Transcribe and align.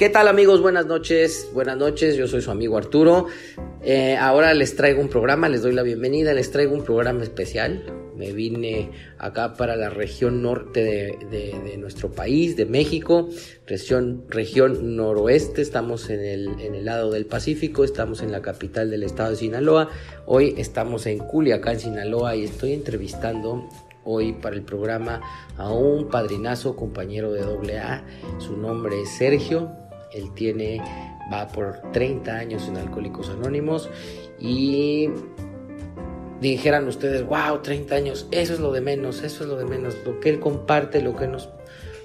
¿Qué 0.00 0.08
tal 0.08 0.28
amigos? 0.28 0.62
Buenas 0.62 0.86
noches, 0.86 1.50
buenas 1.52 1.76
noches, 1.76 2.16
yo 2.16 2.26
soy 2.26 2.40
su 2.40 2.50
amigo 2.50 2.78
Arturo. 2.78 3.26
Eh, 3.82 4.16
ahora 4.16 4.54
les 4.54 4.74
traigo 4.74 5.02
un 5.02 5.10
programa, 5.10 5.50
les 5.50 5.60
doy 5.60 5.74
la 5.74 5.82
bienvenida, 5.82 6.32
les 6.32 6.50
traigo 6.50 6.74
un 6.74 6.84
programa 6.84 7.22
especial. 7.22 7.84
Me 8.16 8.32
vine 8.32 8.92
acá 9.18 9.52
para 9.52 9.76
la 9.76 9.90
región 9.90 10.40
norte 10.40 11.18
de, 11.30 11.76
nuestro 11.76 12.10
país, 12.10 12.56
de 12.56 12.64
México, 12.64 13.28
región, 13.66 14.24
región 14.30 14.96
noroeste, 14.96 15.60
estamos 15.60 16.08
en 16.08 16.24
el, 16.24 16.60
en 16.60 16.74
el 16.76 16.86
lado 16.86 17.10
del 17.10 17.26
Pacífico, 17.26 17.84
estamos 17.84 18.22
en 18.22 18.32
la 18.32 18.40
capital 18.40 18.88
del 18.88 19.02
estado 19.02 19.32
de 19.32 19.36
Sinaloa. 19.36 19.90
Hoy 20.24 20.54
estamos 20.56 21.04
en 21.04 21.18
Culiacán, 21.18 21.78
Sinaloa, 21.78 22.36
y 22.36 22.44
estoy 22.44 22.72
entrevistando 22.72 23.68
hoy 24.04 24.32
para 24.32 24.56
el 24.56 24.62
programa 24.62 25.20
a 25.58 25.70
un 25.70 26.08
padrinazo 26.08 26.74
compañero 26.74 27.32
de 27.32 27.78
AA. 27.78 28.02
Su 28.38 28.56
nombre 28.56 29.02
es 29.02 29.10
Sergio. 29.10 29.89
Él 30.12 30.32
tiene, 30.34 30.82
va 31.32 31.48
por 31.48 31.80
30 31.92 32.32
años 32.32 32.68
en 32.68 32.76
Alcohólicos 32.76 33.28
Anónimos 33.28 33.88
y 34.38 35.08
dijeran 36.40 36.88
ustedes, 36.88 37.24
wow, 37.26 37.60
30 37.62 37.94
años, 37.94 38.26
eso 38.30 38.54
es 38.54 38.60
lo 38.60 38.72
de 38.72 38.80
menos, 38.80 39.22
eso 39.22 39.44
es 39.44 39.50
lo 39.50 39.56
de 39.56 39.66
menos, 39.66 39.96
lo 40.04 40.20
que 40.20 40.30
él 40.30 40.40
comparte, 40.40 41.02
lo 41.02 41.14
que 41.14 41.26
nos, 41.26 41.50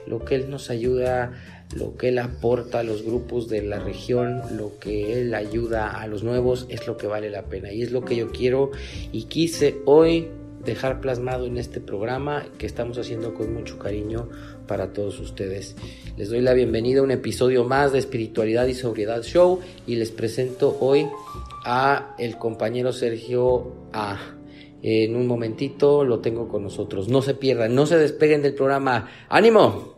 lo 0.05 0.23
que 0.25 0.35
él 0.35 0.49
nos 0.49 0.69
ayuda, 0.69 1.31
lo 1.75 1.95
que 1.95 2.09
él 2.09 2.19
aporta 2.19 2.79
a 2.79 2.83
los 2.83 3.03
grupos 3.03 3.47
de 3.49 3.63
la 3.63 3.79
región, 3.79 4.41
lo 4.57 4.77
que 4.79 5.19
él 5.19 5.33
ayuda 5.33 5.99
a 5.99 6.07
los 6.07 6.23
nuevos, 6.23 6.67
es 6.69 6.85
lo 6.85 6.97
que 6.97 7.07
vale 7.07 7.29
la 7.29 7.43
pena 7.43 7.71
y 7.71 7.81
es 7.81 7.91
lo 7.91 8.03
que 8.03 8.15
yo 8.15 8.31
quiero 8.31 8.71
y 9.11 9.23
quise 9.23 9.77
hoy 9.85 10.29
dejar 10.63 10.99
plasmado 10.99 11.45
en 11.45 11.57
este 11.57 11.79
programa 11.79 12.43
que 12.57 12.65
estamos 12.65 12.97
haciendo 12.97 13.33
con 13.33 13.53
mucho 13.53 13.77
cariño 13.77 14.29
para 14.67 14.93
todos 14.93 15.19
ustedes. 15.19 15.75
Les 16.17 16.29
doy 16.29 16.41
la 16.41 16.53
bienvenida 16.53 16.99
a 16.99 17.03
un 17.03 17.11
episodio 17.11 17.63
más 17.63 17.91
de 17.91 17.99
Espiritualidad 17.99 18.67
y 18.67 18.73
Sobriedad 18.73 19.23
Show 19.23 19.59
y 19.87 19.95
les 19.95 20.11
presento 20.11 20.77
hoy 20.79 21.07
a 21.65 22.15
el 22.17 22.37
compañero 22.37 22.93
Sergio 22.93 23.89
A. 23.93 24.19
En 24.81 25.15
un 25.15 25.27
momentito 25.27 26.03
lo 26.03 26.19
tengo 26.19 26.47
con 26.47 26.63
nosotros. 26.63 27.07
No 27.07 27.21
se 27.21 27.33
pierdan, 27.33 27.73
no 27.73 27.85
se 27.85 27.97
despeguen 27.97 28.41
del 28.41 28.53
programa. 28.53 29.09
¡Ánimo! 29.29 29.95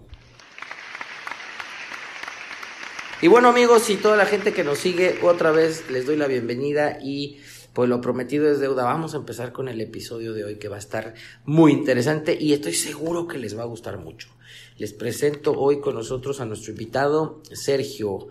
Y 3.21 3.27
bueno 3.27 3.49
amigos 3.49 3.89
y 3.89 3.95
toda 3.95 4.15
la 4.15 4.27
gente 4.27 4.53
que 4.53 4.63
nos 4.63 4.77
sigue, 4.77 5.17
otra 5.23 5.51
vez 5.51 5.89
les 5.89 6.05
doy 6.05 6.17
la 6.17 6.27
bienvenida 6.27 6.99
y 7.01 7.39
pues 7.73 7.89
lo 7.89 7.99
prometido 7.99 8.49
es 8.49 8.59
deuda. 8.59 8.83
Vamos 8.83 9.13
a 9.13 9.17
empezar 9.17 9.51
con 9.51 9.67
el 9.67 9.81
episodio 9.81 10.33
de 10.33 10.43
hoy 10.43 10.55
que 10.57 10.67
va 10.67 10.77
a 10.77 10.79
estar 10.79 11.15
muy 11.45 11.71
interesante 11.71 12.37
y 12.39 12.53
estoy 12.53 12.73
seguro 12.73 13.27
que 13.27 13.39
les 13.39 13.57
va 13.57 13.63
a 13.63 13.67
gustar 13.67 13.97
mucho. 13.97 14.29
Les 14.77 14.93
presento 14.93 15.53
hoy 15.53 15.79
con 15.79 15.95
nosotros 15.95 16.39
a 16.39 16.45
nuestro 16.45 16.71
invitado, 16.71 17.41
Sergio. 17.51 18.27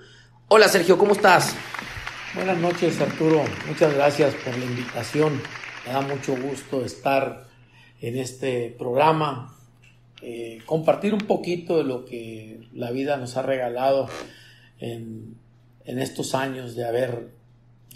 Hola 0.49 0.69
Sergio, 0.69 0.99
¿cómo 0.99 1.13
estás? 1.13 1.55
Buenas 2.35 2.59
noches 2.59 3.01
Arturo, 3.01 3.43
muchas 3.67 3.95
gracias 3.95 4.35
por 4.35 4.57
la 4.57 4.65
invitación. 4.65 5.41
Me 5.87 5.93
da 5.93 6.01
mucho 6.01 6.37
gusto 6.37 6.85
estar 6.85 7.47
en 8.01 8.17
este 8.19 8.75
programa, 8.79 9.57
eh, 10.23 10.59
compartir 10.67 11.15
un 11.15 11.21
poquito 11.21 11.79
de 11.79 11.85
lo 11.85 12.05
que 12.05 12.61
la 12.73 12.91
vida 12.91 13.17
nos 13.17 13.37
ha 13.37 13.43
regalado 13.43 14.09
en, 14.79 15.37
en 15.87 15.99
estos 15.99 16.35
años 16.35 16.75
de 16.75 16.87
haber 16.87 17.37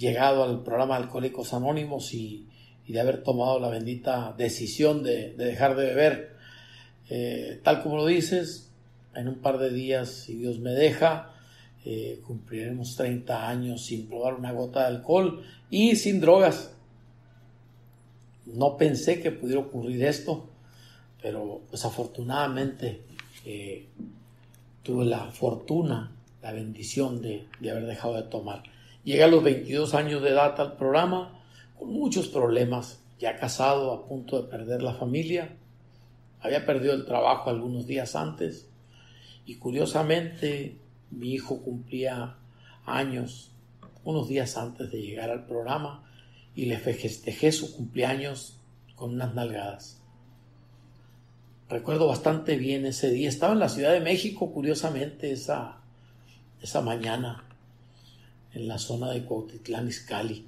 llegado 0.01 0.43
al 0.43 0.63
programa 0.63 0.97
Alcohólicos 0.97 1.53
Anónimos 1.53 2.15
y, 2.15 2.47
de 2.89 3.01
haber 3.01 3.23
tomado 3.23 3.61
la 3.61 3.69
bendita 3.69 4.35
decisión 4.37 5.05
de, 5.05 5.35
dejar 5.35 5.77
de 5.77 5.85
beber. 5.85 6.30
Eh, 7.11 7.61
tal 7.63 7.83
como 7.83 7.97
lo 7.97 8.07
dices, 8.07 8.71
en 9.15 9.29
un 9.29 9.41
par 9.41 9.59
de 9.59 9.71
días, 9.71 10.09
si 10.09 10.37
Dios 10.37 10.61
me 10.61 10.71
deja, 10.71 11.33
eh, 11.85 12.21
cumpliremos 12.27 12.97
30 12.97 13.49
años 13.49 13.85
sin 13.85 14.07
probar 14.07 14.35
una 14.35 14.53
gota 14.53 14.81
de 14.81 14.97
alcohol 14.97 15.43
y 15.69 15.97
sin 15.97 16.21
drogas. 16.21 16.73
No 18.47 18.77
pensé 18.77 19.21
que 19.21 19.33
pudiera 19.33 19.61
ocurrir 19.61 20.05
esto, 20.05 20.49
pero 21.21 21.63
pues 21.69 21.85
afortunadamente 21.85 23.03
eh, 23.45 23.87
tuve 24.83 25.05
la 25.05 25.31
fortuna, 25.33 26.13
la 26.43 26.53
bendición 26.53 27.21
de 27.21 27.47
haber 27.71 27.87
dejado 27.87 28.15
de 28.15 28.23
tomar. 28.23 28.63
Llegué 29.03 29.25
a 29.25 29.29
los 29.29 29.43
22 29.43 29.95
años 29.95 30.23
de 30.23 30.29
edad 30.29 30.61
al 30.61 30.77
programa 30.77 31.43
con 31.79 31.91
muchos 31.93 32.29
problemas, 32.29 33.01
ya 33.19 33.37
casado, 33.37 33.93
a 33.93 34.07
punto 34.07 34.41
de 34.41 34.49
perder 34.49 34.83
la 34.83 34.95
familia. 34.95 35.57
Había 36.41 36.65
perdido 36.65 36.95
el 36.95 37.05
trabajo 37.05 37.51
algunos 37.51 37.87
días 37.87 38.17
antes 38.17 38.69
y 39.45 39.57
curiosamente 39.57 40.79
mi 41.11 41.33
hijo 41.33 41.63
cumplía 41.63 42.37
años 42.87 43.53
unos 44.05 44.29
días 44.29 44.57
antes 44.57 44.91
de 44.91 45.03
llegar 45.03 45.31
al 45.31 45.45
programa 45.47 46.05
y 46.55 46.67
le 46.67 46.79
festejé 46.79 47.53
su 47.53 47.77
cumpleaños 47.77 48.59
con 48.97 49.15
unas 49.15 49.35
nalgadas. 49.35 50.01
Recuerdo 51.69 52.09
bastante 52.09 52.57
bien 52.57 52.85
ese 52.87 53.11
día. 53.11 53.29
Estaba 53.29 53.53
en 53.53 53.61
la 53.61 53.69
Ciudad 53.69 53.93
de 53.93 54.01
México, 54.01 54.53
curiosamente, 54.53 55.31
esa, 55.31 55.79
esa 56.61 56.81
mañana 56.81 57.45
en 58.53 58.67
la 58.67 58.79
zona 58.79 59.11
de 59.11 59.25
Cuautitlán 59.25 59.87
Izcalli. 59.87 60.47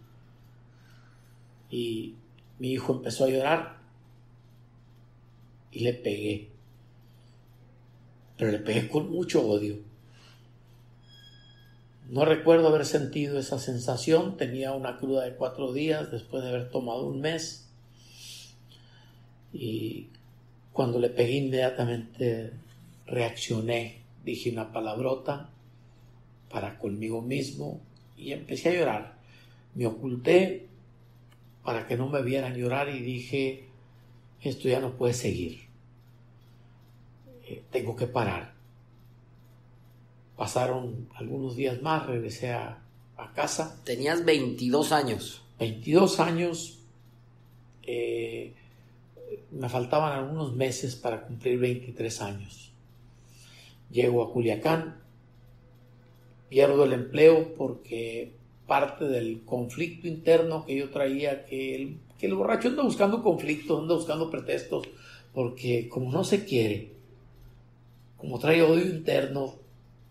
Y 1.71 2.17
mi 2.59 2.73
hijo 2.73 2.95
empezó 2.95 3.25
a 3.25 3.29
llorar 3.29 3.82
y 5.73 5.81
le 5.81 5.95
pegué. 5.95 6.49
Pero 8.37 8.53
le 8.53 8.59
pegué 8.59 8.89
con 8.89 9.11
mucho 9.11 9.47
odio. 9.47 9.79
No 12.09 12.25
recuerdo 12.25 12.69
haber 12.69 12.85
sentido 12.85 13.39
esa 13.39 13.59
sensación. 13.59 14.37
Tenía 14.37 14.73
una 14.73 14.99
cruda 14.99 15.25
de 15.25 15.35
cuatro 15.35 15.73
días 15.73 16.11
después 16.11 16.43
de 16.43 16.51
haber 16.51 16.71
tomado 16.71 17.07
un 17.07 17.21
mes. 17.21 17.69
Y 19.53 20.09
cuando 20.73 20.99
le 20.99 21.09
pegué 21.09 21.37
inmediatamente 21.37 22.53
reaccioné. 23.07 24.03
Dije 24.25 24.51
una 24.51 24.73
palabrota 24.73 25.51
para 26.51 26.79
conmigo 26.79 27.23
mismo 27.23 27.81
y 28.17 28.33
empecé 28.33 28.71
a 28.71 28.75
llorar. 28.75 29.15
Me 29.75 29.87
oculté 29.87 30.69
para 31.65 31.87
que 31.87 31.97
no 31.97 32.09
me 32.09 32.23
vieran 32.23 32.55
llorar 32.55 32.89
y 32.89 33.01
dije, 33.01 33.69
esto 34.43 34.69
ya 34.69 34.81
no 34.81 34.97
puede 34.97 35.15
seguir. 35.15 35.61
Eh, 37.47 37.63
tengo 37.71 37.97
que 37.97 38.07
parar. 38.07 38.55
Pasaron 40.37 41.09
algunos 41.15 41.57
días 41.57 41.81
más, 41.83 42.07
regresé 42.07 42.53
a, 42.53 42.79
casa. 43.37 43.81
Tenías 43.85 44.25
22 44.25 44.91
años. 44.91 45.43
22 45.61 46.19
años. 46.19 46.81
Eh, 47.85 48.53
me 49.53 49.69
faltaban 49.69 50.19
algunos 50.19 50.55
meses 50.57 50.97
para 50.97 51.23
cumplir 51.23 51.59
23 51.59 52.21
años. 52.23 52.73
Llego 53.93 54.25
a 54.25 54.33
Culiacán, 54.33 54.97
pierdo 56.49 56.85
el 56.85 56.95
empleo 56.95 57.55
porque 57.55 58.33
parte 58.67 59.05
del 59.05 59.43
conflicto 59.45 60.09
interno 60.09 60.65
que 60.65 60.77
yo 60.77 60.91
traía, 60.91 61.45
que 61.45 61.75
el, 61.75 61.99
que 62.23 62.29
el 62.29 62.37
borracho 62.37 62.69
anda 62.69 62.85
buscando 62.85 63.21
conflictos, 63.21 63.81
anda 63.81 63.97
buscando 63.97 64.31
pretextos, 64.31 64.87
porque 65.35 65.89
como 65.89 66.13
no 66.13 66.23
se 66.23 66.45
quiere, 66.45 66.93
como 68.17 68.39
trae 68.39 68.63
odio 68.63 68.87
interno, 68.87 69.57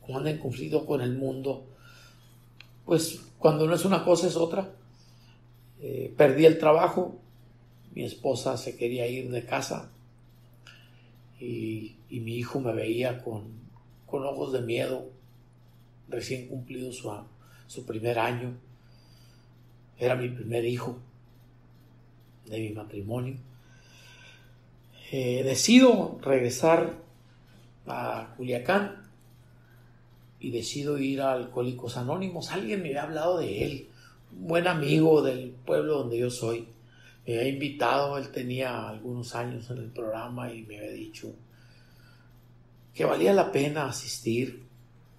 como 0.02 0.18
anda 0.18 0.30
en 0.30 0.38
conflicto 0.38 0.86
con 0.86 1.00
el 1.00 1.16
mundo, 1.16 1.64
pues 2.84 3.22
cuando 3.40 3.66
no 3.66 3.76
es 3.76 3.86
una 3.86 4.04
cosa 4.04 4.28
es 4.28 4.36
otra. 4.36 4.74
Eh, 5.80 6.14
perdí 6.18 6.46
el 6.46 6.60
trabajo, 6.60 7.16
mi 7.96 8.04
esposa 8.04 8.58
se 8.58 8.76
quería 8.76 9.08
ir 9.08 9.32
de 9.32 9.46
casa 9.46 9.90
y, 11.40 11.96
mi 12.10 12.36
hijo 12.36 12.60
me 12.60 12.74
veía 12.74 13.24
con, 13.24 13.44
con 14.06 14.26
ojos 14.26 14.52
de 14.52 14.60
miedo 14.60 15.06
recién 16.10 16.50
cumplido 16.50 16.92
su, 16.92 17.10
su 17.68 17.86
primer 17.86 18.20
año. 18.20 18.58
Era 19.98 20.18
mi 20.18 20.28
primer 20.28 20.66
hijo 20.66 21.00
de 22.52 22.60
mi 22.60 22.70
matrimonio. 22.70 23.38
Eh, 25.12 25.44
decido 25.44 26.20
regresar 26.22 26.94
a 27.88 28.34
Culiacán 28.38 29.10
y 30.40 30.52
decido 30.52 30.98
ir 30.98 31.22
a 31.22 31.34
Alcohólicos 31.34 31.98
Anónimos. 31.98 32.52
Alguien 32.52 32.82
me 32.82 32.90
había 32.90 33.04
hablado 33.04 33.40
de 33.40 33.66
él, 33.66 33.90
un 34.32 34.48
buen 34.48 34.68
amigo 34.68 35.22
del 35.22 35.52
pueblo 35.66 36.00
donde 36.00 36.20
yo 36.20 36.30
soy. 36.30 36.68
me 37.26 37.38
había 37.38 37.50
invitado, 37.50 38.18
él 38.18 38.30
tenía 38.30 38.90
algunos 38.90 39.36
años 39.36 39.70
en 39.70 39.78
el 39.78 39.90
programa 39.92 40.52
y 40.54 40.64
me 40.64 40.78
había 40.78 40.92
dicho 40.92 41.34
que 42.94 43.06
valía 43.06 43.34
la 43.34 43.52
pena 43.52 43.86
asistir, 43.86 44.64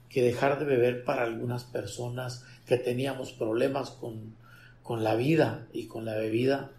que 0.08 0.22
dejar 0.22 0.58
de 0.58 0.66
beber 0.66 1.04
para 1.04 1.22
algunas 1.22 1.64
personas 1.64 2.44
que 2.66 2.76
teníamos 2.76 3.32
problemas 3.32 3.90
con, 3.90 4.34
con 4.82 5.02
la 5.02 5.14
vida 5.14 5.66
y 5.72 5.86
con 5.86 6.04
la 6.04 6.14
bebida 6.14 6.70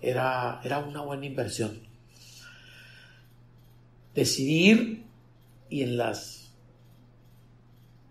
era, 0.00 0.60
era 0.64 0.78
una 0.78 1.02
buena 1.02 1.26
inversión. 1.26 1.80
Decidir 4.14 5.04
y 5.70 5.82
en 5.82 5.96
las 5.96 6.38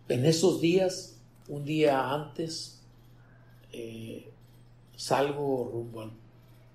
en 0.09 0.25
esos 0.25 0.61
días, 0.61 1.17
un 1.49 1.65
día 1.65 2.13
antes, 2.13 2.81
eh, 3.73 4.29
salgo 4.95 5.69
rumbo 5.71 6.09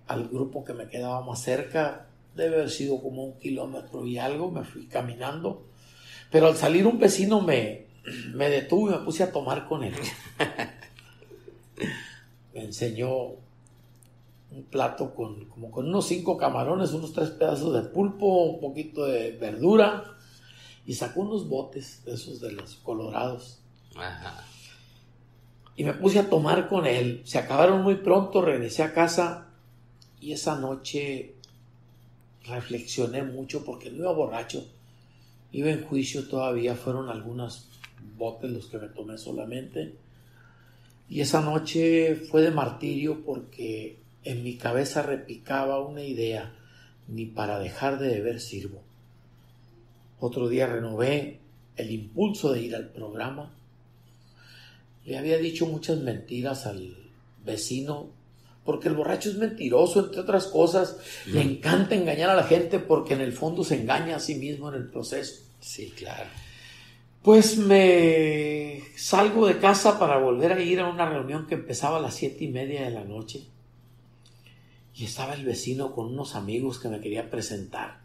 al, 0.07 0.29
grupo 0.29 0.65
que 0.65 0.75
me 0.75 0.89
quedaba 0.89 1.25
más 1.25 1.43
cerca, 1.43 2.09
debe 2.37 2.57
haber 2.57 2.71
sido 2.71 3.01
como 3.01 3.25
un 3.25 3.39
kilómetro 3.39 4.07
y 4.07 4.19
algo, 4.19 4.51
me 4.51 4.65
fui 4.65 4.87
caminando, 4.87 5.65
pero 6.31 6.49
al 6.49 6.57
salir 6.57 6.87
un 6.87 6.99
vecino 6.99 7.41
me, 7.41 7.87
me 8.35 8.51
detuvo 8.51 8.91
y 8.91 8.93
me 8.93 8.99
puse 8.99 9.23
a 9.23 9.33
tomar 9.33 9.67
con 9.67 9.83
él. 9.83 9.95
me 12.55 12.65
enseñó 12.65 13.37
un 14.55 14.65
plato 14.65 15.15
con, 15.15 15.47
como 15.47 15.71
con 15.71 15.89
unos 15.89 16.07
cinco 16.07 16.37
camarones, 16.37 16.93
unos 16.93 17.13
tres 17.13 17.31
pedazos 17.31 17.73
de 17.75 17.89
pulpo, 17.89 18.45
un 18.45 18.61
poquito 18.61 19.05
de 19.07 19.33
verdura 19.33 20.17
y 20.87 20.95
sacó 20.95 21.21
unos 21.21 21.49
botes, 21.49 22.03
esos 22.07 22.41
de 22.41 22.53
los 22.53 22.77
colorados. 22.77 23.61
Y 25.77 25.85
me 25.85 25.95
puse 25.95 26.19
a 26.19 26.29
tomar 26.29 26.69
con 26.69 26.87
él. 26.87 27.23
Se 27.25 27.39
acabaron 27.39 27.83
muy 27.83 27.97
pronto, 27.97 28.43
regresé 28.43 28.83
a 28.83 28.93
casa 28.93 29.49
y 30.21 30.33
esa 30.33 30.59
noche 30.59 31.35
reflexioné 32.45 33.23
mucho 33.23 33.65
porque 33.65 33.91
no 33.91 33.99
iba 33.99 34.13
borracho. 34.13 34.67
Iba 35.53 35.71
en 35.71 35.85
juicio 35.85 36.29
todavía, 36.29 36.75
fueron 36.75 37.09
algunos 37.09 37.69
botes 38.17 38.51
los 38.51 38.67
que 38.67 38.79
me 38.79 38.89
tomé 38.89 39.19
solamente. 39.19 39.95
Y 41.09 41.21
esa 41.21 41.43
noche 41.43 42.17
fue 42.17 42.43
de 42.43 42.51
martirio 42.51 43.23
porque 43.25 44.02
en 44.25 44.43
mi 44.43 44.57
cabeza 44.57 45.03
repicaba 45.03 45.81
una 45.81 46.03
idea, 46.03 46.53
ni 47.09 47.27
para 47.27 47.59
dejar 47.59 47.99
de 47.99 48.09
beber 48.09 48.41
sirvo. 48.41 48.83
Otro 50.21 50.49
día 50.49 50.67
renové 50.67 51.41
el 51.77 51.91
impulso 51.91 52.53
de 52.53 52.63
ir 52.63 52.77
al 52.77 52.89
programa. 52.89 53.53
Le 55.05 55.19
había 55.19 55.39
dicho 55.39 55.67
muchas 55.67 55.99
mentiras 55.99 56.67
al 56.67 56.97
vecino, 57.45 58.11
porque 58.65 58.89
el 58.89 58.95
borracho 58.95 59.31
es 59.31 59.37
mentiroso, 59.37 60.01
entre 60.01 60.21
otras 60.21 60.47
cosas. 60.47 60.97
Le 61.27 61.43
encanta 61.43 61.97
engañar 61.97 62.31
a 62.31 62.37
la 62.37 62.45
gente 62.45 62.79
porque 62.79 63.15
en 63.15 63.21
el 63.21 63.33
fondo 63.33 63.65
se 63.65 63.81
engaña 63.81 64.17
a 64.17 64.21
sí 64.21 64.37
mismo 64.37 64.69
en 64.69 64.77
el 64.77 64.89
proceso. 64.89 65.43
Sí, 65.61 65.93
claro. 65.97 66.29
Pues 67.23 67.57
me 67.57 68.83
salgo 68.97 69.47
de 69.47 69.59
casa 69.59 69.99
para 69.99 70.19
volver 70.19 70.53
a 70.53 70.61
ir 70.61 70.81
a 70.81 70.89
una 70.89 71.09
reunión 71.09 71.47
que 71.47 71.55
empezaba 71.55 71.99
a 71.99 72.01
las 72.01 72.15
siete 72.15 72.45
y 72.45 72.49
media 72.49 72.83
de 72.83 72.91
la 72.91 73.05
noche. 73.05 73.43
Y 74.95 75.05
estaba 75.05 75.35
el 75.35 75.45
vecino 75.45 75.93
con 75.93 76.07
unos 76.07 76.35
amigos 76.35 76.79
que 76.79 76.89
me 76.89 77.01
quería 77.01 77.31
presentar. 77.31 78.01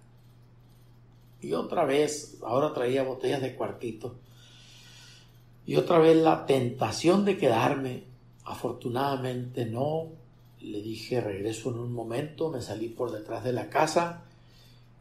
Y 1.42 1.54
otra 1.54 1.86
vez, 1.86 2.38
ahora 2.44 2.74
traía 2.74 3.04
botellas 3.04 3.42
de 3.42 3.56
cuartito. 3.56 4.16
Y 5.66 5.76
otra 5.76 6.00
vez 6.00 6.18
la 6.18 6.46
tentación 6.46 7.26
de 7.26 7.38
quedarme. 7.38 8.04
Afortunadamente 8.46 9.66
no. 9.66 10.08
Le 10.62 10.82
dije 10.82 11.22
regreso 11.22 11.70
en 11.70 11.80
un 11.80 11.94
momento. 11.94 12.50
Me 12.50 12.62
salí 12.62 12.88
por 12.88 13.12
detrás 13.12 13.44
de 13.44 13.54
la 13.54 13.70
casa 13.70 14.24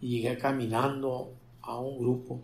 y 0.01 0.21
llegué 0.21 0.37
caminando 0.37 1.33
a 1.63 1.79
un 1.79 1.99
grupo. 1.99 2.41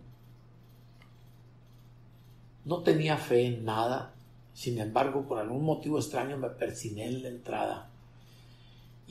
No 2.64 2.82
tenía 2.82 3.16
fe 3.16 3.46
en 3.46 3.64
nada. 3.64 4.14
Sin 4.54 4.78
embargo, 4.78 5.26
por 5.26 5.38
algún 5.38 5.64
motivo 5.64 5.98
extraño 5.98 6.36
me 6.38 6.48
persiné 6.50 7.06
en 7.06 7.22
la 7.22 7.28
entrada. 7.28 7.91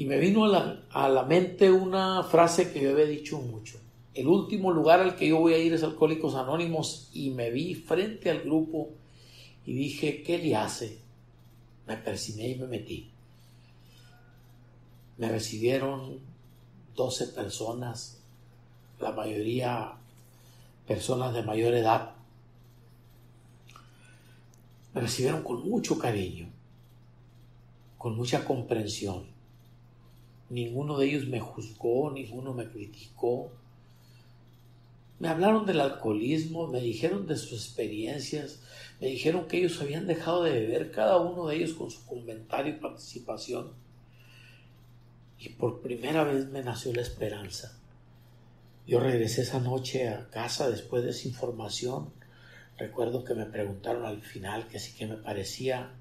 Y 0.01 0.05
me 0.05 0.17
vino 0.17 0.45
a 0.45 0.47
la, 0.47 0.83
a 0.89 1.09
la 1.09 1.23
mente 1.23 1.71
una 1.71 2.23
frase 2.23 2.71
que 2.71 2.81
yo 2.81 2.91
había 2.91 3.05
dicho 3.05 3.37
mucho 3.37 3.77
el 4.13 4.27
último 4.27 4.71
lugar 4.71 4.99
al 4.99 5.15
que 5.15 5.27
yo 5.27 5.39
voy 5.39 5.53
a 5.53 5.57
ir 5.57 5.73
es 5.73 5.83
Alcohólicos 5.83 6.35
Anónimos 6.35 7.09
y 7.13 7.29
me 7.29 7.49
vi 7.49 7.75
frente 7.75 8.29
al 8.29 8.41
grupo 8.41 8.89
y 9.65 9.73
dije, 9.73 10.21
¿qué 10.23 10.37
le 10.37 10.55
hace? 10.55 10.99
Me 11.87 11.95
persiné 11.97 12.49
y 12.49 12.55
me 12.55 12.67
metí. 12.67 13.09
Me 15.17 15.29
recibieron 15.29 16.19
12 16.95 17.27
personas, 17.27 18.19
la 18.99 19.11
mayoría 19.11 19.93
personas 20.87 21.33
de 21.33 21.43
mayor 21.43 21.73
edad. 21.73 22.15
Me 24.93 25.01
recibieron 25.01 25.41
con 25.41 25.61
mucho 25.69 25.97
cariño, 25.97 26.49
con 27.97 28.17
mucha 28.17 28.43
comprensión. 28.43 29.30
Ninguno 30.51 30.99
de 30.99 31.07
ellos 31.07 31.27
me 31.27 31.39
juzgó, 31.39 32.11
ninguno 32.11 32.53
me 32.53 32.69
criticó 32.69 33.51
me 35.21 35.27
hablaron 35.27 35.67
del 35.67 35.79
alcoholismo, 35.81 36.65
me 36.65 36.81
dijeron 36.81 37.27
de 37.27 37.37
sus 37.37 37.51
experiencias, 37.51 38.59
me 38.99 39.05
dijeron 39.05 39.47
que 39.47 39.59
ellos 39.59 39.79
habían 39.79 40.07
dejado 40.07 40.41
de 40.41 40.49
beber, 40.49 40.89
cada 40.89 41.17
uno 41.17 41.45
de 41.45 41.57
ellos 41.57 41.73
con 41.73 41.91
su 41.91 42.03
comentario 42.07 42.73
y 42.73 42.79
participación. 42.79 43.71
Y 45.37 45.49
por 45.49 45.81
primera 45.81 46.23
vez 46.23 46.47
me 46.47 46.63
nació 46.63 46.91
la 46.95 47.03
esperanza. 47.03 47.77
Yo 48.87 48.99
regresé 48.99 49.43
esa 49.43 49.59
noche 49.59 50.09
a 50.09 50.27
casa 50.31 50.71
después 50.71 51.03
de 51.03 51.11
esa 51.11 51.27
información. 51.27 52.11
Recuerdo 52.79 53.23
que 53.23 53.35
me 53.35 53.45
preguntaron 53.45 54.07
al 54.07 54.23
final 54.23 54.69
que 54.69 54.79
sí 54.79 54.97
que 54.97 55.05
me 55.05 55.17
parecía 55.17 55.91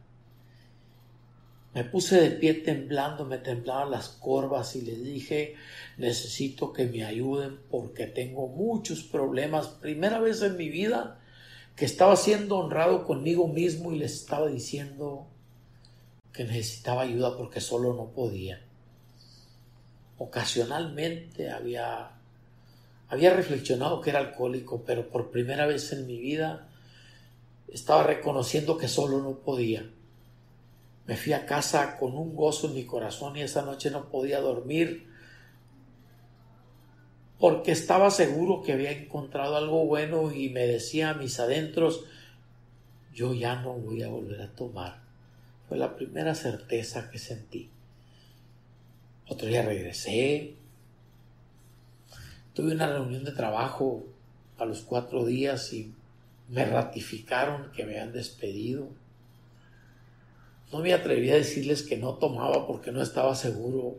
me 1.73 1.85
puse 1.85 2.21
de 2.21 2.31
pie 2.33 2.55
temblando, 2.55 3.25
me 3.25 3.39
temblaban 3.39 3.93
las 3.93 4.09
corvas 4.09 4.75
y 4.75 4.83
les 4.83 5.05
dije, 5.05 5.55
necesito 5.99 6.73
que 6.73 6.87
me 6.87 7.05
ayuden 7.05 7.61
porque 7.71 8.07
tengo 8.07 8.49
muchos 8.49 9.05
problemas. 9.05 9.69
Primera 9.69 10.19
vez 10.19 10.43
en 10.43 10.57
mi 10.57 10.69
vida 10.69 11.21
que 11.77 11.85
estaba 11.85 12.17
siendo 12.17 12.59
honrado 12.59 13.05
conmigo 13.05 13.47
mismo 13.47 13.93
y 13.93 13.99
les 13.99 14.15
estaba 14.15 14.49
diciendo 14.49 15.29
que 16.33 16.45
necesitaba 16.45 17.03
ayuda 17.03 17.37
porque 17.37 17.61
solo 17.61 17.95
no 17.95 18.07
podía. 18.07 18.61
Ocasionalmente 20.19 21.51
había, 21.51 22.11
había 23.09 23.33
reflexionado 23.33 24.01
que 24.01 24.11
era 24.11 24.19
alcohólico, 24.19 24.83
pero 24.85 25.09
por 25.09 25.31
primera 25.31 25.67
vez 25.67 25.93
en 25.93 26.09
mi 26.09 26.19
vida 26.19 26.69
estaba 27.73 28.03
reconociendo 28.03 28.77
que 28.77 28.89
solo 28.89 29.23
no 29.23 29.39
podía 29.39 29.89
me 31.11 31.17
fui 31.17 31.33
a 31.33 31.45
casa 31.45 31.97
con 31.99 32.17
un 32.17 32.37
gozo 32.37 32.69
en 32.69 32.75
mi 32.75 32.85
corazón 32.85 33.37
y 33.37 33.43
esa 33.43 33.63
noche 33.63 33.91
no 33.91 34.11
podía 34.11 34.41
dormir 34.41 35.09
porque 37.41 37.73
estaba 37.73 38.13
seguro 38.13 38.63
que 38.63 38.75
había 38.75 38.93
encontrado 38.93 39.57
algo 39.57 39.85
bueno 39.87 40.31
y 40.31 40.51
me 40.51 40.69
decía 40.69 41.11
a 41.11 41.15
mis 41.15 41.41
adentros, 41.41 42.05
yo 43.13 43.35
ya 43.35 43.61
no 43.61 43.73
voy 43.73 44.05
a 44.05 44.09
volver 44.09 44.41
a 44.41 44.55
tomar. 44.55 45.03
Fue 45.69 45.77
la 45.77 45.97
primera 45.97 46.37
certeza 46.37 47.11
que 47.11 47.19
sentí. 47.19 47.71
Otro 49.27 49.49
día 49.49 49.63
regresé, 49.63 50.55
tuve 52.55 52.71
una 52.71 52.87
reunión 52.87 53.25
de 53.25 53.33
trabajo 53.33 54.05
a 54.59 54.65
los 54.65 54.83
cuatro 54.83 55.25
días 55.25 55.73
y 55.73 55.93
me 56.49 56.65
ratificaron 56.67 57.73
que 57.73 57.85
me 57.85 57.95
habían 57.99 58.13
despedido. 58.13 59.00
No 60.73 60.79
me 60.81 60.93
atreví 60.93 61.31
a 61.31 61.35
decirles 61.35 61.83
que 61.83 61.97
no 61.97 62.15
tomaba 62.15 62.67
porque 62.67 62.93
no 62.93 63.03
estaba 63.03 63.35
seguro 63.35 63.97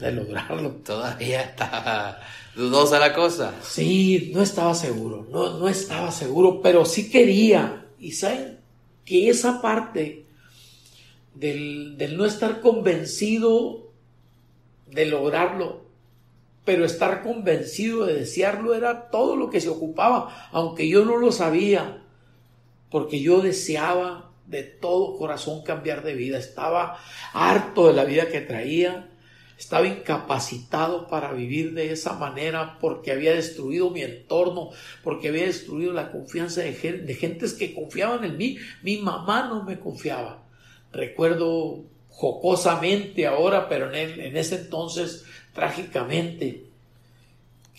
de 0.00 0.12
lograrlo. 0.12 0.70
Todavía 0.84 1.42
estaba 1.42 2.20
dudosa 2.54 2.98
la 2.98 3.14
cosa. 3.14 3.54
Sí, 3.62 4.30
no 4.34 4.42
estaba 4.42 4.74
seguro, 4.74 5.26
no, 5.30 5.58
no 5.58 5.68
estaba 5.68 6.10
seguro, 6.10 6.60
pero 6.62 6.84
sí 6.84 7.10
quería. 7.10 7.86
Y 7.98 8.12
saben 8.12 8.58
que 9.04 9.28
esa 9.28 9.60
parte 9.60 10.26
del, 11.34 11.96
del 11.96 12.16
no 12.16 12.24
estar 12.24 12.60
convencido 12.60 13.88
de 14.90 15.06
lograrlo, 15.06 15.84
pero 16.64 16.84
estar 16.84 17.22
convencido 17.22 18.06
de 18.06 18.14
desearlo 18.14 18.74
era 18.74 19.10
todo 19.10 19.36
lo 19.36 19.50
que 19.50 19.60
se 19.60 19.68
ocupaba, 19.68 20.48
aunque 20.52 20.88
yo 20.88 21.04
no 21.04 21.18
lo 21.18 21.32
sabía, 21.32 22.02
porque 22.90 23.20
yo 23.20 23.40
deseaba 23.40 24.23
de 24.46 24.62
todo 24.62 25.16
corazón 25.16 25.62
cambiar 25.62 26.02
de 26.02 26.14
vida. 26.14 26.38
Estaba 26.38 26.98
harto 27.32 27.88
de 27.88 27.94
la 27.94 28.04
vida 28.04 28.28
que 28.28 28.40
traía. 28.40 29.08
Estaba 29.58 29.86
incapacitado 29.86 31.06
para 31.06 31.32
vivir 31.32 31.74
de 31.74 31.92
esa 31.92 32.14
manera 32.14 32.78
porque 32.80 33.12
había 33.12 33.34
destruido 33.34 33.90
mi 33.90 34.02
entorno, 34.02 34.70
porque 35.02 35.28
había 35.28 35.46
destruido 35.46 35.92
la 35.92 36.10
confianza 36.10 36.60
de, 36.62 36.72
de 36.72 37.14
gentes 37.14 37.54
que 37.54 37.74
confiaban 37.74 38.24
en 38.24 38.36
mí. 38.36 38.58
Mi 38.82 38.98
mamá 38.98 39.48
no 39.48 39.62
me 39.62 39.78
confiaba. 39.78 40.42
Recuerdo 40.92 41.84
jocosamente 42.08 43.26
ahora, 43.26 43.68
pero 43.68 43.92
en, 43.92 44.20
en 44.20 44.36
ese 44.36 44.56
entonces 44.56 45.24
trágicamente, 45.52 46.64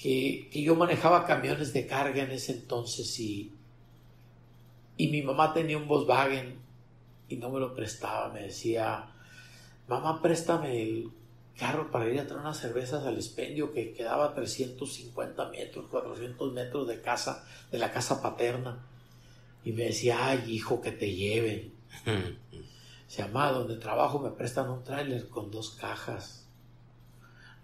que, 0.01 0.50
que, 0.51 0.62
yo 0.62 0.75
manejaba 0.75 1.25
camiones 1.25 1.74
de 1.74 1.88
carga 1.88 2.24
en 2.24 2.31
ese 2.31 2.53
entonces 2.53 3.19
y, 3.19 3.51
y 4.97 5.07
mi 5.09 5.21
mamá 5.21 5.53
tenía 5.53 5.77
un 5.77 5.87
Volkswagen 5.87 6.59
y 7.27 7.37
no 7.37 7.49
me 7.49 7.59
lo 7.59 7.75
prestaba, 7.75 8.31
me 8.31 8.43
decía, 8.43 9.07
mamá, 9.87 10.21
préstame 10.21 10.81
el 10.81 11.11
carro 11.57 11.89
para 11.91 12.09
ir 12.09 12.19
a 12.19 12.27
traer 12.27 12.41
unas 12.41 12.59
cervezas 12.59 13.05
al 13.05 13.15
expendio 13.15 13.73
que 13.73 13.93
quedaba 13.93 14.25
a 14.25 14.33
350 14.33 15.49
metros, 15.49 15.85
400 15.89 16.53
metros 16.53 16.87
de 16.87 17.01
casa, 17.01 17.45
de 17.71 17.77
la 17.77 17.91
casa 17.91 18.21
paterna. 18.21 18.85
Y 19.63 19.71
me 19.71 19.85
decía, 19.85 20.27
ay, 20.27 20.43
hijo, 20.47 20.81
que 20.81 20.91
te 20.91 21.13
lleven. 21.13 21.73
Se 23.07 23.21
llama, 23.21 23.51
donde 23.51 23.77
trabajo 23.77 24.19
me 24.19 24.31
prestan 24.31 24.69
un 24.69 24.83
tráiler 24.83 25.29
con 25.29 25.49
dos 25.49 25.71
cajas. 25.71 26.44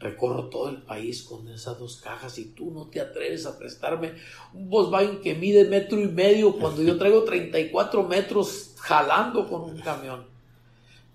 Recorro 0.01 0.45
todo 0.45 0.69
el 0.69 0.77
país 0.77 1.21
con 1.21 1.47
esas 1.47 1.77
dos 1.77 1.97
cajas 1.97 2.37
y 2.39 2.45
tú 2.45 2.71
no 2.71 2.87
te 2.87 2.99
atreves 2.99 3.45
a 3.45 3.57
prestarme 3.57 4.13
un 4.53 4.67
Volkswagen 4.67 5.21
que 5.21 5.35
mide 5.35 5.65
metro 5.65 5.99
y 5.99 6.07
medio 6.07 6.53
cuando 6.53 6.81
yo 6.81 6.97
traigo 6.97 7.23
34 7.23 8.03
metros 8.03 8.73
jalando 8.79 9.47
con 9.47 9.61
un 9.61 9.77
camión. 9.79 10.25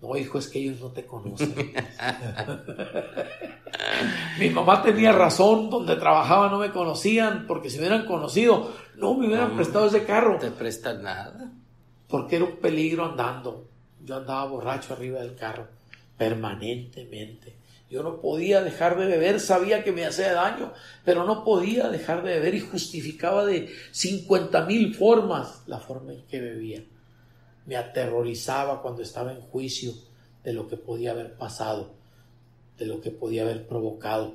No, 0.01 0.17
hijo, 0.17 0.39
es 0.39 0.47
que 0.49 0.61
ellos 0.61 0.81
no 0.81 0.91
te 0.91 1.05
conocen. 1.05 1.55
Mi 4.39 4.51
mamá 4.51 4.83
tenía 4.83 5.11
razón, 5.11 5.71
donde 5.71 5.97
trabajaba 5.97 6.49
no 6.49 6.59
me 6.59 6.71
conocían, 6.71 7.47
porque 7.47 7.71
si 7.71 7.79
me 7.79 7.87
hubieran 7.87 8.07
conocido, 8.07 8.73
no 8.97 9.15
me 9.15 9.27
hubieran 9.27 9.57
prestado 9.57 9.87
ese 9.87 10.05
carro. 10.05 10.35
No 10.35 10.39
te 10.39 10.51
prestan 10.51 11.03
nada. 11.03 11.51
Porque 12.09 12.37
era 12.37 12.45
un 12.45 12.57
peligro 12.57 13.07
andando. 13.07 13.69
Yo 14.05 14.17
andaba 14.17 14.45
borracho 14.45 14.93
arriba 14.93 15.21
del 15.21 15.35
carro, 15.35 15.67
permanentemente. 16.17 17.57
Yo 17.89 18.03
no 18.03 18.21
podía 18.21 18.63
dejar 18.63 18.99
de 18.99 19.07
beber, 19.07 19.39
sabía 19.39 19.85
que 19.85 19.93
me 19.93 20.05
hacía 20.05 20.33
daño, 20.33 20.73
pero 21.05 21.25
no 21.25 21.45
podía 21.45 21.89
dejar 21.89 22.25
de 22.25 22.35
beber 22.35 22.57
y 22.57 22.61
justificaba 22.61 23.47
de 23.47 23.73
50 23.93 24.67
mil 24.67 24.95
formas 24.95 25.63
la 25.67 25.79
forma 25.79 26.13
en 26.13 26.27
que 26.27 26.41
bebía. 26.41 26.85
Me 27.65 27.77
aterrorizaba 27.77 28.83
cuando 28.83 29.03
estaba 29.03 29.33
en 29.33 29.41
juicio 29.41 29.93
de 30.43 30.53
lo 30.53 30.67
que 30.67 30.77
podía 30.77 31.13
haber 31.13 31.35
pasado, 31.35 31.95
de 32.77 32.87
lo 32.87 33.01
que 33.01 33.13
podía 33.13 33.43
haber 33.43 33.69
provocado, 33.69 34.35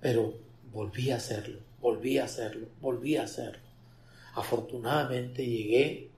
pero 0.00 0.34
volví 0.72 1.10
a 1.10 1.16
hacerlo, 1.16 1.58
volví 1.80 2.18
a 2.18 2.24
hacerlo, 2.24 2.68
volví 2.80 3.16
a 3.16 3.24
hacerlo. 3.24 3.62
Afortunadamente 4.34 5.44
llegué, 5.44 6.08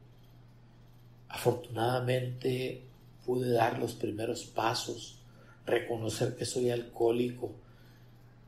afortunadamente 1.30 2.82
pude 3.25 3.52
dar 3.52 3.78
los 3.78 3.94
primeros 3.94 4.44
pasos 4.44 5.22
reconocer 5.66 6.37
que 6.37 6.45
soy 6.45 6.71
alcohólico, 6.71 7.52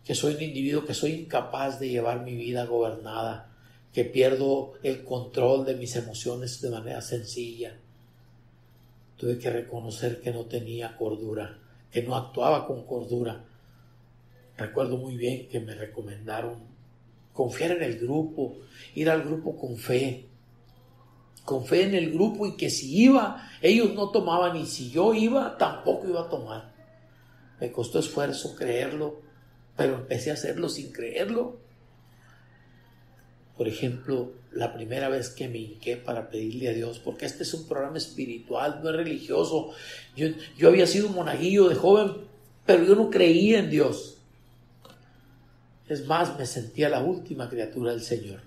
que 0.04 0.14
soy 0.14 0.35
un 0.35 0.42
individuo 0.42 0.85
que 0.85 0.94
soy 0.94 1.12
incapaz 1.12 1.80
de 1.80 1.88
llevar 1.88 2.23
mi 2.23 2.35
vida 2.35 2.66
gobernada, 2.66 3.50
que 3.92 4.04
pierdo 4.04 4.75
el 4.83 5.04
control 5.04 5.64
de 5.64 5.76
mis 5.76 5.97
emociones 5.97 6.61
de 6.61 6.71
manera 6.71 7.00
sencilla. 7.00 7.78
Tuve 9.16 9.38
que 9.38 9.50
reconocer 9.50 10.21
que 10.21 10.33
no 10.33 10.44
tenía 10.47 10.97
cordura, 10.97 11.59
que 11.90 12.02
no 12.02 12.16
actuaba 12.16 12.66
con 12.66 12.85
cordura. 12.85 13.44
Recuerdo 14.56 14.97
muy 14.97 15.16
bien 15.16 15.49
que 15.49 15.61
me 15.61 15.75
recomendaron 15.75 16.75
confiar 17.33 17.73
en 17.73 17.83
el 17.83 17.99
grupo, 17.99 18.56
ir 18.94 19.09
al 19.11 19.23
grupo 19.23 19.56
con 19.56 19.76
fe, 19.76 20.26
con 21.44 21.64
fe 21.64 21.85
en 21.85 21.94
el 21.94 22.12
grupo 22.12 22.47
y 22.47 22.56
que 22.56 22.71
si 22.71 23.04
iba, 23.04 23.49
ellos 23.61 23.94
no 23.94 24.11
tomaban 24.11 24.56
y 24.56 24.66
si 24.66 24.90
yo 24.90 25.14
iba, 25.14 25.56
tampoco 25.59 26.09
iba 26.09 26.23
a 26.23 26.28
tomar. 26.28 26.74
Me 27.64 27.73
costó 27.73 27.99
esfuerzo 27.99 28.56
creerlo, 28.56 29.23
pero 29.75 29.94
empecé 29.94 30.30
a 30.30 30.35
hacerlo 30.35 30.68
sin 30.68 30.92
creerlo. 30.92 31.56
Por 33.56 33.68
ejemplo, 33.68 34.35
la 34.52 34.75
primera 34.75 35.09
vez 35.09 35.30
que 35.30 35.49
me 35.49 35.56
hinqué 35.56 35.97
para 35.97 36.28
pedirle 36.28 36.68
a 36.68 36.75
Dios, 36.75 36.99
porque 36.99 37.25
este 37.25 37.42
es 37.42 37.54
un 37.54 37.66
programa 37.66 37.97
espiritual, 37.97 38.80
no 38.83 38.90
es 38.90 38.97
religioso. 38.97 39.71
Yo, 40.14 40.26
yo 40.59 40.68
había 40.68 40.87
sido 40.87 41.09
un 41.09 41.14
monaguillo 41.14 41.71
de 41.71 41.75
joven, 41.75 42.12
pero 42.66 42.85
yo 42.85 42.97
no 42.97 43.09
creía 43.09 43.61
en 43.61 43.71
Dios. 43.71 44.18
Es 45.88 46.06
más, 46.06 46.38
me 46.38 46.44
sentía 46.44 46.90
la 46.90 47.02
última 47.02 47.49
criatura 47.49 47.92
del 47.92 48.02
Señor. 48.02 48.42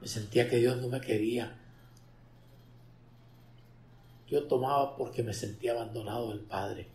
Me 0.00 0.08
sentía 0.08 0.50
que 0.50 0.56
Dios 0.56 0.78
no 0.78 0.88
me 0.88 1.00
quería. 1.00 1.56
Yo 4.26 4.42
tomaba 4.48 4.96
porque 4.96 5.22
me 5.22 5.32
sentía 5.32 5.70
abandonado 5.70 6.30
del 6.30 6.40
Padre 6.40 6.88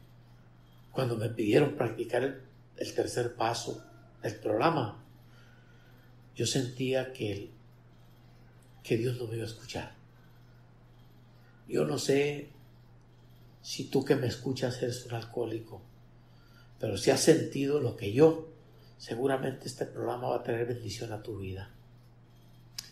cuando 0.96 1.18
me 1.18 1.28
pidieron 1.28 1.76
practicar 1.76 2.24
el, 2.24 2.94
tercer 2.96 3.36
paso 3.36 3.84
del 4.24 4.36
programa, 4.38 5.04
yo 6.34 6.46
sentía 6.46 7.12
que, 7.12 7.52
que 8.82 8.96
Dios 8.96 9.18
no 9.18 9.28
me 9.28 9.36
iba 9.36 9.44
a 9.44 9.48
escuchar. 9.48 9.94
Yo 11.68 11.84
no 11.86 11.98
sé 11.98 12.48
si 13.62 13.90
tú 13.90 14.06
que 14.06 14.16
me 14.16 14.28
escuchas 14.28 14.82
eres 14.82 15.06
un 15.06 15.16
alcohólico, 15.16 15.82
pero 16.80 16.98
si 16.98 17.12
has 17.12 17.20
sentido 17.20 17.82
lo 17.82 17.98
que 17.98 18.14
yo, 18.14 18.48
seguramente 18.98 19.68
este 19.68 19.86
programa 19.86 20.30
va 20.30 20.38
a 20.38 20.44
tener 20.44 20.66
bendición 20.66 21.12
a 21.12 21.22
tu 21.22 21.40
vida. 21.40 21.72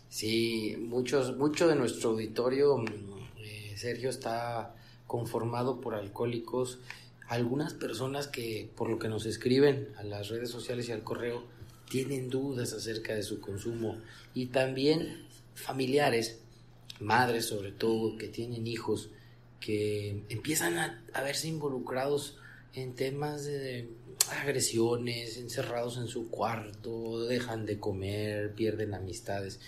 Sí, 0.09 0.75
muchos, 0.77 1.37
mucho 1.37 1.69
de 1.69 1.75
nuestro 1.77 2.09
auditorio, 2.09 2.83
eh, 3.37 3.75
Sergio, 3.77 4.09
está 4.09 4.75
conformado 5.07 5.79
por 5.79 5.95
alcohólicos 5.95 6.79
algunas 7.27 7.73
personas 7.73 8.27
que, 8.27 8.69
por 8.75 8.89
lo 8.89 8.99
que 8.99 9.09
nos 9.09 9.25
escriben 9.25 9.89
a 9.97 10.03
las 10.03 10.29
redes 10.29 10.49
sociales 10.49 10.89
y 10.89 10.91
al 10.91 11.03
correo, 11.03 11.43
tienen 11.89 12.29
dudas 12.29 12.73
acerca 12.73 13.13
de 13.13 13.23
su 13.23 13.39
consumo 13.39 13.97
y 14.33 14.47
también 14.47 15.27
familiares, 15.53 16.39
madres 16.99 17.45
sobre 17.45 17.71
todo, 17.71 18.17
que 18.17 18.27
tienen 18.27 18.67
hijos, 18.67 19.09
que 19.59 20.23
empiezan 20.29 20.77
a, 20.77 21.03
verse 21.21 21.47
involucrados 21.47 22.37
en 22.73 22.95
temas 22.95 23.45
de 23.45 23.87
agresiones, 24.41 25.37
encerrados 25.37 25.97
en 25.97 26.07
su 26.07 26.29
cuarto, 26.29 27.25
dejan 27.25 27.65
de 27.65 27.79
comer, 27.79 28.53
pierden 28.53 28.93
amistades. 28.93 29.59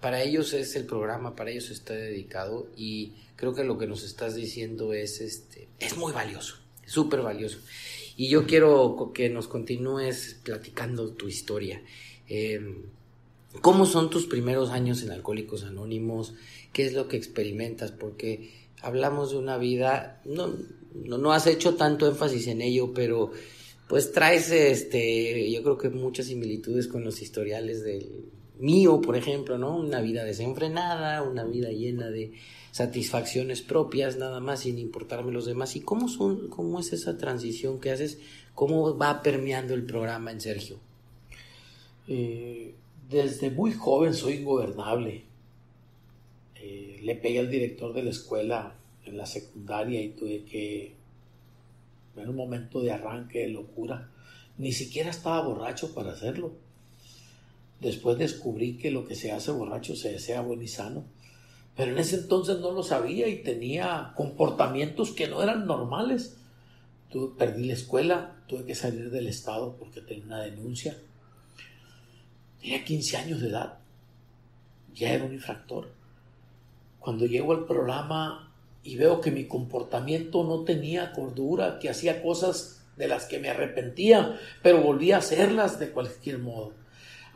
Para 0.00 0.22
ellos 0.22 0.52
es 0.52 0.76
el 0.76 0.84
programa, 0.84 1.34
para 1.34 1.50
ellos 1.50 1.70
está 1.70 1.94
dedicado 1.94 2.68
y 2.76 3.14
creo 3.36 3.54
que 3.54 3.64
lo 3.64 3.78
que 3.78 3.86
nos 3.86 4.04
estás 4.04 4.34
diciendo 4.34 4.92
es 4.92 5.20
este 5.20 5.68
es 5.78 5.96
muy 5.96 6.12
valioso 6.12 6.67
súper 6.88 7.20
valioso. 7.20 7.58
Y 8.16 8.28
yo 8.28 8.46
quiero 8.46 9.12
que 9.14 9.28
nos 9.28 9.46
continúes 9.46 10.40
platicando 10.42 11.12
tu 11.12 11.28
historia. 11.28 11.82
Em, 12.26 12.82
¿Cómo 13.62 13.86
son 13.86 14.10
tus 14.10 14.26
primeros 14.26 14.70
años 14.70 15.02
en 15.02 15.10
Alcohólicos 15.10 15.64
Anónimos? 15.64 16.34
¿Qué 16.72 16.84
es 16.84 16.92
lo 16.92 17.08
que 17.08 17.16
experimentas? 17.16 17.92
Porque 17.92 18.50
hablamos 18.82 19.30
de 19.30 19.38
una 19.38 19.56
vida, 19.56 20.20
no, 20.24 20.52
no, 20.94 21.32
has 21.32 21.46
hecho 21.46 21.74
tanto 21.74 22.06
énfasis 22.06 22.48
en 22.48 22.60
ello, 22.60 22.92
pero 22.92 23.32
pues 23.88 24.12
traes, 24.12 24.50
este, 24.50 25.50
yo 25.50 25.62
creo 25.62 25.78
que 25.78 25.88
muchas 25.88 26.26
similitudes 26.26 26.88
con 26.88 27.04
los 27.04 27.22
historiales 27.22 27.82
del 27.82 28.26
mío, 28.58 29.00
por 29.00 29.16
ejemplo, 29.16 29.58
¿no? 29.58 29.76
Una 29.76 30.00
vida 30.00 30.24
desenfrenada, 30.24 31.22
una 31.22 31.44
vida 31.44 31.70
llena 31.70 32.08
de, 32.08 32.32
satisfacciones 32.78 33.62
propias 33.62 34.16
nada 34.18 34.40
más 34.40 34.60
sin 34.60 34.78
importarme 34.78 35.32
los 35.32 35.46
demás. 35.46 35.74
¿Y 35.76 35.80
cómo, 35.80 36.08
son, 36.08 36.48
cómo 36.48 36.78
es 36.80 36.92
esa 36.92 37.16
transición 37.16 37.80
que 37.80 37.90
haces? 37.90 38.20
¿Cómo 38.54 38.96
va 38.96 39.22
permeando 39.22 39.74
el 39.74 39.84
programa 39.84 40.30
en 40.30 40.40
Sergio? 40.40 40.76
Eh, 42.06 42.74
desde 43.08 43.50
muy 43.50 43.72
joven 43.72 44.14
soy 44.14 44.34
ingobernable. 44.34 45.24
Eh, 46.54 47.00
le 47.02 47.14
pegué 47.16 47.40
al 47.40 47.50
director 47.50 47.92
de 47.92 48.02
la 48.02 48.10
escuela 48.10 48.74
en 49.04 49.16
la 49.16 49.26
secundaria 49.26 50.00
y 50.00 50.10
tuve 50.10 50.44
que, 50.44 50.94
en 52.16 52.28
un 52.28 52.36
momento 52.36 52.80
de 52.80 52.92
arranque, 52.92 53.40
de 53.40 53.48
locura, 53.48 54.10
ni 54.56 54.72
siquiera 54.72 55.10
estaba 55.10 55.40
borracho 55.42 55.94
para 55.94 56.12
hacerlo. 56.12 56.52
Después 57.80 58.18
descubrí 58.18 58.76
que 58.76 58.90
lo 58.90 59.06
que 59.06 59.14
se 59.14 59.32
hace 59.32 59.50
borracho 59.50 59.94
se 59.94 60.12
desea 60.12 60.40
bueno 60.40 60.62
y 60.62 60.68
sano 60.68 61.04
pero 61.78 61.92
en 61.92 61.98
ese 61.98 62.16
entonces 62.16 62.58
no 62.58 62.72
lo 62.72 62.82
sabía 62.82 63.28
y 63.28 63.44
tenía 63.44 64.12
comportamientos 64.16 65.12
que 65.12 65.28
no 65.28 65.44
eran 65.44 65.64
normales. 65.64 66.36
Tuve, 67.08 67.38
perdí 67.38 67.66
la 67.66 67.74
escuela, 67.74 68.34
tuve 68.48 68.64
que 68.64 68.74
salir 68.74 69.12
del 69.12 69.28
estado 69.28 69.76
porque 69.78 70.00
tenía 70.00 70.24
una 70.24 70.40
denuncia. 70.40 70.98
Tenía 72.60 72.84
15 72.84 73.16
años 73.18 73.40
de 73.40 73.50
edad, 73.50 73.78
ya 74.92 75.12
era 75.12 75.24
un 75.24 75.32
infractor. 75.32 75.92
Cuando 76.98 77.26
llego 77.26 77.52
al 77.52 77.64
programa 77.64 78.52
y 78.82 78.96
veo 78.96 79.20
que 79.20 79.30
mi 79.30 79.46
comportamiento 79.46 80.42
no 80.42 80.64
tenía 80.64 81.12
cordura, 81.12 81.78
que 81.78 81.90
hacía 81.90 82.24
cosas 82.24 82.84
de 82.96 83.06
las 83.06 83.26
que 83.26 83.38
me 83.38 83.50
arrepentía, 83.50 84.36
pero 84.64 84.82
volví 84.82 85.12
a 85.12 85.18
hacerlas 85.18 85.78
de 85.78 85.92
cualquier 85.92 86.40
modo. 86.40 86.72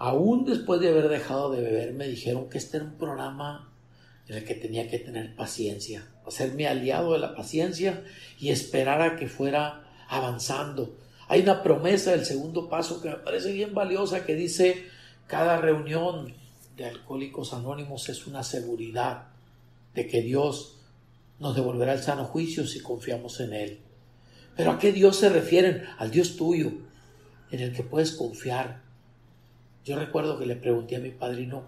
Aún 0.04 0.44
después 0.44 0.80
de 0.80 0.88
haber 0.88 1.09
dejado 1.09 1.52
de 1.52 1.62
beber, 1.62 1.92
me 1.92 2.09
dijeron 2.09 2.49
que 2.49 2.59
este 2.59 2.78
era 2.78 2.87
un 2.87 2.99
programa 2.99 3.73
en 4.26 4.35
el 4.35 4.44
que 4.44 4.56
tenía 4.56 4.90
que 4.90 4.99
tener 4.99 5.37
paciencia, 5.37 6.09
hacerme 6.26 6.66
aliado 6.66 7.12
de 7.12 7.21
la 7.21 7.37
paciencia 7.37 8.02
y 8.37 8.49
esperar 8.49 9.00
a 9.00 9.14
que 9.14 9.28
fuera 9.28 9.85
avanzando. 10.09 10.99
Hay 11.28 11.42
una 11.42 11.62
promesa 11.62 12.11
del 12.11 12.25
segundo 12.25 12.68
paso 12.68 13.00
que 13.00 13.11
me 13.11 13.16
parece 13.18 13.52
bien 13.52 13.75
valiosa 13.75 14.26
que 14.26 14.35
dice, 14.35 14.87
cada 15.28 15.59
reunión 15.59 16.35
de 16.76 16.85
alcohólicos 16.85 17.52
anónimos 17.52 18.09
es 18.09 18.26
una 18.26 18.42
seguridad 18.42 19.28
de 19.94 20.09
que 20.09 20.21
Dios 20.21 20.80
nos 21.38 21.54
devolverá 21.54 21.92
el 21.92 22.02
sano 22.02 22.25
juicio 22.25 22.66
si 22.66 22.80
confiamos 22.80 23.38
en 23.38 23.52
Él. 23.52 23.78
Pero 24.56 24.73
¿a 24.73 24.80
qué 24.80 24.90
Dios 24.90 25.18
se 25.18 25.28
refieren? 25.28 25.85
Al 25.97 26.11
Dios 26.11 26.37
tuyo, 26.37 26.73
en 27.52 27.61
el 27.61 27.73
que 27.73 27.85
puedes 27.85 28.11
confiar. 28.11 28.90
Yo 29.85 29.99
recuerdo 29.99 30.39
que 30.39 30.47
le 30.47 30.57
pregunté 30.57 30.97
a 30.97 31.01
mi 31.01 31.11
padrino, 31.11 31.65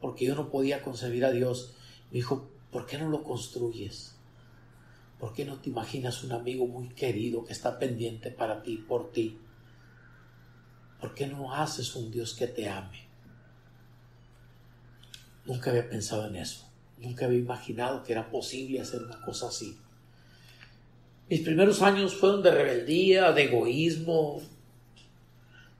porque 0.00 0.26
yo 0.26 0.34
no 0.34 0.50
podía 0.50 0.82
concebir 0.82 1.24
a 1.24 1.30
Dios. 1.30 1.74
Me 2.10 2.16
dijo, 2.16 2.50
¿por 2.70 2.86
qué 2.86 2.98
no 2.98 3.08
lo 3.08 3.22
construyes? 3.22 4.16
¿Por 5.18 5.32
qué 5.32 5.46
no 5.46 5.58
te 5.60 5.70
imaginas 5.70 6.22
un 6.24 6.32
amigo 6.32 6.66
muy 6.66 6.88
querido 6.88 7.44
que 7.44 7.52
está 7.52 7.78
pendiente 7.78 8.30
para 8.30 8.62
ti, 8.62 8.76
por 8.76 9.12
ti? 9.12 9.38
¿Por 11.00 11.14
qué 11.14 11.26
no 11.26 11.54
haces 11.54 11.94
un 11.96 12.10
Dios 12.10 12.34
que 12.34 12.46
te 12.46 12.68
ame? 12.68 13.08
Nunca 15.46 15.70
había 15.70 15.88
pensado 15.88 16.26
en 16.26 16.36
eso. 16.36 16.68
Nunca 16.98 17.24
había 17.24 17.38
imaginado 17.38 18.02
que 18.02 18.12
era 18.12 18.30
posible 18.30 18.80
hacer 18.80 19.02
una 19.02 19.20
cosa 19.22 19.48
así. 19.48 19.78
Mis 21.28 21.40
primeros 21.40 21.80
años 21.80 22.14
fueron 22.14 22.42
de 22.42 22.50
rebeldía, 22.50 23.32
de 23.32 23.44
egoísmo, 23.44 24.42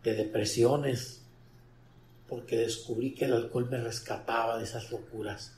de 0.04 0.14
depresiones, 0.14 1.22
porque 2.28 2.58
descubrí 2.58 3.14
que 3.14 3.24
el 3.24 3.32
alcohol 3.32 3.68
me 3.70 3.78
rescataba 3.78 4.58
de 4.58 4.64
esas 4.64 4.90
locuras 4.90 5.56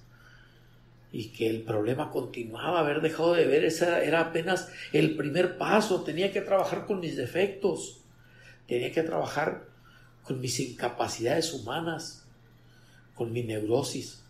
y 1.12 1.29
que 1.29 1.49
el 1.49 1.62
problema 1.62 2.11
continuaba, 2.11 2.81
haber 2.81 3.00
dejado 3.00 3.35
de 3.35 3.47
ver, 3.47 3.65
esa 3.65 4.03
era 4.03 4.21
apenas 4.21 4.69
el 4.93 5.17
primer 5.17 5.59
paso, 5.59 6.03
tenía 6.03 6.33
que 6.33 6.41
trabajar 6.41 6.87
con 6.87 7.00
mis 7.00 7.17
defectos, 7.17 8.00
tenía 8.67 8.93
que 8.93 9.03
trabajar 9.03 9.67
con 10.23 10.41
mis 10.41 10.59
incapacidades 10.61 11.53
humanas, 11.53 12.25
con 13.15 13.33
mi 13.33 13.43
neurosis. 13.43 14.23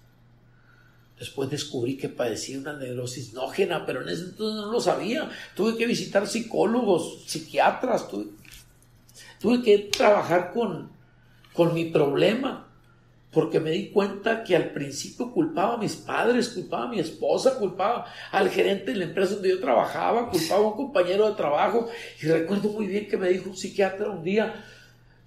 Después 1.19 1.49
descubrí 1.49 1.97
que 1.97 2.11
padecía 2.11 2.59
una 2.59 2.75
neurosis 2.75 3.33
nógena, 3.33 3.87
pero 3.87 4.03
en 4.03 4.11
ese 4.11 4.25
entonces 4.25 4.63
no 4.63 4.71
lo 4.71 4.81
sabía. 4.81 5.31
Tuve 5.55 5.77
que 5.77 5.87
visitar 5.87 6.27
psicólogos, 6.27 7.25
psiquiatras, 7.27 8.07
tuve, 8.09 8.27
tuve 9.40 9.62
que 9.62 9.78
trabajar 9.78 10.52
con, 10.52 10.90
con 11.52 11.75
mi 11.75 11.87
problema, 11.87 12.66
porque 13.31 13.61
me 13.61 13.71
di 13.71 13.90
cuenta 13.90 14.43
que 14.43 14.57
al 14.57 14.71
principio 14.73 15.31
culpaba 15.31 15.75
a 15.75 15.78
mis 15.78 15.97
padres, 15.97 16.49
culpaba 16.49 16.85
a 16.85 16.88
mi 16.88 17.00
esposa, 17.00 17.59
culpaba 17.59 18.07
al 18.33 18.49
gerente 18.49 18.93
de 18.93 18.99
la 18.99 19.05
empresa 19.05 19.35
donde 19.35 19.50
yo 19.50 19.61
trabajaba, 19.61 20.31
culpaba 20.31 20.64
a 20.64 20.69
un 20.69 20.76
compañero 20.76 21.28
de 21.28 21.35
trabajo. 21.35 21.88
Y 22.23 22.26
recuerdo 22.26 22.71
muy 22.71 22.87
bien 22.87 23.09
que 23.09 23.19
me 23.19 23.28
dijo 23.28 23.50
un 23.50 23.57
psiquiatra 23.57 24.09
un 24.09 24.23
día, 24.23 24.64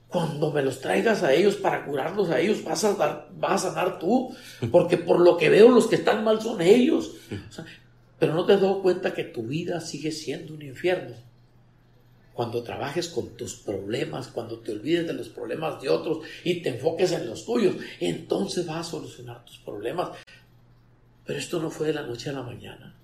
cuando 0.08 0.52
me 0.52 0.64
los 0.64 0.82
traigas 0.82 1.22
a 1.22 1.34
ellos 1.34 1.56
para 1.56 1.86
curarlos 1.86 2.32
a 2.32 2.40
ellos, 2.40 2.64
vas 2.64 2.84
a, 2.84 2.96
dar, 2.96 3.30
vas 3.38 3.64
a 3.64 3.70
sanar 3.70 4.00
tú, 4.00 4.36
porque 4.72 4.98
por 4.98 5.20
lo 5.20 5.38
que 5.38 5.52
veo 5.52 5.70
los 5.70 5.86
que 5.86 5.98
están 5.98 6.24
mal 6.24 6.42
son 6.42 6.62
ellos. 6.62 7.16
pero 8.18 8.34
no 8.34 8.46
te 8.46 8.54
has 8.54 8.62
dado 8.62 8.82
cuenta 8.82 9.14
que 9.14 9.24
tu 9.24 9.44
vida 9.44 9.80
sigue 9.80 10.12
siendo 10.12 10.56
un 10.56 10.64
infierno. 10.64 11.16
Cuando 12.40 12.64
trabajes 12.64 13.10
con 13.10 13.36
tus 13.36 13.56
problemas, 13.56 14.30
cuando 14.30 14.60
te 14.60 14.72
olvides 14.72 15.06
de 15.06 15.12
los 15.12 15.28
problemas 15.28 15.82
de 15.82 15.90
otros 15.90 16.20
y 16.46 16.62
te 16.62 16.70
enfoques 16.70 17.12
en 17.12 17.28
los 17.28 17.46
tuyos, 17.46 17.76
entonces 18.00 18.66
vas 18.66 18.88
a 18.88 18.92
solucionar 18.92 19.44
tus 19.44 19.58
problemas. 19.58 20.12
Pero 21.26 21.38
esto 21.38 21.60
no 21.60 21.70
fue 21.70 21.88
de 21.88 21.96
la 21.96 22.04
noche 22.04 22.30
a 22.30 22.32
la 22.32 22.42
mañana. 22.42 22.96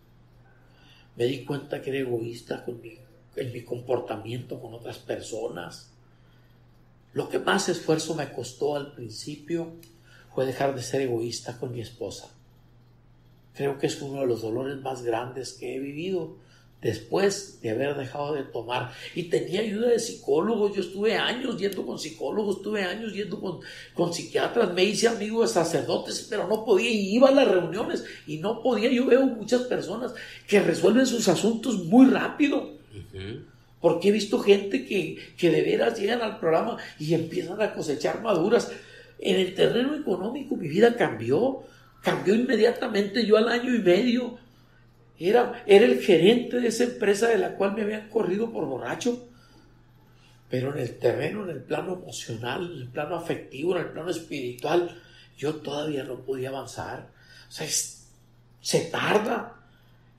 Me 1.18 1.26
di 1.26 1.44
cuenta 1.44 1.82
que 1.82 1.90
era 1.90 2.00
egoísta 2.00 2.64
con 2.64 2.82
en 3.36 3.52
mi 3.52 3.62
comportamiento 3.66 4.58
con 4.62 4.74
otras 4.74 5.00
personas 5.00 5.92
lo 7.12 7.28
que 7.28 7.40
más 7.40 7.68
esfuerzo 7.68 8.16
me 8.16 8.32
costó 8.32 8.78
al 8.78 8.94
principio 8.94 9.74
fue 10.34 10.46
dejar 10.46 10.74
de 10.76 10.82
ser 10.82 11.02
egoísta 11.02 11.60
con 11.60 11.74
mi 11.74 11.82
esposa. 11.82 12.30
Creo 13.54 13.78
que 13.80 13.88
es 13.88 14.02
uno 14.02 14.22
de 14.22 14.28
los 14.28 14.44
dolores 14.44 14.80
más 14.82 15.02
grandes 15.02 15.52
que 15.52 15.76
he 15.76 15.80
vivido 15.80 16.38
después 16.86 17.60
de 17.64 17.72
haber 17.72 17.96
dejado 17.96 18.36
de 18.36 18.44
tomar. 18.44 18.94
Y 19.16 19.24
tenía 19.24 19.62
ayuda 19.62 19.90
de 19.90 19.98
psicólogos, 19.98 20.76
yo 20.76 20.82
estuve 20.82 21.16
años 21.16 21.58
yendo 21.58 21.84
con 21.84 21.98
psicólogos, 21.98 22.58
estuve 22.58 22.84
años 22.84 23.12
yendo 23.12 23.42
con, 23.42 23.60
con 23.96 24.14
psiquiatras, 24.14 24.72
me 24.72 24.84
hice 24.84 25.08
amigo 25.08 25.42
de 25.42 25.48
sacerdotes, 25.48 26.28
pero 26.30 26.48
no 26.48 26.64
podía, 26.64 26.92
y 26.92 27.16
iba 27.16 27.30
a 27.30 27.32
las 27.32 27.48
reuniones 27.48 28.06
y 28.28 28.38
no 28.38 28.62
podía. 28.62 28.92
Yo 28.92 29.08
veo 29.08 29.26
muchas 29.26 29.62
personas 29.62 30.14
que 30.48 30.60
resuelven 30.60 31.08
sus 31.08 31.28
asuntos 31.28 31.86
muy 31.86 32.06
rápido. 32.06 32.76
Porque 33.82 34.10
he 34.10 34.12
visto 34.12 34.38
gente 34.38 34.86
que, 34.86 35.18
de 35.42 35.62
veras 35.64 36.00
llegan 36.00 36.22
al 36.22 36.40
programa 36.40 36.78
y 37.00 37.16
empiezan 37.16 37.60
a 37.64 37.74
cosechar 37.74 38.22
maduras. 38.22 38.72
En 39.18 39.38
el 39.38 39.56
terreno 39.56 39.96
económico 39.96 40.56
mi 40.56 40.68
vida 40.68 40.96
cambió, 40.96 41.64
cambió 42.04 42.36
inmediatamente. 42.36 43.26
Yo 43.26 43.38
al 43.38 43.50
año 43.50 43.74
y 43.74 43.80
medio 43.80 44.45
era, 45.20 45.64
era 45.66 45.86
el 45.86 46.02
gerente 46.02 46.60
de 46.60 46.68
esa 46.68 46.86
empresa 46.86 47.28
de 47.28 47.38
la 47.38 47.56
cual 47.56 47.74
me 47.74 47.84
habían 47.84 48.10
corrido 48.10 48.52
por 48.52 48.66
borracho. 48.66 49.28
Pero 50.50 50.74
en 50.74 50.80
el 50.80 50.98
terreno, 50.98 51.44
en 51.44 51.50
el 51.52 51.62
plano 51.62 51.94
emocional, 51.94 52.72
en 52.72 52.82
el 52.84 52.88
plano 52.88 53.16
afectivo, 53.16 53.76
en 53.76 53.84
el 53.84 53.92
plano 53.92 54.10
espiritual, 54.10 55.02
yo 55.38 55.56
todavía 55.56 56.04
no 56.04 56.20
podía 56.20 56.50
avanzar. 56.50 57.10
O 57.48 57.52
sea, 57.52 57.68
se 58.62 58.82
tarda 58.92 59.60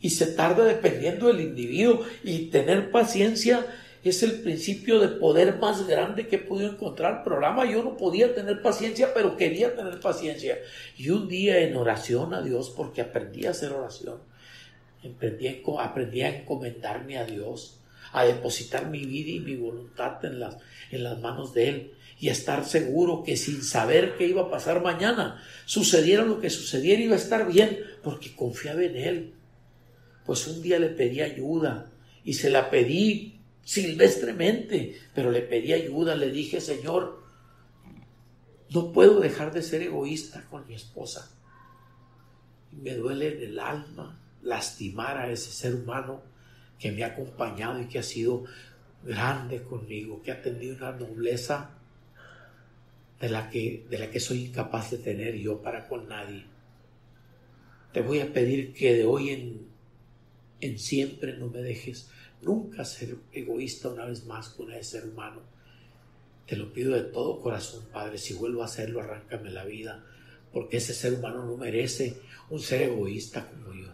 y 0.01 0.11
se 0.11 0.27
tarda 0.27 0.65
dependiendo 0.65 1.29
del 1.29 1.41
individuo 1.41 2.05
y 2.23 2.47
tener 2.47 2.91
paciencia 2.91 3.67
es 4.09 4.23
el 4.23 4.41
principio 4.41 5.01
de 5.01 5.09
poder 5.09 5.59
más 5.59 5.87
grande 5.87 6.29
que 6.29 6.37
he 6.37 6.41
podido 6.41 6.71
encontrar. 6.71 7.25
Programa 7.25 7.69
yo 7.71 7.83
no 7.83 7.97
podía 7.97 8.35
tener 8.35 8.63
paciencia, 8.63 9.13
pero 9.13 9.37
quería 9.37 9.75
tener 9.75 10.01
paciencia. 10.01 10.59
Y 10.97 11.11
un 11.11 11.29
día 11.29 11.59
en 11.59 11.77
oración 11.77 12.35
a 12.35 12.43
Dios, 12.43 12.73
porque 12.77 13.01
aprendí 13.01 13.47
a 13.47 13.51
hacer 13.51 13.73
oración, 13.73 14.19
aprendí, 15.03 16.23
a 16.23 16.37
encomendarme 16.37 17.19
a 17.19 17.25
Dios, 17.25 17.79
a 18.13 18.25
depositar 18.25 18.89
mi 18.89 19.05
vida 19.05 19.31
y 19.31 19.41
mi 19.41 19.57
voluntad 19.57 20.25
en 20.25 20.41
las, 20.41 20.57
en 20.91 21.05
las 21.05 21.19
manos 21.21 21.53
de 21.55 21.69
Él 21.69 21.93
y 22.19 22.29
a 22.29 22.33
estar 22.33 22.65
seguro 22.65 23.23
que 23.23 23.37
sin 23.37 23.63
saber 23.63 24.17
qué 24.17 24.27
iba 24.27 24.43
a 24.43 24.51
pasar 24.51 24.83
mañana, 24.83 25.43
sucediera 25.67 26.25
lo 26.25 26.41
que 26.41 26.49
sucediera, 26.49 27.03
iba 27.03 27.15
a 27.15 27.19
estar 27.19 27.51
bien, 27.51 27.79
porque 28.03 28.35
confiaba 28.35 28.83
en 28.83 28.97
Él 28.97 29.33
pues 30.27 30.47
un 30.49 30.61
día 30.61 30.79
le 30.79 30.89
pedí 30.89 31.23
ayuda 31.23 31.93
y 32.25 32.35
se 32.35 32.51
la 32.51 32.69
pedí 32.69 33.41
silvestremente, 33.63 35.01
pero 35.15 35.31
le 35.31 35.41
pedí 35.41 35.73
ayuda, 35.73 36.17
le 36.17 36.31
dije, 36.31 36.61
Señor, 36.61 37.23
no 38.71 38.93
puedo 38.93 39.21
dejar 39.21 39.53
de 39.55 39.63
ser 39.63 39.83
egoísta 39.83 40.45
con 40.51 40.67
mi 40.67 40.75
esposa. 40.75 41.31
me 42.73 42.95
duele 42.95 43.29
en 43.29 43.51
el 43.51 43.59
alma 43.61 44.21
lastimar 44.47 45.19
a 45.19 45.31
ese 45.31 45.51
ser 45.51 45.75
humano 45.75 46.23
que 46.79 46.93
me 46.93 47.05
ha 47.05 47.09
acompañado 47.09 47.81
y 47.81 47.87
que 47.87 47.99
ha 47.99 48.03
sido 48.03 48.45
grande 49.05 49.63
conmigo, 49.63 50.23
que 50.23 50.33
ha 50.33 50.43
tenido 50.43 50.77
una 50.77 50.93
nobleza 50.93 51.71
de 53.21 53.29
la 53.29 53.51
que, 53.51 53.87
de 53.89 53.99
la 53.99 54.11
que 54.11 54.21
soy 54.21 54.47
incapaz 54.47 54.91
de 54.91 54.99
tener 54.99 55.37
yo 55.37 55.63
para 55.63 55.89
con 55.89 56.09
nadie. 56.09 56.45
Te 57.93 58.03
voy 58.03 58.21
a 58.21 58.33
pedir 58.33 58.73
que 58.75 58.95
de 58.95 59.05
hoy 59.05 59.31
en 59.31 59.67
en 60.61 60.79
siempre 60.79 61.37
no 61.37 61.49
me 61.49 61.61
dejes 61.61 62.09
nunca 62.43 62.85
ser 62.85 63.17
egoísta 63.33 63.91
una 63.91 64.07
vez 64.07 64.25
más 64.25 64.49
con 64.51 64.73
ese 64.73 65.01
ser 65.01 65.09
humano. 65.09 65.43
Te 66.47 66.57
lo 66.57 66.73
pido 66.73 66.95
de 66.95 67.03
todo 67.03 67.41
corazón, 67.41 67.85
Padre. 67.93 68.19
Si 68.19 68.35
vuelvo 68.35 68.63
a 68.63 68.67
hacerlo, 68.67 69.01
arráncame 69.01 69.51
la 69.51 69.65
vida, 69.65 70.05
porque 70.53 70.77
ese 70.77 70.95
ser 70.95 71.15
humano 71.15 71.45
no 71.45 71.57
merece 71.57 72.21
un 72.51 72.61
ser 72.61 72.83
egoísta 72.83 73.51
como 73.51 73.75
yo. 73.75 73.89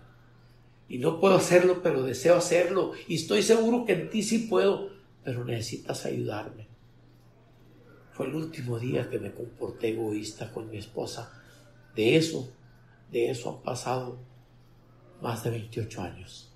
Y 0.93 0.99
no 0.99 1.19
puedo 1.19 1.37
hacerlo, 1.37 1.81
pero 1.83 2.03
deseo 2.03 2.37
hacerlo. 2.37 2.93
Y 3.09 3.15
estoy 3.15 3.43
seguro 3.43 3.87
que 3.87 3.95
en 3.95 4.11
ti 4.11 4.23
sí 4.23 4.41
puedo, 4.41 4.91
pero 5.25 5.43
necesitas 5.43 6.05
ayudarme. 6.05 6.69
Fue 8.13 8.27
el 8.27 8.35
último 8.35 8.79
día 8.79 9.09
que 9.09 9.19
me 9.19 9.33
comporté 9.33 9.89
egoísta 9.89 10.53
con 10.53 10.71
mi 10.71 10.77
esposa. 10.77 11.33
De 11.97 12.17
eso, 12.17 12.53
de 13.11 13.31
eso 13.31 13.49
han 13.49 13.63
pasado 13.63 14.19
más 15.23 15.43
de 15.45 15.49
28 15.53 16.03
años. 16.03 16.53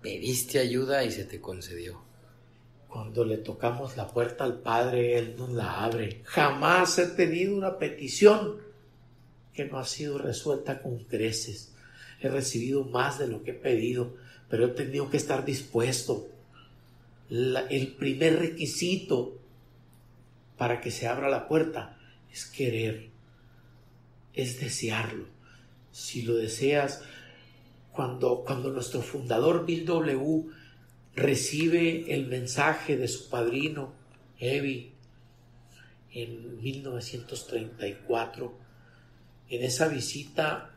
Pediste 0.00 0.58
ayuda 0.58 1.04
y 1.04 1.10
se 1.10 1.26
te 1.26 1.38
concedió. 1.38 2.00
Cuando 2.88 3.22
le 3.22 3.36
tocamos 3.36 3.98
la 3.98 4.08
puerta 4.08 4.44
al 4.44 4.62
Padre, 4.62 5.18
Él 5.18 5.34
nos 5.36 5.50
la 5.50 5.84
abre. 5.84 6.22
Jamás 6.24 6.98
he 6.98 7.08
tenido 7.08 7.54
una 7.54 7.76
petición 7.76 8.62
que 9.52 9.66
no 9.66 9.78
ha 9.78 9.84
sido 9.84 10.16
resuelta 10.16 10.80
con 10.80 11.04
creces. 11.04 11.71
He 12.22 12.28
recibido 12.28 12.84
más 12.84 13.18
de 13.18 13.26
lo 13.26 13.42
que 13.42 13.50
he 13.50 13.54
pedido, 13.54 14.14
pero 14.48 14.66
he 14.66 14.68
tenido 14.68 15.10
que 15.10 15.16
estar 15.16 15.44
dispuesto. 15.44 16.28
el 17.28 17.94
primer 17.98 18.38
requisito 18.38 19.38
para 20.56 20.80
que 20.80 20.90
se 20.90 21.08
abra 21.08 21.28
la 21.28 21.48
puerta 21.48 21.98
es 22.32 22.46
querer, 22.46 23.10
es 24.34 24.60
desearlo. 24.60 25.26
si 25.90 26.22
lo 26.22 26.36
deseas, 26.36 27.02
cuando, 27.92 28.44
cuando 28.46 28.70
nuestro 28.70 29.02
fundador 29.02 29.66
Bill 29.66 29.84
W. 29.84 30.44
recibe 31.14 32.14
el 32.14 32.26
mensaje 32.26 32.96
de 32.96 33.08
su 33.08 33.28
padrino, 33.28 33.92
Evi, 34.38 34.92
en 36.12 36.60
1934, 36.62 38.58
en 39.48 39.62
esa 39.62 39.88
visita, 39.88 40.71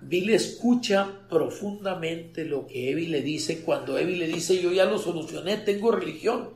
Bill 0.00 0.30
escucha 0.30 1.26
profundamente 1.28 2.44
lo 2.44 2.66
que 2.66 2.90
Evi 2.90 3.06
le 3.06 3.22
dice 3.22 3.62
cuando 3.62 3.98
Evi 3.98 4.16
le 4.16 4.26
dice, 4.26 4.60
yo 4.60 4.72
ya 4.72 4.84
lo 4.84 4.98
solucioné, 4.98 5.56
tengo 5.58 5.92
religión. 5.92 6.50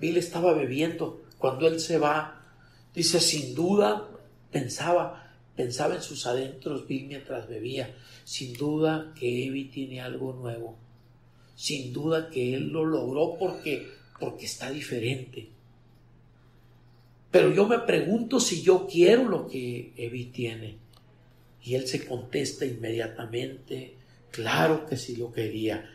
Bill 0.00 0.16
estaba 0.16 0.54
bebiendo. 0.54 1.22
Cuando 1.38 1.66
él 1.66 1.80
se 1.80 1.98
va, 1.98 2.42
dice, 2.94 3.20
sin 3.20 3.54
duda, 3.54 4.08
pensaba, 4.50 5.34
pensaba 5.56 5.94
en 5.94 6.02
sus 6.02 6.26
adentros 6.26 6.86
Bill 6.86 7.06
mientras 7.06 7.48
bebía. 7.48 7.94
Sin 8.24 8.54
duda 8.54 9.12
que 9.18 9.46
Evi 9.46 9.66
tiene 9.66 10.00
algo 10.00 10.32
nuevo. 10.32 10.78
Sin 11.54 11.92
duda 11.92 12.30
que 12.30 12.54
él 12.54 12.68
lo 12.68 12.84
logró 12.84 13.36
porque, 13.38 13.88
porque 14.18 14.46
está 14.46 14.70
diferente. 14.70 15.50
Pero 17.30 17.52
yo 17.52 17.66
me 17.66 17.78
pregunto 17.78 18.38
si 18.40 18.62
yo 18.62 18.86
quiero 18.86 19.28
lo 19.28 19.48
que 19.48 19.92
Evi 19.96 20.26
tiene. 20.26 20.81
Y 21.62 21.74
él 21.74 21.86
se 21.86 22.04
contesta 22.04 22.64
inmediatamente, 22.64 23.94
claro 24.30 24.86
que 24.86 24.96
sí 24.96 25.16
lo 25.16 25.32
quería. 25.32 25.90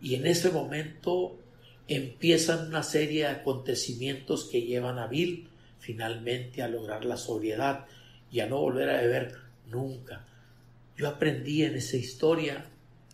Y 0.00 0.14
en 0.14 0.26
ese 0.26 0.50
momento 0.50 1.38
empiezan 1.88 2.68
una 2.68 2.82
serie 2.82 3.24
de 3.24 3.30
acontecimientos 3.30 4.48
que 4.50 4.62
llevan 4.62 4.98
a 4.98 5.06
Bill 5.06 5.48
finalmente 5.78 6.62
a 6.62 6.68
lograr 6.68 7.04
la 7.04 7.16
sobriedad 7.16 7.86
y 8.30 8.40
a 8.40 8.46
no 8.46 8.60
volver 8.60 8.88
a 8.88 9.00
beber 9.00 9.36
nunca. 9.68 10.26
Yo 10.96 11.08
aprendí 11.08 11.64
en 11.64 11.74
esa 11.74 11.96
historia 11.96 12.66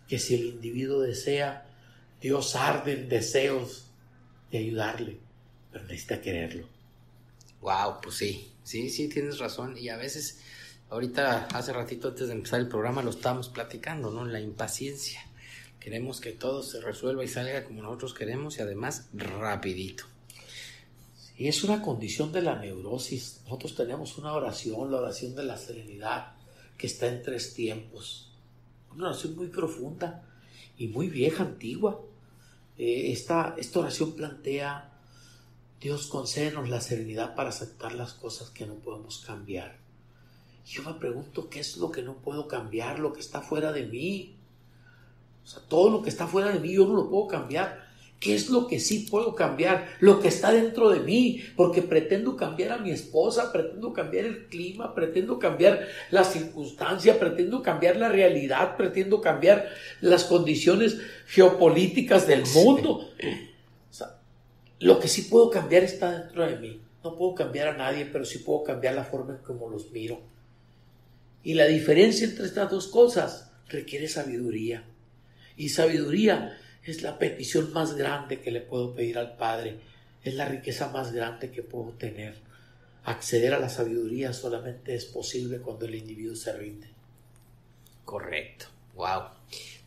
que 0.07 0.19
si 0.19 0.35
el 0.35 0.45
individuo 0.45 1.01
desea, 1.01 1.65
Dios 2.21 2.55
arde 2.55 2.93
en 2.93 3.09
deseos 3.09 3.87
de 4.51 4.59
ayudarle, 4.59 5.17
pero 5.71 5.85
necesita 5.85 6.21
quererlo. 6.21 6.67
Wow, 7.61 8.01
pues 8.01 8.15
sí, 8.15 8.51
sí, 8.63 8.89
sí, 8.89 9.09
tienes 9.09 9.39
razón. 9.39 9.77
Y 9.77 9.89
a 9.89 9.97
veces, 9.97 10.39
ahorita, 10.89 11.47
hace 11.53 11.73
ratito 11.73 12.09
antes 12.09 12.27
de 12.27 12.33
empezar 12.33 12.59
el 12.59 12.67
programa, 12.67 13.01
lo 13.01 13.11
estábamos 13.11 13.49
platicando, 13.49 14.11
¿no? 14.11 14.25
La 14.25 14.39
impaciencia. 14.39 15.21
Queremos 15.79 16.19
que 16.19 16.31
todo 16.31 16.61
se 16.61 16.81
resuelva 16.81 17.23
y 17.23 17.27
salga 17.27 17.63
como 17.63 17.81
nosotros 17.81 18.13
queremos 18.13 18.57
y 18.57 18.61
además 18.61 19.07
rapidito. 19.13 20.05
Y 21.37 21.47
es 21.47 21.63
una 21.63 21.81
condición 21.81 22.33
de 22.33 22.41
la 22.41 22.59
neurosis. 22.59 23.41
Nosotros 23.45 23.75
tenemos 23.75 24.17
una 24.17 24.33
oración, 24.33 24.91
la 24.91 24.97
oración 24.97 25.35
de 25.35 25.43
la 25.43 25.57
serenidad, 25.57 26.33
que 26.77 26.87
está 26.87 27.07
en 27.07 27.21
tres 27.21 27.53
tiempos. 27.53 28.33
Una 28.93 29.07
oración 29.07 29.37
muy 29.37 29.47
profunda 29.47 30.27
y 30.77 30.87
muy 30.87 31.07
vieja, 31.07 31.43
antigua. 31.43 32.01
Eh, 32.77 33.13
esta, 33.13 33.55
esta 33.57 33.79
oración 33.79 34.15
plantea, 34.15 34.91
Dios 35.79 36.07
concédenos 36.07 36.67
la 36.67 36.81
serenidad 36.81 37.35
para 37.35 37.49
aceptar 37.49 37.93
las 37.93 38.13
cosas 38.13 38.49
que 38.49 38.65
no 38.65 38.75
podemos 38.75 39.19
cambiar. 39.19 39.88
Yo 40.65 40.83
me 40.83 40.93
pregunto, 40.93 41.49
¿qué 41.49 41.59
es 41.59 41.77
lo 41.77 41.91
que 41.91 42.01
no 42.01 42.15
puedo 42.15 42.47
cambiar? 42.47 42.99
Lo 42.99 43.13
que 43.13 43.19
está 43.19 43.41
fuera 43.41 43.71
de 43.71 43.85
mí. 43.85 44.35
O 45.43 45.47
sea, 45.47 45.61
todo 45.67 45.89
lo 45.89 46.01
que 46.01 46.09
está 46.09 46.27
fuera 46.27 46.51
de 46.51 46.59
mí 46.59 46.73
yo 46.73 46.85
no 46.85 46.93
lo 46.93 47.09
puedo 47.09 47.27
cambiar. 47.27 47.89
¿Qué 48.19 48.35
es 48.35 48.49
lo 48.49 48.67
que 48.67 48.79
sí 48.79 49.07
puedo 49.09 49.33
cambiar? 49.33 49.87
Lo 50.01 50.19
que 50.19 50.27
está 50.27 50.51
dentro 50.51 50.89
de 50.89 50.99
mí, 50.99 51.41
porque 51.55 51.81
pretendo 51.81 52.35
cambiar 52.35 52.73
a 52.73 52.77
mi 52.77 52.91
esposa, 52.91 53.51
pretendo 53.53 53.93
cambiar 53.93 54.25
el 54.25 54.47
clima, 54.47 54.93
pretendo 54.93 55.39
cambiar 55.39 55.87
la 56.11 56.25
circunstancia, 56.25 57.17
pretendo 57.17 57.63
cambiar 57.63 57.95
la 57.95 58.09
realidad, 58.09 58.75
pretendo 58.75 59.21
cambiar 59.21 59.69
las 60.01 60.25
condiciones 60.25 60.97
geopolíticas 61.27 62.27
del 62.27 62.43
mundo. 62.53 63.09
O 63.89 63.93
sea, 63.93 64.17
lo 64.79 64.99
que 64.99 65.07
sí 65.07 65.23
puedo 65.23 65.49
cambiar 65.49 65.83
está 65.83 66.11
dentro 66.19 66.45
de 66.45 66.57
mí. 66.57 66.81
No 67.01 67.15
puedo 67.15 67.33
cambiar 67.33 67.69
a 67.69 67.77
nadie, 67.77 68.05
pero 68.05 68.25
sí 68.25 68.39
puedo 68.39 68.63
cambiar 68.63 68.95
la 68.95 69.05
forma 69.05 69.35
en 69.35 69.41
cómo 69.43 69.69
los 69.69 69.91
miro. 69.91 70.19
Y 71.43 71.53
la 71.53 71.65
diferencia 71.65 72.27
entre 72.27 72.45
estas 72.45 72.69
dos 72.69 72.87
cosas 72.87 73.51
requiere 73.67 74.07
sabiduría. 74.07 74.83
Y 75.55 75.69
sabiduría 75.69 76.57
es 76.83 77.01
la 77.01 77.17
petición 77.17 77.71
más 77.73 77.95
grande 77.95 78.41
que 78.41 78.51
le 78.51 78.61
puedo 78.61 78.93
pedir 78.93 79.17
al 79.17 79.35
Padre, 79.37 79.79
es 80.23 80.33
la 80.33 80.45
riqueza 80.45 80.89
más 80.89 81.11
grande 81.11 81.51
que 81.51 81.63
puedo 81.63 81.91
tener. 81.91 82.35
Acceder 83.03 83.53
a 83.53 83.59
la 83.59 83.69
sabiduría 83.69 84.33
solamente 84.33 84.95
es 84.95 85.05
posible 85.05 85.59
cuando 85.59 85.85
el 85.85 85.95
individuo 85.95 86.35
se 86.35 86.53
rinde. 86.53 86.87
Correcto, 88.05 88.65
wow. 88.95 89.23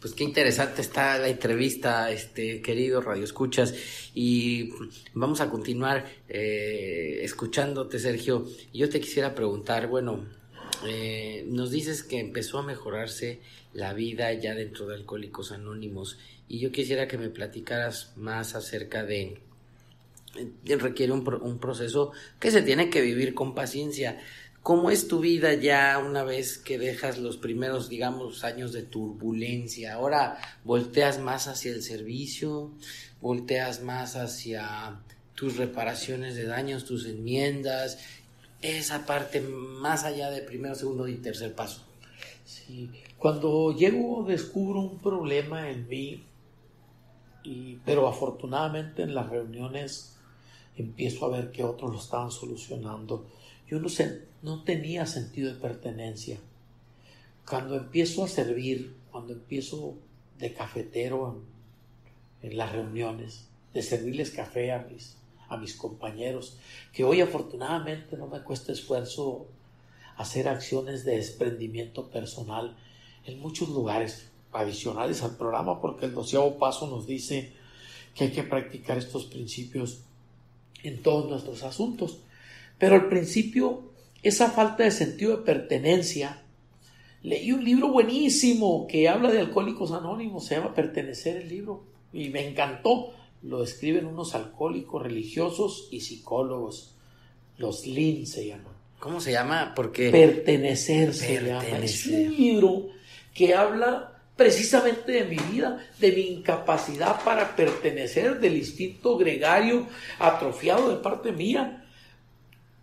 Pues 0.01 0.15
qué 0.15 0.25
interesante 0.25 0.81
está 0.81 1.19
la 1.19 1.29
entrevista, 1.29 2.11
este 2.11 2.61
querido 2.61 3.01
Radio 3.01 3.23
Escuchas, 3.23 3.73
y 4.15 4.71
vamos 5.15 5.41
a 5.41 5.49
continuar 5.49 6.05
eh, 6.29 7.21
escuchándote, 7.23 7.99
Sergio. 8.01 8.47
Yo 8.73 8.89
te 8.89 9.01
quisiera 9.01 9.35
preguntar, 9.35 9.87
bueno, 9.87 10.25
eh, 10.87 11.45
nos 11.49 11.71
dices 11.71 12.03
que 12.03 12.19
empezó 12.19 12.59
a 12.59 12.63
mejorarse 12.63 13.41
la 13.73 13.93
vida 13.93 14.33
ya 14.33 14.55
dentro 14.55 14.87
de 14.87 14.97
Alcohólicos 14.97 15.53
Anónimos 15.53 16.19
y 16.49 16.59
yo 16.59 16.73
quisiera 16.73 17.09
que 17.09 17.19
me 17.19 17.31
platicaras 17.31 18.13
más 18.17 18.55
acerca 18.55 19.05
de... 19.05 19.41
Eh, 20.37 20.77
requiere 20.77 21.13
un, 21.13 21.27
un 21.43 21.59
proceso 21.59 22.13
que 22.41 22.51
se 22.51 22.63
tiene 22.63 22.91
que 22.91 23.01
vivir 23.01 23.35
con 23.35 23.55
paciencia. 23.55 24.21
¿Cómo 24.63 24.91
es 24.91 25.09
tu 25.09 25.21
vida 25.21 25.55
ya 25.55 25.99
una 25.99 26.23
vez 26.23 26.57
que 26.59 26.79
dejas 26.79 27.19
los 27.19 27.37
primeros, 27.37 27.89
digamos, 27.89 28.45
años 28.45 28.73
de 28.73 28.83
turbulencia? 28.83 29.95
Ahora 29.95 30.39
volteas 30.65 31.19
más 31.19 31.49
hacia 31.49 31.73
el 31.73 31.83
servicio, 31.83 32.71
volteas 33.21 33.83
más 33.83 34.15
hacia 34.17 35.01
tus 35.35 35.57
reparaciones 35.57 36.37
de 36.37 36.45
daños, 36.45 36.85
tus 36.85 37.07
enmiendas, 37.07 37.99
esa 38.63 39.05
parte 39.05 39.41
más 39.41 40.05
allá 40.05 40.31
de 40.31 40.41
primero, 40.41 40.75
segundo 40.75 41.09
y 41.09 41.17
tercer 41.17 41.55
paso. 41.55 41.85
Cuando 43.19 43.77
llego 43.77 44.25
descubro 44.25 44.81
un 44.81 44.99
problema 44.99 45.71
en 45.71 45.89
mí, 45.89 46.25
pero 47.85 48.09
afortunadamente 48.09 49.03
en 49.03 49.15
las 49.15 49.29
reuniones 49.29 50.17
empiezo 50.77 51.27
a 51.27 51.29
ver 51.37 51.51
que 51.51 51.65
otros 51.65 51.91
lo 51.91 51.99
estaban 51.99 52.31
solucionando. 52.31 53.27
Yo 53.67 53.81
no, 53.81 53.89
sé, 53.89 54.27
no 54.43 54.63
tenía 54.63 55.07
sentido 55.07 55.53
de 55.53 55.61
pertenencia. 55.61 56.39
Cuando 57.49 57.77
empiezo 57.77 58.25
a 58.25 58.29
servir, 58.29 58.95
cuando 59.11 59.33
empiezo 59.33 59.95
de 60.39 60.53
cafetero 60.53 61.43
en, 62.43 62.51
en 62.51 62.57
las 62.57 62.73
reuniones, 62.73 63.49
de 63.75 63.83
servirles 63.83 64.31
café 64.31 64.73
a 64.73 64.87
mis 64.91 65.17
a 65.53 65.59
mis 65.59 65.75
compañeros, 65.75 66.57
que 66.93 67.05
hoy 67.05 67.21
afortunadamente 67.21 68.17
no 68.17 68.27
me 68.27 68.41
cuesta 68.41 68.73
esfuerzo 68.73 69.47
hacer 70.17 70.49
acciones 70.49 71.05
de 71.05 71.17
desprendimiento 71.17 72.09
personal 72.09 72.77
en 73.27 73.39
muchos 73.39 73.69
lugares 73.69 74.31
adicionales 74.53 75.23
al 75.23 75.37
programa, 75.37 75.81
porque 75.81 76.07
el 76.07 76.15
doceavo 76.15 76.59
paso 76.59 76.87
nos 76.87 77.07
dice 77.07 77.53
que 78.15 78.25
hay 78.25 78.31
que 78.31 78.43
practicar 78.43 78.99
estos 78.99 79.27
principios 79.27 80.01
en 80.83 81.03
todos 81.03 81.31
nuestros 81.31 81.63
asuntos. 81.63 82.19
Pero 82.79 82.95
al 82.95 83.09
principio, 83.09 83.91
esa 84.23 84.51
falta 84.51 84.85
de 84.85 84.91
sentido 84.91 85.37
de 85.37 85.45
pertenencia, 85.45 86.43
leí 87.23 87.53
un 87.53 87.65
libro 87.65 87.89
buenísimo 87.89 88.87
que 88.87 89.09
habla 89.09 89.31
de 89.31 89.41
alcohólicos 89.41 89.93
anónimos, 89.93 90.47
se 90.47 90.57
llama 90.57 90.75
Pertenecer 90.75 91.37
el 91.37 91.49
libro, 91.49 91.85
y 92.13 92.29
me 92.31 92.47
encantó 92.49 93.13
lo 93.43 93.63
escriben 93.63 94.07
unos 94.07 94.35
alcohólicos 94.35 95.03
religiosos 95.03 95.89
y 95.91 96.01
psicólogos. 96.01 96.95
Los 97.59 97.87
LIN 97.87 98.27
se 98.27 98.47
llaman. 98.47 98.73
¿Cómo 98.99 99.21
se 99.21 99.33
llama? 99.33 99.73
Porque 99.75 100.11
Pertenecer 100.11 101.13
se 101.13 101.43
llama. 101.43 101.65
Es 101.79 102.07
un 102.07 102.35
libro 102.37 102.89
que 103.35 103.55
habla 103.55 104.21
precisamente 104.37 105.13
de 105.13 105.25
mi 105.25 105.37
vida, 105.37 105.85
de 105.99 106.13
mi 106.13 106.23
incapacidad 106.29 107.23
para 107.25 107.55
pertenecer, 107.55 108.41
del 108.41 108.57
instinto 108.57 109.19
gregario 109.19 109.87
atrofiado 110.19 110.89
de 110.89 110.97
parte 110.97 111.33
mía 111.33 111.82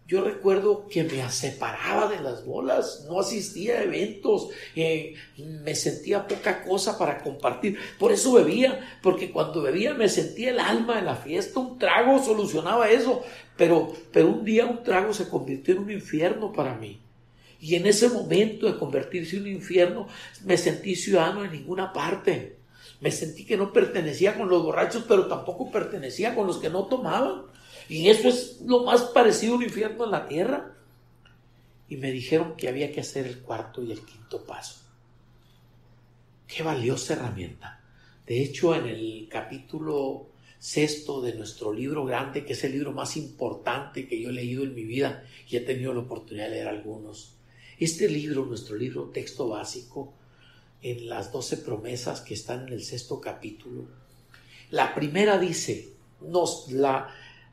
yo 0.10 0.24
recuerdo 0.24 0.88
que 0.88 1.04
me 1.04 1.30
separaba 1.30 2.10
de 2.10 2.20
las 2.20 2.44
bolas, 2.44 3.06
no 3.08 3.20
asistía 3.20 3.76
a 3.76 3.84
eventos, 3.84 4.48
eh, 4.76 5.14
me 5.38 5.76
sentía 5.76 6.28
poca 6.28 6.64
cosa 6.64 6.98
para 6.98 7.20
compartir. 7.20 7.78
Por 8.00 8.12
eso 8.12 8.34
bebía, 8.34 8.98
porque 9.04 9.30
cuando 9.30 9.62
bebía 9.62 9.94
me 9.94 10.10
sentía 10.10 10.50
el 10.50 10.60
alma 10.60 10.96
de 10.96 11.04
la 11.04 11.16
fiesta, 11.16 11.60
un 11.60 11.78
trago 11.78 12.18
solucionaba 12.24 12.90
eso, 12.90 13.22
pero, 13.56 13.94
pero 14.12 14.30
un 14.30 14.44
día 14.44 14.66
un 14.66 14.82
trago 14.82 15.14
se 15.14 15.30
convirtió 15.30 15.76
en 15.76 15.82
un 15.82 15.92
infierno 15.92 16.52
para 16.54 16.74
mí. 16.74 17.00
Y 17.62 17.76
en 17.76 17.86
ese 17.86 18.10
momento 18.10 18.66
de 18.66 18.80
convertirse 18.80 19.36
en 19.36 19.44
un 19.44 19.50
infierno, 19.50 20.08
me 20.44 20.58
sentí 20.58 20.96
ciudadano 20.96 21.46
en 21.46 21.52
ninguna 21.52 21.94
parte. 21.94 22.58
Me 23.00 23.12
sentí 23.12 23.46
que 23.46 23.58
no 23.58 23.72
pertenecía 23.72 24.36
con 24.36 24.50
los 24.50 24.64
borrachos, 24.64 25.06
pero 25.08 25.28
tampoco 25.28 25.70
pertenecía 25.70 26.34
con 26.34 26.48
los 26.48 26.58
que 26.58 26.72
no 26.72 26.86
tomaban. 26.86 27.44
Y 27.90 28.08
eso 28.08 28.30
es 28.30 28.62
lo 28.62 28.84
más 28.84 29.02
parecido 29.02 29.54
a 29.54 29.58
un 29.58 29.64
infierno 29.64 30.06
en 30.06 30.12
la 30.12 30.28
tierra. 30.28 30.76
y 31.92 31.98
me 31.98 32.12
dijeron 32.12 32.56
que 32.56 32.70
había 32.70 32.92
que 32.92 33.02
hacer 33.02 33.26
el 33.26 33.40
cuarto 33.40 33.82
y 33.82 33.92
el 33.92 34.06
quinto 34.06 34.46
paso. 34.46 34.76
Qué 36.48 36.62
valiosa 36.62 37.14
herramienta. 37.14 37.82
De 38.28 38.44
hecho, 38.44 38.76
en 38.76 38.86
el 38.86 39.28
capítulo 39.28 40.28
sexto 40.60 41.20
de 41.22 41.34
nuestro 41.34 41.74
libro 41.74 42.06
grande, 42.06 42.46
que 42.46 42.54
es 42.54 42.64
el 42.64 42.74
libro 42.74 42.92
más 42.92 43.18
importante 43.18 44.08
que 44.08 44.22
yo 44.22 44.30
he 44.30 44.34
leído 44.34 44.64
en 44.64 44.76
mi 44.76 44.84
vida 44.84 45.24
y 45.50 45.56
he 45.56 45.62
tenido 45.62 45.94
la 45.94 46.02
oportunidad 46.02 46.46
de 46.46 46.52
leer 46.52 46.68
algunos. 46.68 47.34
Este 47.80 48.08
libro, 48.08 48.46
nuestro 48.46 48.76
libro 48.76 49.10
texto 49.10 49.48
básico, 49.48 50.14
en 50.82 51.10
las 51.10 51.32
doce 51.32 51.58
promesas 51.58 52.22
que 52.22 52.36
están 52.36 52.68
en 52.68 52.74
el 52.74 52.84
sexto 52.84 53.20
capítulo, 53.20 53.88
la 54.70 54.94
primera 54.94 55.40
dice, 55.40 55.94
nos, 56.22 56.72
la, 56.72 57.08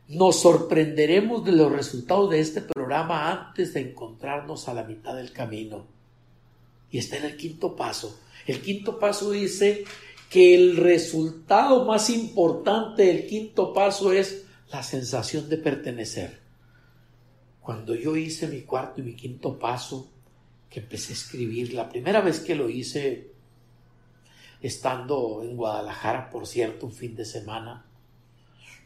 nos 0.09 0.41
sorprenderemos 0.41 1.45
de 1.45 1.53
los 1.53 1.73
resultados 1.73 2.31
de 2.31 2.41
este 2.41 2.61
programa 2.61 3.31
antes 3.31 3.75
de 3.75 3.81
encontrarnos 3.81 4.69
a 4.69 4.75
la 4.75 4.85
mitad 4.85 5.17
del 5.17 5.33
camino. 5.33 5.87
Y 6.91 6.99
está 6.99 7.17
en 7.17 7.25
el 7.25 7.37
quinto 7.37 7.75
paso. 7.75 8.21
El 8.47 8.61
quinto 8.61 8.99
paso 8.99 9.33
dice, 9.33 9.85
que 10.31 10.55
el 10.55 10.77
resultado 10.77 11.85
más 11.85 12.11
importante 12.11 13.05
del 13.05 13.27
quinto 13.27 13.73
paso 13.73 14.13
es 14.13 14.45
la 14.71 14.83
sensación 14.83 15.49
de 15.49 15.57
pertenecer. 15.57 16.41
Cuando 17.61 17.95
yo 17.95 18.17
hice 18.17 18.49
mi 18.49 18.63
cuarto 18.63 19.01
y 19.01 19.05
mi 19.05 19.15
quinto 19.15 19.59
paso, 19.59 20.11
que 20.69 20.81
empecé 20.81 21.13
a 21.13 21.17
escribir, 21.17 21.75
la 21.75 21.89
primera 21.89 22.21
vez 22.21 22.41
que 22.41 22.55
lo 22.55 22.69
hice, 22.69 23.31
estando 24.61 25.43
en 25.43 25.57
Guadalajara, 25.57 26.31
por 26.31 26.47
cierto, 26.47 26.87
un 26.87 26.93
fin 26.93 27.15
de 27.15 27.25
semana, 27.25 27.86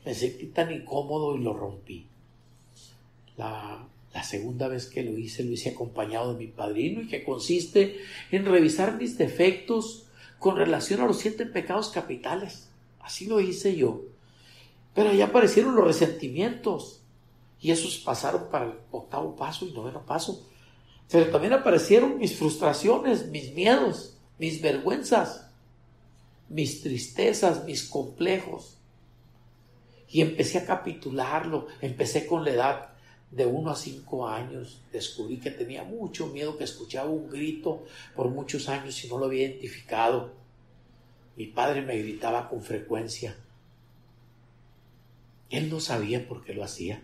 me 0.05 0.15
sentí 0.15 0.47
tan 0.47 0.73
incómodo 0.73 1.37
y 1.37 1.41
lo 1.41 1.55
rompí. 1.55 2.07
La, 3.37 3.87
la 4.13 4.23
segunda 4.23 4.69
vez 4.69 4.87
que 4.87 5.03
lo 5.03 5.17
hice, 5.17 5.45
lo 5.45 5.53
hice 5.53 5.71
acompañado 5.71 6.33
de 6.33 6.39
mi 6.39 6.47
padrino 6.47 7.03
y 7.03 7.09
que 7.09 7.25
consiste 7.25 8.01
en 8.31 8.45
revisar 8.45 8.97
mis 8.97 9.17
defectos, 9.19 10.07
con 10.41 10.57
relación 10.57 11.03
a 11.03 11.07
los 11.07 11.19
siete 11.19 11.47
pecados 11.47 11.91
capitales. 11.91 12.71
Así 13.01 13.27
lo 13.27 13.41
hice 13.41 13.77
yo. 13.77 14.01
Pero 14.95 15.13
ya 15.13 15.27
aparecieron 15.27 15.77
los 15.77 15.85
resentimientos 15.85 17.03
y 17.61 17.71
esos 17.71 17.99
pasaron 17.99 18.51
para 18.51 18.65
el 18.65 18.73
octavo 18.91 19.37
paso 19.37 19.67
y 19.67 19.73
noveno 19.73 20.05
paso. 20.05 20.45
Pero 21.11 21.31
también 21.31 21.53
aparecieron 21.53 22.19
mis 22.19 22.37
frustraciones, 22.37 23.27
mis 23.27 23.53
miedos, 23.53 24.17
mis 24.39 24.63
vergüenzas, 24.63 25.51
mis 26.49 26.81
tristezas, 26.83 27.65
mis 27.67 27.85
complejos. 27.85 28.79
Y 30.11 30.23
empecé 30.23 30.59
a 30.59 30.67
capitularlo. 30.67 31.69
Empecé 31.81 32.27
con 32.27 32.45
la 32.45 32.51
edad 32.51 32.91
de 33.31 33.47
uno 33.47 33.71
a 33.71 33.77
cinco 33.77 34.27
años. 34.27 34.81
Descubrí 34.93 35.39
que 35.39 35.51
tenía 35.51 35.85
mucho 35.85 36.27
miedo, 36.27 36.57
que 36.57 36.65
escuchaba 36.65 37.09
un 37.09 37.31
grito 37.31 37.85
por 38.15 38.29
muchos 38.29 38.69
años 38.69 39.05
y 39.05 39.09
no 39.09 39.19
lo 39.19 39.27
había 39.27 39.47
identificado. 39.47 40.33
Mi 41.37 41.47
padre 41.47 41.83
me 41.83 41.97
gritaba 41.99 42.49
con 42.49 42.63
frecuencia. 42.63 43.37
Él 45.49 45.71
no 45.71 45.81
sabía 45.81 46.27
por 46.29 46.45
qué 46.45 46.55
lo 46.55 46.63
hacía, 46.63 47.03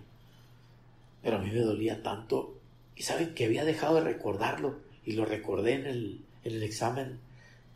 pero 1.23 1.37
a 1.37 1.41
mí 1.41 1.51
me 1.51 1.61
dolía 1.61 2.03
tanto. 2.03 2.55
Y 2.95 3.03
saben 3.03 3.35
que 3.35 3.45
había 3.45 3.65
dejado 3.65 3.97
de 3.97 4.03
recordarlo 4.03 4.79
y 5.05 5.13
lo 5.13 5.25
recordé 5.25 5.75
en 5.75 5.87
el, 5.87 6.25
en 6.45 6.55
el 6.55 6.63
examen 6.63 7.19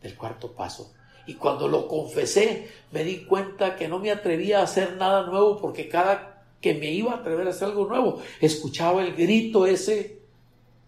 del 0.03 0.17
cuarto 0.17 0.53
paso. 0.53 0.93
Y 1.31 1.35
cuando 1.35 1.69
lo 1.69 1.87
confesé, 1.87 2.69
me 2.91 3.05
di 3.05 3.25
cuenta 3.25 3.77
que 3.77 3.87
no 3.87 4.01
me 4.01 4.11
atrevía 4.11 4.59
a 4.59 4.65
hacer 4.65 4.97
nada 4.97 5.27
nuevo 5.27 5.61
porque 5.61 5.89
cada 5.89 6.43
que 6.61 6.75
me 6.75 6.91
iba 6.91 7.13
a 7.13 7.19
atrever 7.19 7.47
a 7.47 7.51
hacer 7.51 7.69
algo 7.69 7.87
nuevo, 7.87 8.21
escuchaba 8.41 9.01
el 9.01 9.15
grito 9.15 9.65
ese 9.65 10.19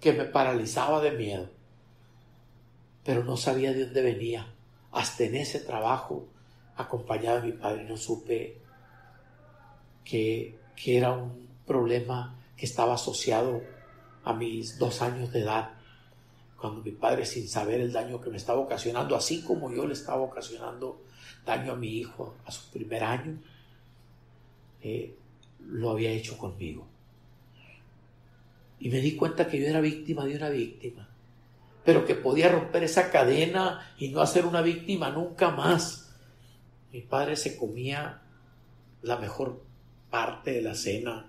que 0.00 0.12
me 0.12 0.24
paralizaba 0.24 1.00
de 1.00 1.12
miedo. 1.12 1.48
Pero 3.04 3.22
no 3.22 3.36
sabía 3.36 3.72
de 3.72 3.84
dónde 3.84 4.02
venía. 4.02 4.52
Hasta 4.90 5.22
en 5.22 5.36
ese 5.36 5.60
trabajo, 5.60 6.26
acompañado 6.74 7.40
de 7.40 7.46
mi 7.46 7.52
padre, 7.52 7.84
no 7.84 7.96
supe 7.96 8.56
que, 10.04 10.58
que 10.74 10.98
era 10.98 11.12
un 11.12 11.50
problema 11.64 12.36
que 12.56 12.66
estaba 12.66 12.94
asociado 12.94 13.62
a 14.24 14.32
mis 14.32 14.76
dos 14.76 15.02
años 15.02 15.32
de 15.32 15.42
edad, 15.42 15.74
cuando 16.62 16.80
mi 16.80 16.92
padre, 16.92 17.26
sin 17.26 17.48
saber 17.48 17.80
el 17.80 17.92
daño 17.92 18.20
que 18.20 18.30
me 18.30 18.36
estaba 18.36 18.60
ocasionando, 18.60 19.16
así 19.16 19.42
como 19.42 19.72
yo 19.72 19.84
le 19.84 19.94
estaba 19.94 20.22
ocasionando 20.22 21.02
daño 21.44 21.72
a 21.72 21.76
mi 21.76 21.88
hijo 21.88 22.36
a 22.46 22.52
su 22.52 22.70
primer 22.70 23.02
año, 23.02 23.36
eh, 24.80 25.12
lo 25.58 25.90
había 25.90 26.12
hecho 26.12 26.38
conmigo. 26.38 26.86
Y 28.78 28.90
me 28.90 29.00
di 29.00 29.16
cuenta 29.16 29.48
que 29.48 29.58
yo 29.58 29.66
era 29.66 29.80
víctima 29.80 30.24
de 30.24 30.36
una 30.36 30.50
víctima, 30.50 31.08
pero 31.84 32.06
que 32.06 32.14
podía 32.14 32.48
romper 32.48 32.84
esa 32.84 33.10
cadena 33.10 33.92
y 33.98 34.10
no 34.10 34.20
hacer 34.20 34.46
una 34.46 34.62
víctima 34.62 35.10
nunca 35.10 35.50
más. 35.50 36.14
Mi 36.92 37.00
padre 37.00 37.34
se 37.34 37.56
comía 37.56 38.22
la 39.02 39.16
mejor 39.16 39.64
parte 40.10 40.52
de 40.52 40.62
la 40.62 40.76
cena, 40.76 41.28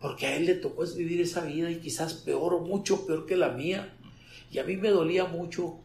porque 0.00 0.28
a 0.28 0.36
él 0.36 0.46
le 0.46 0.54
tocó 0.54 0.86
vivir 0.96 1.20
esa 1.20 1.42
vida 1.44 1.70
y 1.70 1.78
quizás 1.78 2.14
peor 2.14 2.54
o 2.54 2.60
mucho 2.60 3.06
peor 3.06 3.26
que 3.26 3.36
la 3.36 3.50
mía. 3.50 3.98
Y 4.54 4.60
a 4.60 4.64
mí 4.64 4.76
me 4.76 4.90
dolía 4.90 5.24
mucho 5.24 5.80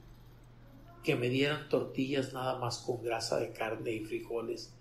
que 1.03 1.15
me 1.15 1.27
dieran 1.27 1.67
tortillas 1.69 2.33
nada 2.33 2.59
más 2.59 2.77
con 2.77 3.01
grasa 3.01 3.39
de 3.39 3.51
carne 3.51 3.91
y 3.93 4.01
frijoles 4.01 4.75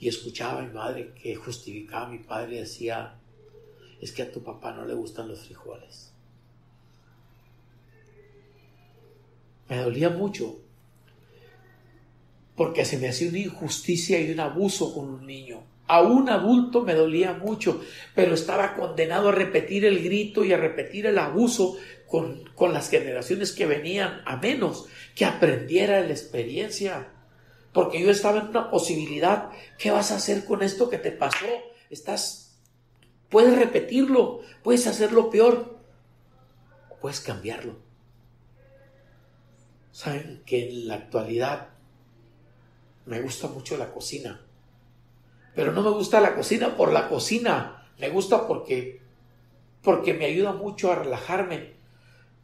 y 0.00 0.08
escuchaba 0.08 0.58
a 0.58 0.66
mi 0.66 0.72
madre 0.72 1.14
que 1.14 1.36
justificaba 1.36 2.06
a 2.06 2.10
mi 2.10 2.18
padre 2.18 2.56
y 2.56 2.58
decía, 2.60 3.14
es 4.00 4.10
que 4.10 4.22
a 4.22 4.32
tu 4.32 4.42
papá 4.42 4.72
no 4.72 4.84
le 4.84 4.94
gustan 4.94 5.28
los 5.28 5.38
frijoles. 5.46 6.12
Me 9.68 9.76
dolía 9.76 10.10
mucho 10.10 10.58
porque 12.56 12.84
se 12.84 12.98
me 12.98 13.08
hacía 13.08 13.28
una 13.28 13.38
injusticia 13.38 14.20
y 14.20 14.32
un 14.32 14.40
abuso 14.40 14.92
con 14.92 15.10
un 15.10 15.24
niño. 15.24 15.62
A 15.86 16.02
un 16.02 16.28
adulto 16.28 16.82
me 16.82 16.94
dolía 16.94 17.34
mucho, 17.34 17.80
pero 18.14 18.34
estaba 18.34 18.74
condenado 18.74 19.28
a 19.28 19.32
repetir 19.32 19.84
el 19.84 20.02
grito 20.02 20.44
y 20.44 20.52
a 20.52 20.58
repetir 20.58 21.06
el 21.06 21.18
abuso 21.18 21.78
con, 22.08 22.44
con 22.54 22.72
las 22.72 22.90
generaciones 22.90 23.52
que 23.52 23.66
venían, 23.66 24.22
a 24.24 24.36
menos 24.36 24.86
que 25.14 25.24
aprendiera 25.24 26.00
la 26.00 26.10
experiencia 26.10 27.08
porque 27.72 28.00
yo 28.00 28.10
estaba 28.10 28.40
en 28.40 28.48
una 28.48 28.70
posibilidad. 28.70 29.50
¿Qué 29.78 29.90
vas 29.90 30.10
a 30.10 30.16
hacer 30.16 30.44
con 30.44 30.62
esto 30.62 30.88
que 30.90 30.98
te 30.98 31.12
pasó? 31.12 31.46
Estás, 31.90 32.58
puedes 33.28 33.56
repetirlo, 33.56 34.40
puedes 34.62 34.86
hacerlo 34.86 35.30
peor, 35.30 35.78
puedes 37.00 37.20
cambiarlo. 37.20 37.76
Saben 39.92 40.42
que 40.44 40.68
en 40.68 40.88
la 40.88 40.94
actualidad 40.94 41.68
me 43.06 43.20
gusta 43.20 43.48
mucho 43.48 43.76
la 43.76 43.92
cocina, 43.92 44.44
pero 45.54 45.72
no 45.72 45.82
me 45.82 45.90
gusta 45.90 46.20
la 46.20 46.34
cocina 46.34 46.76
por 46.76 46.92
la 46.92 47.08
cocina, 47.08 47.88
me 47.98 48.10
gusta 48.10 48.46
porque 48.48 49.00
porque 49.82 50.14
me 50.14 50.26
ayuda 50.26 50.52
mucho 50.52 50.90
a 50.90 50.96
relajarme. 50.96 51.77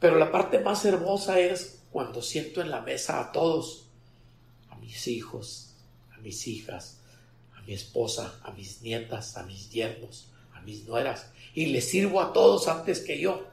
Pero 0.00 0.18
la 0.18 0.30
parte 0.30 0.58
más 0.58 0.84
hermosa 0.84 1.38
es 1.40 1.82
cuando 1.90 2.22
siento 2.22 2.60
en 2.60 2.70
la 2.70 2.80
mesa 2.80 3.20
a 3.20 3.32
todos 3.32 3.84
mis 4.84 5.08
hijos, 5.08 5.74
a 6.14 6.18
mis 6.18 6.46
hijas, 6.46 7.00
a 7.56 7.62
mi 7.62 7.72
esposa, 7.72 8.38
a 8.44 8.50
mis 8.50 8.82
nietas, 8.82 9.36
a 9.36 9.42
mis 9.44 9.70
yernos, 9.70 10.30
a 10.52 10.60
mis 10.60 10.86
nueras, 10.86 11.32
y 11.54 11.66
les 11.66 11.88
sirvo 11.88 12.20
a 12.20 12.32
todos 12.32 12.68
antes 12.68 13.00
que 13.00 13.18
yo. 13.18 13.46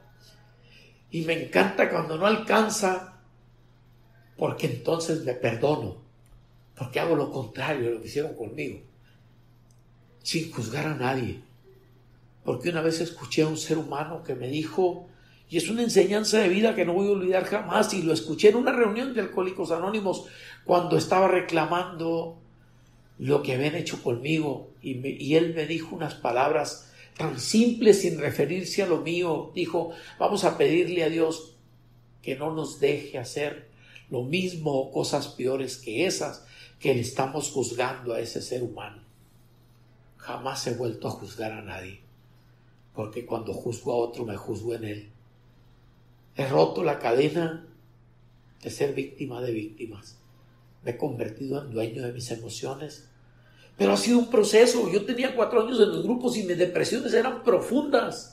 Y 1.10 1.22
me 1.22 1.44
encanta 1.44 1.90
cuando 1.90 2.18
no 2.18 2.26
alcanza, 2.26 3.20
porque 4.36 4.66
entonces 4.66 5.24
me 5.24 5.34
perdono, 5.34 5.96
porque 6.76 7.00
hago 7.00 7.16
lo 7.16 7.30
contrario 7.30 7.88
de 7.88 7.94
lo 7.94 8.02
que 8.02 8.08
hicieron 8.08 8.34
conmigo, 8.34 8.80
sin 10.22 10.52
juzgar 10.52 10.86
a 10.86 10.94
nadie. 10.94 11.42
Porque 12.44 12.70
una 12.70 12.82
vez 12.82 13.00
escuché 13.00 13.42
a 13.42 13.48
un 13.48 13.56
ser 13.56 13.78
humano 13.78 14.22
que 14.22 14.34
me 14.34 14.48
dijo, 14.48 15.08
y 15.52 15.58
es 15.58 15.68
una 15.68 15.82
enseñanza 15.82 16.38
de 16.38 16.48
vida 16.48 16.74
que 16.74 16.86
no 16.86 16.94
voy 16.94 17.08
a 17.08 17.10
olvidar 17.10 17.44
jamás. 17.44 17.92
Y 17.92 18.00
lo 18.00 18.14
escuché 18.14 18.48
en 18.48 18.56
una 18.56 18.72
reunión 18.72 19.12
de 19.12 19.20
Alcohólicos 19.20 19.70
Anónimos 19.70 20.24
cuando 20.64 20.96
estaba 20.96 21.28
reclamando 21.28 22.38
lo 23.18 23.42
que 23.42 23.52
habían 23.52 23.74
hecho 23.74 24.02
conmigo. 24.02 24.70
Y, 24.80 25.06
y 25.06 25.36
él 25.36 25.52
me 25.54 25.66
dijo 25.66 25.94
unas 25.94 26.14
palabras 26.14 26.90
tan 27.18 27.38
simples 27.38 28.00
sin 28.00 28.18
referirse 28.18 28.82
a 28.82 28.86
lo 28.86 29.02
mío. 29.02 29.52
Dijo, 29.54 29.90
vamos 30.18 30.44
a 30.44 30.56
pedirle 30.56 31.04
a 31.04 31.10
Dios 31.10 31.54
que 32.22 32.34
no 32.34 32.54
nos 32.54 32.80
deje 32.80 33.18
hacer 33.18 33.68
lo 34.08 34.22
mismo 34.22 34.72
o 34.72 34.90
cosas 34.90 35.28
peores 35.28 35.76
que 35.76 36.06
esas 36.06 36.46
que 36.80 36.94
le 36.94 37.02
estamos 37.02 37.50
juzgando 37.50 38.14
a 38.14 38.20
ese 38.20 38.40
ser 38.40 38.62
humano. 38.62 39.02
Jamás 40.16 40.66
he 40.66 40.72
vuelto 40.72 41.08
a 41.08 41.10
juzgar 41.10 41.52
a 41.52 41.60
nadie, 41.60 42.00
porque 42.94 43.26
cuando 43.26 43.52
juzgo 43.52 43.92
a 43.92 43.96
otro 43.96 44.24
me 44.24 44.38
juzgo 44.38 44.72
en 44.72 44.84
él. 44.84 45.12
He 46.36 46.46
roto 46.46 46.82
la 46.82 46.98
cadena 46.98 47.66
de 48.62 48.70
ser 48.70 48.94
víctima 48.94 49.42
de 49.42 49.52
víctimas. 49.52 50.18
Me 50.82 50.92
he 50.92 50.96
convertido 50.96 51.62
en 51.62 51.70
dueño 51.70 52.02
de 52.02 52.12
mis 52.12 52.30
emociones. 52.30 53.08
Pero 53.76 53.92
ha 53.92 53.96
sido 53.96 54.18
un 54.18 54.30
proceso. 54.30 54.90
Yo 54.90 55.04
tenía 55.04 55.34
cuatro 55.34 55.62
años 55.62 55.80
en 55.80 55.90
los 55.90 56.02
grupos 56.02 56.36
y 56.36 56.44
mis 56.44 56.58
depresiones 56.58 57.12
eran 57.14 57.42
profundas. 57.42 58.31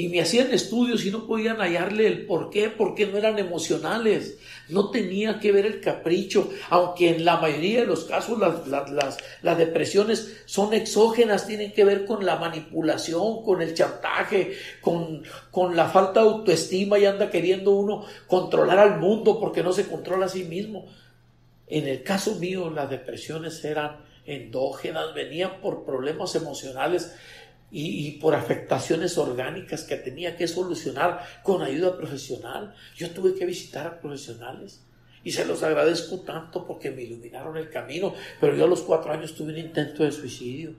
Y 0.00 0.08
me 0.08 0.22
hacían 0.22 0.50
estudios 0.50 1.04
y 1.04 1.10
no 1.10 1.26
podían 1.26 1.58
hallarle 1.58 2.06
el 2.06 2.24
por 2.24 2.48
qué, 2.48 2.70
porque 2.70 3.06
no 3.06 3.18
eran 3.18 3.38
emocionales, 3.38 4.38
no 4.70 4.88
tenía 4.88 5.38
que 5.38 5.52
ver 5.52 5.66
el 5.66 5.82
capricho, 5.82 6.48
aunque 6.70 7.10
en 7.10 7.26
la 7.26 7.36
mayoría 7.36 7.80
de 7.80 7.86
los 7.86 8.04
casos 8.04 8.38
las, 8.38 8.66
las, 8.66 9.18
las, 9.42 9.58
depresiones 9.58 10.40
son 10.46 10.72
exógenas, 10.72 11.46
tienen 11.46 11.74
que 11.74 11.84
ver 11.84 12.06
con 12.06 12.24
la 12.24 12.36
manipulación, 12.36 13.42
con 13.42 13.60
el 13.60 13.74
chantaje, 13.74 14.54
con, 14.80 15.22
con 15.50 15.76
la 15.76 15.90
falta 15.90 16.22
de 16.22 16.30
autoestima 16.30 16.98
y 16.98 17.04
anda 17.04 17.28
queriendo 17.28 17.72
uno 17.72 18.06
controlar 18.26 18.78
al 18.78 19.00
mundo 19.00 19.38
porque 19.38 19.62
no 19.62 19.74
se 19.74 19.86
controla 19.86 20.24
a 20.26 20.30
sí 20.30 20.44
mismo. 20.44 20.86
En 21.66 21.86
el 21.86 22.02
caso 22.02 22.36
mío 22.36 22.70
las 22.70 22.88
depresiones 22.88 23.62
eran 23.66 23.98
endógenas, 24.24 25.12
venían 25.12 25.60
por 25.60 25.84
problemas 25.84 26.34
emocionales 26.36 27.14
y, 27.70 28.10
por 28.12 28.34
afectaciones 28.34 29.16
orgánicas 29.16 29.84
que 29.84 29.96
tenía 29.96 30.36
que 30.36 30.48
solucionar 30.48 31.24
con 31.42 31.62
ayuda 31.62 31.96
profesional. 31.96 32.74
Yo 32.96 33.10
tuve 33.10 33.34
que 33.34 33.46
visitar 33.46 33.86
a 33.86 34.00
profesionales 34.00 34.82
y 35.22 35.32
se 35.32 35.44
los 35.44 35.62
agradezco 35.62 36.20
tanto 36.20 36.66
porque 36.66 36.90
me 36.90 37.02
iluminaron 37.02 37.56
el 37.56 37.70
camino, 37.70 38.14
pero 38.40 38.56
yo 38.56 38.64
a 38.64 38.68
los 38.68 38.82
cuatro 38.82 39.12
años 39.12 39.34
tuve 39.34 39.52
un 39.52 39.58
intento 39.58 40.02
de 40.02 40.12
suicidio. 40.12 40.74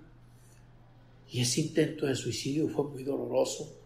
Y 1.29 1.41
ese 1.41 1.61
intento 1.61 2.07
de 2.07 2.15
suicidio 2.15 2.67
fue 2.67 2.85
muy 2.85 3.03
doloroso 3.03 3.77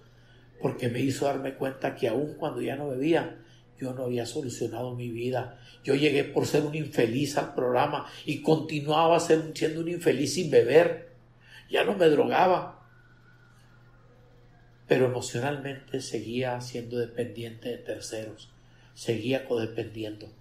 porque 0.62 0.90
me 0.90 1.00
hizo 1.00 1.26
darme 1.26 1.54
cuenta 1.56 1.96
que 1.96 2.08
aun 2.08 2.34
cuando 2.36 2.62
ya 2.62 2.76
no 2.76 2.90
bebía, 2.90 3.40
yo 3.80 3.94
no 3.94 4.06
había 4.06 4.26
solucionado 4.26 4.96
mi 4.96 5.10
vida. 5.10 5.60
Yo 5.84 5.96
llegué 5.96 6.24
por 6.24 6.48
ser 6.48 6.64
un 6.64 6.74
infeliz 6.74 7.38
al 7.38 7.54
programa 7.54 8.08
y 8.26 8.42
continuaba 8.42 9.20
siendo 9.20 9.82
un 9.82 9.90
infeliz 9.90 10.34
sin 10.34 10.50
beber. 10.50 11.14
Ya 11.70 11.84
no 11.84 11.96
me 11.96 12.08
drogaba, 12.08 12.75
pero 14.88 15.06
emocionalmente 15.06 16.02
seguía 16.02 16.62
siendo 16.62 16.98
dependiente 16.98 17.70
de 17.70 17.78
terceros, 17.78 18.52
seguía 18.94 19.46
codependiendo. 19.46 20.32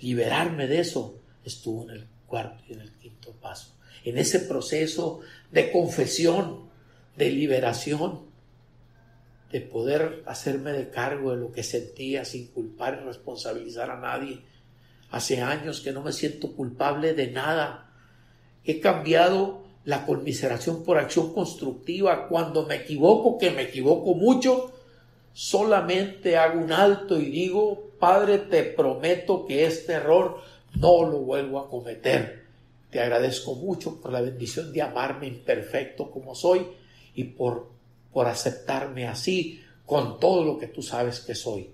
Liberarme 0.00 0.66
de 0.66 0.80
eso 0.80 1.20
estuvo 1.44 1.84
en 1.84 1.90
el 1.90 2.06
cuarto 2.26 2.64
y 2.68 2.72
en 2.72 2.80
el 2.80 2.92
quinto 2.92 3.32
paso, 3.32 3.76
en 4.04 4.18
ese 4.18 4.40
proceso 4.40 5.20
de 5.50 5.70
confesión, 5.70 6.70
de 7.16 7.30
liberación, 7.30 8.22
de 9.52 9.60
poder 9.60 10.24
hacerme 10.26 10.72
de 10.72 10.90
cargo 10.90 11.30
de 11.30 11.36
lo 11.36 11.52
que 11.52 11.62
sentía 11.62 12.24
sin 12.24 12.48
culpar 12.48 12.98
y 13.00 13.06
responsabilizar 13.06 13.90
a 13.90 14.00
nadie. 14.00 14.42
Hace 15.10 15.42
años 15.42 15.80
que 15.80 15.92
no 15.92 16.02
me 16.02 16.12
siento 16.12 16.56
culpable 16.56 17.14
de 17.14 17.30
nada. 17.30 17.92
He 18.64 18.80
cambiado 18.80 19.63
la 19.84 20.06
conmiseración 20.06 20.82
por 20.82 20.98
acción 20.98 21.32
constructiva. 21.32 22.28
Cuando 22.28 22.66
me 22.66 22.76
equivoco, 22.76 23.38
que 23.38 23.50
me 23.50 23.62
equivoco 23.62 24.14
mucho, 24.14 24.72
solamente 25.32 26.36
hago 26.36 26.60
un 26.60 26.72
alto 26.72 27.18
y 27.18 27.30
digo, 27.30 27.90
Padre, 27.98 28.38
te 28.38 28.62
prometo 28.62 29.46
que 29.46 29.66
este 29.66 29.94
error 29.94 30.40
no 30.76 31.04
lo 31.04 31.18
vuelvo 31.18 31.58
a 31.58 31.68
cometer. 31.68 32.44
Te 32.90 33.00
agradezco 33.00 33.54
mucho 33.54 34.00
por 34.00 34.12
la 34.12 34.20
bendición 34.20 34.72
de 34.72 34.82
amarme 34.82 35.26
imperfecto 35.26 36.10
como 36.10 36.34
soy 36.34 36.66
y 37.14 37.24
por, 37.24 37.68
por 38.12 38.26
aceptarme 38.26 39.06
así 39.08 39.60
con 39.84 40.18
todo 40.18 40.44
lo 40.44 40.58
que 40.58 40.68
tú 40.68 40.82
sabes 40.82 41.20
que 41.20 41.34
soy. 41.34 41.70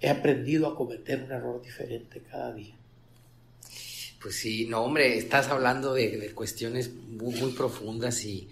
He 0.00 0.10
aprendido 0.10 0.66
a 0.66 0.76
cometer 0.76 1.22
un 1.22 1.32
error 1.32 1.62
diferente 1.62 2.20
cada 2.30 2.52
día. 2.52 2.74
Pues 4.24 4.36
sí, 4.36 4.64
no, 4.64 4.80
hombre, 4.80 5.18
estás 5.18 5.48
hablando 5.48 5.92
de, 5.92 6.32
cuestiones 6.34 6.94
muy, 6.94 7.34
muy, 7.34 7.52
profundas 7.52 8.24
y 8.24 8.48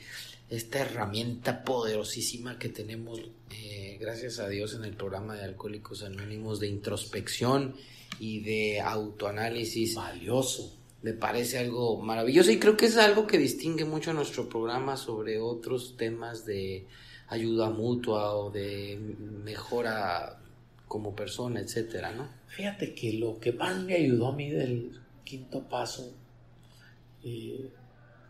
esta 0.51 0.81
herramienta 0.81 1.65
poderosísima 1.65 2.59
que 2.59 2.69
tenemos, 2.69 3.19
eh, 3.51 3.97
gracias 3.99 4.39
a 4.39 4.51
Dios, 4.51 4.75
en 4.75 4.85
el 4.85 4.93
programa 4.93 5.35
de 5.35 5.45
Alcohólicos 5.45 6.03
Anónimos 6.03 6.61
de 6.61 6.69
introspección 6.69 7.75
y 8.21 8.41
de 8.41 8.83
autoanálisis. 8.83 9.95
Valioso. 9.95 10.77
Me 11.01 11.15
parece 11.15 11.61
algo 11.61 11.99
maravilloso 12.03 12.51
y 12.51 12.59
creo 12.59 12.77
que 12.77 12.85
es 12.85 12.99
algo 12.99 13.27
que 13.27 13.39
distingue 13.39 13.87
mucho 13.87 14.11
a 14.11 14.15
nuestro 14.15 14.51
programa 14.51 14.99
sobre 14.99 15.41
otros 15.41 15.97
temas 15.97 16.45
de 16.45 16.85
ayuda 17.29 17.71
mutua 17.71 18.35
o 18.35 18.51
de 18.51 18.99
mejora 19.43 20.39
como 20.87 21.17
persona, 21.17 21.61
etcétera, 21.61 22.13
¿no? 22.13 22.29
Fíjate 22.49 22.95
que 22.95 23.15
lo 23.15 23.41
que 23.41 23.53
más 23.53 23.83
me 23.83 23.95
ayudó 23.95 24.27
a 24.27 24.37
mí 24.37 24.51
del 24.51 25.01
quinto 25.25 25.63
paso 25.69 26.13
eh, 27.25 27.71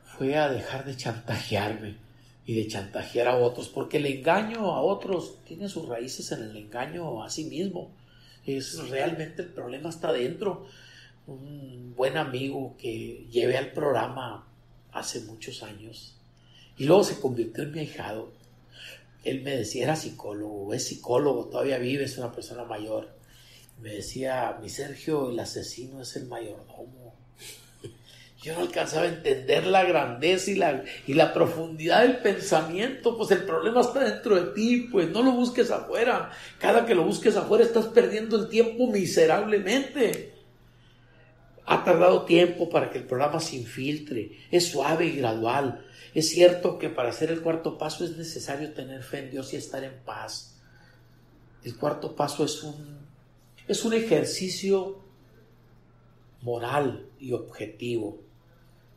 fue 0.05 0.37
a 0.37 0.49
dejar 0.49 0.85
de 0.85 0.97
chantajearme 0.97 1.97
y 2.45 2.55
de 2.55 2.67
chantajear 2.67 3.29
a 3.29 3.37
otros, 3.37 3.69
porque 3.69 3.99
el 3.99 4.07
engaño 4.07 4.73
a 4.73 4.81
otros 4.81 5.39
tiene 5.45 5.69
sus 5.69 5.89
raíces 5.89 6.33
en 6.33 6.43
el 6.43 6.57
engaño 6.57 7.23
a 7.23 7.31
sí 7.31 7.45
mismo. 7.45 7.91
Es 8.45 8.89
realmente 8.89 9.43
el 9.43 9.49
problema 9.49 9.91
está 9.91 10.13
dentro. 10.13 10.67
Un 11.27 11.95
buen 11.97 12.17
amigo 12.17 12.77
que 12.77 13.27
llevé 13.31 13.57
al 13.57 13.73
programa 13.73 14.47
hace 14.93 15.21
muchos 15.21 15.63
años 15.63 16.17
y 16.77 16.85
luego 16.85 17.05
se 17.05 17.21
convirtió 17.21 17.63
en 17.63 17.73
mi 17.73 17.81
ahijado. 17.81 18.33
Él 19.25 19.43
me 19.43 19.57
decía, 19.57 19.85
era 19.85 19.95
psicólogo, 19.95 20.75
es 20.75 20.85
psicólogo, 20.85 21.47
todavía 21.47 21.79
vive, 21.79 22.05
es 22.05 22.19
una 22.19 22.33
persona 22.33 22.65
mayor 22.65 23.15
me 23.83 23.95
decía, 23.95 24.59
mi 24.63 24.69
Sergio, 24.69 25.31
el 25.31 25.41
asesino 25.41 26.01
es 26.01 26.15
el 26.15 26.27
mayordomo. 26.27 27.17
Yo 28.41 28.55
no 28.55 28.61
alcanzaba 28.61 29.05
a 29.05 29.09
entender 29.09 29.67
la 29.67 29.85
grandeza 29.85 30.51
y 30.53 30.55
la, 30.55 30.85
y 31.07 31.15
la 31.15 31.33
profundidad 31.33 32.03
del 32.03 32.19
pensamiento, 32.19 33.17
pues 33.17 33.33
el 33.33 33.45
problema 33.45 33.81
está 33.81 34.05
dentro 34.05 34.37
de 34.37 34.53
ti, 34.53 34.89
pues 34.91 35.09
no 35.11 35.23
lo 35.23 35.33
busques 35.33 35.71
afuera. 35.71 36.31
Cada 36.59 36.87
que 36.87 36.95
lo 36.95 37.05
busques 37.05 37.37
afuera 37.37 37.65
estás 37.65 37.87
perdiendo 37.87 38.37
el 38.37 38.49
tiempo 38.49 38.87
miserablemente. 38.87 40.33
Ha 41.67 41.85
tardado 41.85 42.25
tiempo 42.25 42.69
para 42.69 42.91
que 42.91 42.99
el 42.99 43.05
programa 43.05 43.41
se 43.41 43.57
infiltre, 43.57 44.39
es 44.51 44.69
suave 44.69 45.07
y 45.07 45.17
gradual. 45.17 45.87
Es 46.15 46.29
cierto 46.29 46.79
que 46.79 46.89
para 46.89 47.11
hacer 47.11 47.31
el 47.31 47.43
cuarto 47.43 47.79
paso 47.79 48.05
es 48.05 48.17
necesario 48.17 48.73
tener 48.73 49.03
fe 49.03 49.21
en 49.21 49.31
Dios 49.31 49.53
y 49.53 49.57
estar 49.57 49.83
en 49.83 50.05
paz. 50.05 50.61
El 51.65 51.77
cuarto 51.77 52.15
paso 52.15 52.45
es 52.45 52.63
un 52.65 53.02
es 53.73 53.85
un 53.85 53.95
ejercicio 53.95 55.01
moral 56.43 57.07
y 57.19 57.33
objetivo. 57.33 58.21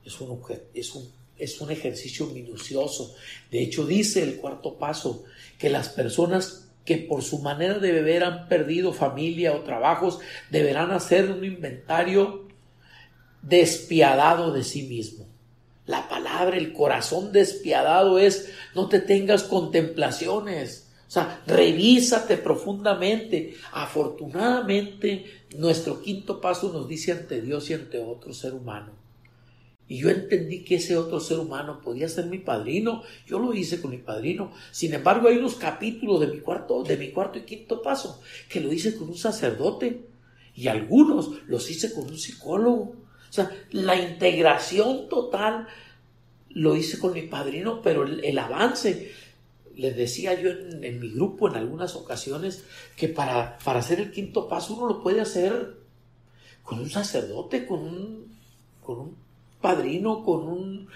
Es 0.04 0.20
un, 0.22 0.40
es 0.74 0.94
un, 0.94 1.10
es 1.38 1.62
un 1.62 1.72
ejercicio 1.72 2.28
minucioso. 2.28 3.16
De 3.50 3.62
hecho, 3.62 3.86
dice 3.86 4.22
el 4.22 4.36
cuarto 4.38 4.78
paso 4.78 5.24
que 5.58 5.70
las 5.70 5.90
personas 5.90 6.70
que 6.84 6.98
por 6.98 7.24
su 7.24 7.40
manera 7.40 7.80
de 7.80 7.92
beber 7.92 8.24
han 8.24 8.48
perdido 8.48 8.94
familia 8.94 9.54
o 9.54 9.62
trabajos 9.62 10.20
deberán 10.52 10.92
hacer 10.92 11.32
un 11.32 11.44
inventario 11.44 12.48
despiadado 13.42 14.52
de 14.52 14.64
sí 14.64 14.84
mismo. 14.84 15.26
La 15.88 16.08
palabra, 16.10 16.58
el 16.58 16.74
corazón 16.74 17.32
despiadado 17.32 18.20
es 18.20 18.52
no 18.76 18.88
te 18.88 19.00
tengas 19.00 19.44
contemplaciones, 19.44 20.85
sea, 21.16 21.42
revísate 21.48 22.38
profundamente. 22.38 23.56
Afortunadamente, 23.72 25.26
nuestro 25.58 26.02
quinto 26.02 26.42
paso 26.42 26.72
nos 26.74 26.88
dice 26.88 27.14
ante 27.14 27.42
Dios 27.42 27.70
y 27.70 27.74
ante 27.74 28.00
otro 28.00 28.34
ser 28.34 28.54
humano. 28.54 28.92
Y 29.88 30.00
yo 30.00 30.10
entendí 30.10 30.64
que 30.64 30.76
ese 30.76 30.98
otro 30.98 31.20
ser 31.20 31.40
humano 31.40 31.80
podía 31.82 32.10
ser 32.10 32.26
mi 32.26 32.40
padrino. 32.40 33.04
Yo 33.28 33.40
lo 33.40 33.54
hice 33.54 33.80
con 33.80 33.92
mi 33.92 33.98
padrino. 33.98 34.52
Sin 34.72 34.94
embargo, 34.94 35.28
hay 35.30 35.38
unos 35.38 35.56
capítulos 35.56 36.20
de 36.22 36.28
mi 36.28 36.40
cuarto, 36.40 36.84
de 36.84 36.98
mi 36.98 37.12
cuarto 37.12 37.38
y 37.38 37.44
quinto 37.44 37.82
paso 37.82 38.20
que 38.50 38.60
lo 38.60 38.74
hice 38.74 38.98
con 38.98 39.10
un 39.10 39.18
sacerdote. 39.18 40.02
Y 40.56 40.68
algunos 40.68 41.30
los 41.48 41.70
hice 41.70 41.94
con 41.94 42.06
un 42.06 42.18
psicólogo. 42.18 42.96
O 43.30 43.34
sea, 43.34 43.52
la 43.72 43.96
integración 43.96 45.08
total 45.08 45.68
lo 46.50 46.76
hice 46.76 46.98
con 46.98 47.14
mi 47.14 47.24
padrino, 47.24 47.82
pero 47.82 48.06
el 48.06 48.40
avance 48.40 49.12
les 49.78 49.96
decía 49.96 50.40
yo 50.40 50.50
en, 50.50 51.00
mi 51.00 51.10
grupo 51.10 51.48
en 51.48 51.56
algunas 51.56 51.96
ocasiones 51.96 52.64
que 52.96 53.08
para, 53.08 53.58
para 53.60 53.80
hacer 53.80 54.00
el 54.00 54.12
quinto 54.12 54.48
paso 54.48 54.76
uno 54.76 54.88
lo 54.88 55.04
puede 55.04 55.22
hacer 55.22 55.76
con 56.64 56.80
un 56.80 56.90
sacerdote, 56.90 57.66
con 57.66 57.80
un, 57.80 58.38
con 58.84 59.00
un 59.00 59.16
padrino, 59.62 60.24
con 60.24 60.48
un, 60.48 60.88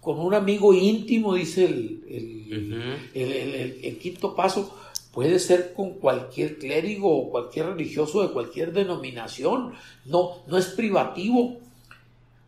con 0.00 0.18
un 0.18 0.34
amigo 0.34 0.72
íntimo, 0.72 1.34
dice 1.34 1.64
el, 1.64 3.10
el, 3.14 3.98
quinto 3.98 4.34
paso. 4.34 4.76
Puede 5.12 5.40
ser 5.40 5.74
con 5.74 5.94
cualquier 5.94 6.58
clérigo 6.58 7.10
o 7.10 7.30
cualquier 7.30 7.66
religioso 7.66 8.22
de 8.22 8.32
cualquier 8.32 8.72
denominación. 8.72 9.74
No, 10.04 10.36
no 10.46 10.56
es 10.56 10.66
privativo 10.66 11.58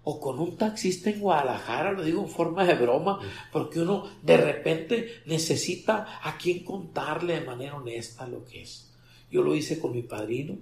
o 0.04 0.20
con 0.20 0.40
un 0.40 0.56
taxista 0.56 1.10
en 1.10 1.20
Guadalajara, 1.20 1.92
lo 1.92 2.02
digo 2.02 2.22
en 2.22 2.28
forma 2.28 2.64
de 2.64 2.74
broma, 2.74 3.20
porque 3.52 3.80
uno 3.80 4.10
de 4.22 4.36
repente 4.36 5.22
necesita 5.26 6.20
a 6.22 6.36
quien 6.36 6.64
contarle 6.64 7.34
de 7.40 7.46
manera 7.46 7.76
honesta 7.76 8.26
lo 8.26 8.44
que 8.44 8.62
es. 8.62 8.92
Yo 9.30 9.42
lo 9.42 9.54
hice 9.54 9.78
con 9.78 9.92
mi 9.92 10.02
padrino, 10.02 10.58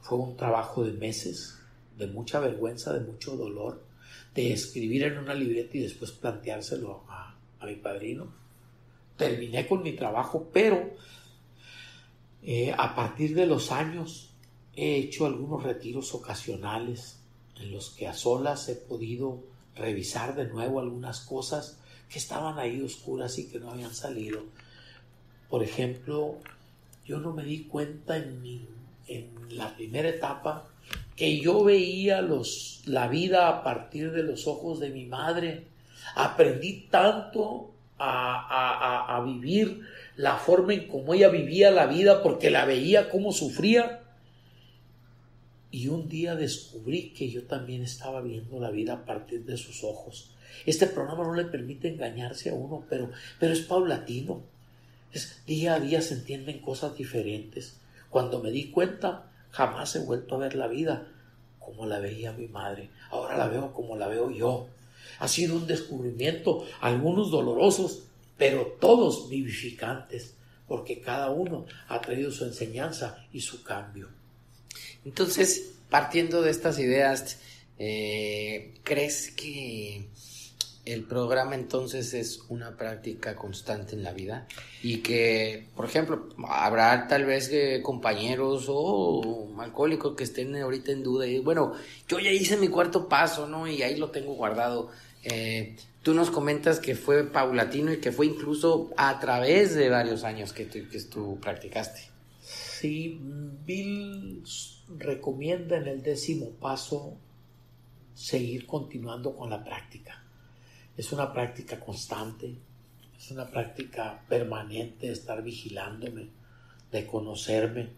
fue 0.00 0.18
un 0.18 0.36
trabajo 0.36 0.84
de 0.84 0.92
meses, 0.92 1.58
de 1.96 2.08
mucha 2.08 2.40
vergüenza, 2.40 2.92
de 2.92 3.06
mucho 3.06 3.36
dolor, 3.36 3.84
de 4.34 4.52
escribir 4.52 5.04
en 5.04 5.18
una 5.18 5.34
libreta 5.34 5.76
y 5.76 5.82
después 5.82 6.10
planteárselo 6.10 7.04
a, 7.08 7.36
a 7.60 7.66
mi 7.66 7.76
padrino. 7.76 8.34
terminé 9.16 9.68
con 9.68 9.82
mi 9.82 9.92
trabajo, 9.92 10.48
pero 10.52 10.90
eh, 12.42 12.74
a 12.76 12.94
partir 12.96 13.34
de 13.36 13.46
los 13.46 13.70
años 13.70 14.34
he 14.74 14.96
hecho 14.96 15.26
algunos 15.26 15.62
retiros 15.62 16.12
ocasionales 16.14 17.21
en 17.62 17.72
los 17.72 17.90
que 17.90 18.08
a 18.08 18.14
solas 18.14 18.68
he 18.68 18.74
podido 18.74 19.40
revisar 19.76 20.34
de 20.34 20.46
nuevo 20.46 20.80
algunas 20.80 21.20
cosas 21.20 21.78
que 22.10 22.18
estaban 22.18 22.58
ahí 22.58 22.82
oscuras 22.82 23.38
y 23.38 23.48
que 23.48 23.58
no 23.58 23.70
habían 23.70 23.94
salido. 23.94 24.42
Por 25.48 25.62
ejemplo, 25.62 26.36
yo 27.06 27.18
no 27.18 27.32
me 27.32 27.44
di 27.44 27.64
cuenta 27.64 28.16
en, 28.16 28.66
en 29.06 29.30
la 29.50 29.74
primera 29.74 30.08
etapa 30.08 30.68
que 31.16 31.40
yo 31.40 31.64
veía 31.64 32.20
los, 32.20 32.82
la 32.86 33.08
vida 33.08 33.48
a 33.48 33.62
partir 33.62 34.12
de 34.12 34.22
los 34.22 34.46
ojos 34.46 34.80
de 34.80 34.90
mi 34.90 35.06
madre. 35.06 35.66
Aprendí 36.14 36.88
tanto 36.90 37.70
a, 37.98 39.16
a 39.16 39.24
vivir 39.24 39.82
la 40.16 40.36
forma 40.36 40.74
en 40.74 40.88
cómo 40.88 41.14
ella 41.14 41.28
vivía 41.28 41.70
la 41.70 41.86
vida 41.86 42.22
porque 42.22 42.50
la 42.50 42.64
veía 42.64 43.08
cómo 43.08 43.32
sufría. 43.32 44.01
Y 45.72 45.88
un 45.88 46.06
día 46.06 46.36
descubrí 46.36 47.14
que 47.14 47.30
yo 47.30 47.44
también 47.44 47.82
estaba 47.82 48.20
viendo 48.20 48.60
la 48.60 48.70
vida 48.70 48.92
a 48.92 49.04
partir 49.06 49.46
de 49.46 49.56
sus 49.56 49.82
ojos. 49.82 50.30
Este 50.66 50.86
programa 50.86 51.24
no 51.24 51.34
le 51.34 51.46
permite 51.46 51.88
engañarse 51.88 52.50
a 52.50 52.54
uno, 52.54 52.84
pero, 52.90 53.10
pero 53.40 53.54
es 53.54 53.60
paulatino. 53.60 54.42
Es, 55.12 55.42
día 55.46 55.74
a 55.74 55.80
día 55.80 56.02
se 56.02 56.12
entienden 56.12 56.60
cosas 56.60 56.94
diferentes. 56.94 57.80
Cuando 58.10 58.42
me 58.42 58.50
di 58.50 58.70
cuenta, 58.70 59.32
jamás 59.50 59.96
he 59.96 60.00
vuelto 60.00 60.34
a 60.34 60.38
ver 60.40 60.56
la 60.56 60.68
vida 60.68 61.08
como 61.58 61.86
la 61.86 62.00
veía 62.00 62.32
mi 62.32 62.48
madre. 62.48 62.90
Ahora 63.10 63.38
la 63.38 63.48
veo 63.48 63.72
como 63.72 63.96
la 63.96 64.08
veo 64.08 64.30
yo. 64.30 64.68
Ha 65.20 65.26
sido 65.26 65.56
un 65.56 65.66
descubrimiento, 65.66 66.66
algunos 66.82 67.30
dolorosos, 67.30 68.02
pero 68.36 68.76
todos 68.78 69.30
vivificantes, 69.30 70.36
porque 70.68 71.00
cada 71.00 71.30
uno 71.30 71.64
ha 71.88 71.98
traído 72.02 72.30
su 72.30 72.44
enseñanza 72.44 73.24
y 73.32 73.40
su 73.40 73.62
cambio. 73.62 74.08
Entonces, 75.04 75.72
partiendo 75.90 76.42
de 76.42 76.50
estas 76.50 76.78
ideas, 76.78 77.38
eh, 77.78 78.74
¿crees 78.84 79.30
que 79.30 80.06
el 80.84 81.04
programa 81.04 81.54
entonces 81.54 82.12
es 82.12 82.40
una 82.48 82.76
práctica 82.76 83.36
constante 83.36 83.94
en 83.94 84.02
la 84.02 84.12
vida 84.12 84.48
y 84.82 84.98
que, 84.98 85.68
por 85.76 85.84
ejemplo, 85.84 86.28
habrá 86.48 87.06
tal 87.06 87.24
vez 87.24 87.48
eh, 87.52 87.80
compañeros 87.82 88.66
o 88.68 89.54
alcohólicos 89.60 90.16
que 90.16 90.24
estén 90.24 90.56
ahorita 90.56 90.90
en 90.90 91.04
duda 91.04 91.26
y 91.26 91.38
bueno, 91.38 91.74
yo 92.08 92.18
ya 92.18 92.30
hice 92.30 92.56
mi 92.56 92.68
cuarto 92.68 93.08
paso, 93.08 93.46
¿no? 93.46 93.68
Y 93.68 93.82
ahí 93.82 93.96
lo 93.96 94.10
tengo 94.10 94.34
guardado. 94.34 94.90
Eh, 95.22 95.76
tú 96.02 96.14
nos 96.14 96.30
comentas 96.30 96.80
que 96.80 96.96
fue 96.96 97.24
paulatino 97.24 97.92
y 97.92 97.98
que 97.98 98.10
fue 98.10 98.26
incluso 98.26 98.90
a 98.96 99.20
través 99.20 99.76
de 99.76 99.88
varios 99.88 100.24
años 100.24 100.52
que 100.52 100.64
tú, 100.64 100.80
que 100.90 101.00
tú 101.02 101.38
practicaste. 101.40 102.10
Sí, 102.42 103.18
Bill 103.64 104.42
recomienda 104.98 105.76
en 105.76 105.86
el 105.86 106.02
décimo 106.02 106.50
paso 106.50 107.16
seguir 108.14 108.66
continuando 108.66 109.34
con 109.34 109.48
la 109.48 109.64
práctica 109.64 110.22
es 110.96 111.12
una 111.12 111.32
práctica 111.32 111.80
constante, 111.80 112.54
es 113.16 113.30
una 113.30 113.48
práctica 113.50 114.22
permanente 114.28 115.06
de 115.06 115.12
estar 115.12 115.42
vigilándome, 115.42 116.28
de 116.90 117.06
conocerme, 117.06 117.88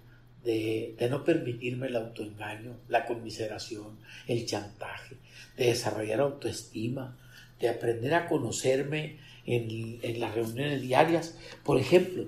de, 0.44 0.94
no 1.10 1.24
permitirme 1.24 1.88
el 1.88 1.96
autoengaño, 1.96 2.76
la 2.88 3.06
conmiseración, 3.06 3.98
el 4.28 4.46
chantaje, 4.46 5.16
de 5.56 5.66
desarrollar 5.66 6.20
autoestima, 6.20 7.16
de 7.58 7.68
aprender 7.68 8.14
a 8.14 8.28
conocerme 8.28 9.18
en, 9.46 10.20
las 10.20 10.34
reuniones 10.34 10.82
diarias. 10.82 11.36
Por 11.64 11.78
ejemplo, 11.78 12.26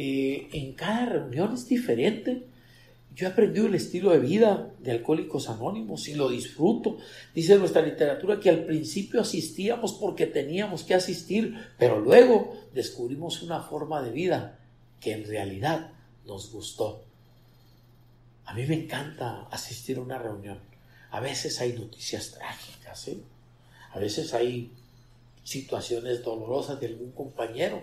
eh, 0.00 0.48
en 0.52 0.72
cada 0.72 1.06
reunión 1.06 1.52
es 1.54 1.68
diferente 1.68 2.44
yo 3.14 3.26
he 3.26 3.30
aprendido 3.30 3.66
el 3.66 3.74
estilo 3.74 4.12
de 4.12 4.18
vida 4.18 4.70
de 4.78 4.92
Alcohólicos 4.92 5.48
Anónimos 5.48 6.08
y 6.08 6.14
lo 6.14 6.30
disfruto. 6.30 6.98
Dice 7.34 7.58
nuestra 7.58 7.82
literatura 7.82 8.38
que 8.38 8.50
al 8.50 8.64
principio 8.64 9.20
asistíamos 9.20 9.94
porque 9.94 10.26
teníamos 10.26 10.84
que 10.84 10.94
asistir, 10.94 11.54
pero 11.76 12.00
luego 12.00 12.54
descubrimos 12.72 13.42
una 13.42 13.60
forma 13.62 14.00
de 14.02 14.12
vida 14.12 14.58
que 15.00 15.12
en 15.12 15.26
realidad 15.26 15.90
nos 16.24 16.52
gustó. 16.52 17.04
A 18.44 18.54
mí 18.54 18.64
me 18.66 18.84
encanta 18.84 19.48
asistir 19.50 19.98
a 19.98 20.02
una 20.02 20.18
reunión. 20.18 20.58
A 21.10 21.20
veces 21.20 21.60
hay 21.60 21.72
noticias 21.72 22.30
trágicas, 22.30 23.08
¿eh? 23.08 23.18
a 23.92 23.98
veces 23.98 24.32
hay 24.32 24.72
situaciones 25.42 26.22
dolorosas 26.22 26.80
de 26.80 26.86
algún 26.86 27.10
compañero, 27.10 27.82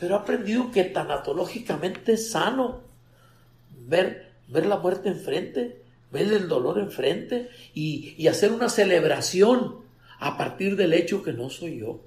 pero 0.00 0.14
he 0.14 0.18
aprendido 0.18 0.70
que 0.70 0.84
tanatológicamente 0.84 2.14
es 2.14 2.30
sano 2.30 2.82
ver 3.86 4.30
ver 4.50 4.66
la 4.66 4.78
muerte 4.78 5.08
enfrente, 5.08 5.82
ver 6.10 6.32
el 6.32 6.48
dolor 6.48 6.78
enfrente 6.78 7.48
y, 7.72 8.14
y 8.18 8.26
hacer 8.26 8.52
una 8.52 8.68
celebración 8.68 9.84
a 10.18 10.36
partir 10.36 10.76
del 10.76 10.92
hecho 10.92 11.22
que 11.22 11.32
no 11.32 11.50
soy 11.50 11.78
yo, 11.78 12.04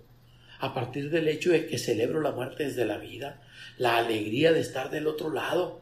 a 0.59 0.73
partir 0.73 1.09
del 1.09 1.27
hecho 1.27 1.51
de 1.51 1.65
que 1.65 1.77
celebro 1.77 2.21
la 2.21 2.31
muerte 2.31 2.65
desde 2.65 2.85
la 2.85 2.97
vida, 2.97 3.41
la 3.77 3.97
alegría 3.97 4.51
de 4.51 4.59
estar 4.59 4.89
del 4.91 5.07
otro 5.07 5.31
lado, 5.31 5.81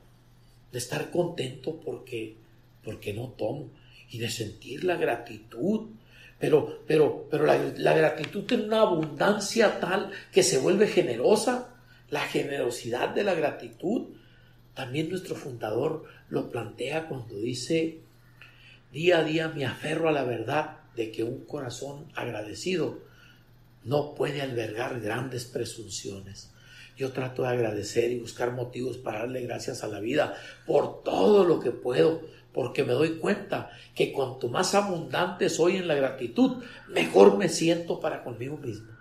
de 0.72 0.78
estar 0.78 1.12
contento 1.12 1.80
porque, 1.84 2.38
porque 2.84 3.14
no 3.14 3.30
tomo 3.30 3.72
y 4.10 4.20
de 4.20 4.30
sentir 4.30 4.84
la 4.84 4.96
gratitud. 4.96 5.90
Pero, 6.40 6.84
pero, 6.88 7.28
pero 7.30 7.46
la, 7.46 7.58
la 7.78 7.94
gratitud 7.94 8.46
tiene 8.46 8.64
una 8.64 8.82
abundancia 8.82 9.80
tal 9.80 10.10
que 10.32 10.42
se 10.42 10.58
vuelve 10.58 10.88
generosa. 10.88 11.76
La 12.12 12.22
generosidad 12.22 13.10
de 13.10 13.24
la 13.24 13.34
gratitud 13.34 14.10
también 14.74 15.10
nuestro 15.10 15.36
fundador 15.36 16.06
lo 16.30 16.52
plantea 16.52 17.08
cuando 17.08 17.36
dice, 17.36 18.00
día 18.92 19.20
a 19.20 19.24
día 19.24 19.48
me 19.50 19.66
aferro 19.66 20.10
a 20.10 20.12
la 20.12 20.24
verdad 20.24 20.78
de 20.96 21.12
que 21.12 21.24
un 21.24 21.46
corazón 21.46 22.06
agradecido 22.16 23.00
no 23.84 24.14
puede 24.14 24.42
albergar 24.42 25.00
grandes 25.00 25.46
presunciones. 25.46 26.52
Yo 26.98 27.12
trato 27.14 27.44
de 27.44 27.50
agradecer 27.50 28.12
y 28.12 28.20
buscar 28.20 28.52
motivos 28.52 28.98
para 28.98 29.20
darle 29.20 29.42
gracias 29.42 29.84
a 29.84 29.88
la 29.88 30.02
vida 30.02 30.36
por 30.66 31.04
todo 31.04 31.46
lo 31.46 31.60
que 31.60 31.72
puedo, 31.72 32.22
porque 32.54 32.84
me 32.84 32.92
doy 32.92 33.20
cuenta 33.20 33.72
que 33.96 34.12
cuanto 34.12 34.50
más 34.50 34.76
abundante 34.76 35.50
soy 35.50 35.78
en 35.78 35.88
la 35.88 35.96
gratitud, 35.96 36.62
mejor 36.90 37.38
me 37.38 37.48
siento 37.48 38.02
para 38.02 38.24
conmigo 38.24 38.58
mismo. 38.58 39.01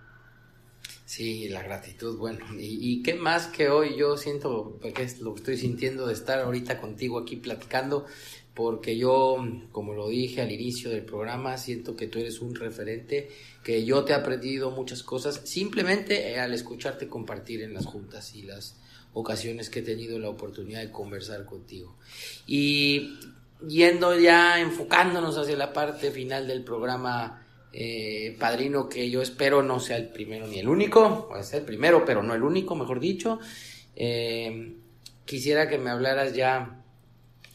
Sí, 1.11 1.49
la 1.49 1.65
gratitud, 1.65 2.17
bueno, 2.19 2.39
y, 2.57 3.03
qué 3.03 3.15
más 3.15 3.49
que 3.49 3.69
hoy 3.69 3.97
yo 3.99 4.17
siento, 4.17 4.79
que 4.95 5.03
es 5.03 5.21
lo 5.21 5.35
que 5.35 5.41
estoy 5.41 5.57
sintiendo 5.57 6.07
de 6.07 6.13
estar 6.13 6.39
ahorita 6.39 6.81
contigo 6.81 7.19
aquí 7.19 7.35
platicando, 7.35 8.07
porque 8.55 8.97
yo, 8.97 9.45
como 9.73 9.93
lo 9.95 10.09
dije 10.09 10.41
al 10.41 10.53
inicio 10.53 10.89
del 10.89 11.05
programa, 11.05 11.59
siento 11.59 11.97
que 11.97 12.07
tú 12.07 12.21
eres 12.21 12.41
un 12.41 12.55
referente, 12.55 13.29
que 13.65 13.85
yo 13.85 14.05
te 14.05 14.13
he 14.13 14.15
aprendido 14.15 14.71
muchas 14.71 15.03
cosas, 15.03 15.41
simplemente 15.47 16.39
al 16.39 16.55
escucharte 16.55 17.09
compartir 17.09 17.63
en 17.63 17.75
las 17.75 17.87
juntas 17.87 18.37
y 18.37 18.43
las 18.43 18.77
ocasiones 19.13 19.69
que 19.69 19.81
he 19.81 19.83
tenido 19.83 20.17
la 20.21 20.29
oportunidad 20.29 20.79
de 20.79 20.93
conversar 20.93 21.45
contigo. 21.45 21.97
Y 22.47 23.19
yendo 23.67 24.17
ya, 24.17 24.61
enfocándonos 24.61 25.37
hacia 25.37 25.57
la 25.57 25.73
parte 25.73 26.13
final 26.13 26.47
del 26.47 26.63
programa, 26.63 27.40
eh, 27.73 28.37
padrino 28.39 28.89
que 28.89 29.11
yo 29.11 29.23
espero 29.23 29.63
no 29.63 29.79
sea 29.79 29.97
el 29.97 30.09
primero 30.09 30.47
ni 30.47 30.59
el 30.59 30.69
único, 30.69 31.29
puede 31.29 31.45
ser 31.45 31.61
el 31.61 31.67
primero, 31.67 32.05
pero 32.05 32.23
no 32.23 32.35
el 32.35 32.43
único, 32.43 32.75
mejor 32.75 33.01
dicho. 33.01 33.39
Eh, 33.95 34.75
quisiera 35.25 35.69
que 35.69 35.79
me 35.79 35.91
hablaras 35.91 36.35
ya 36.35 36.83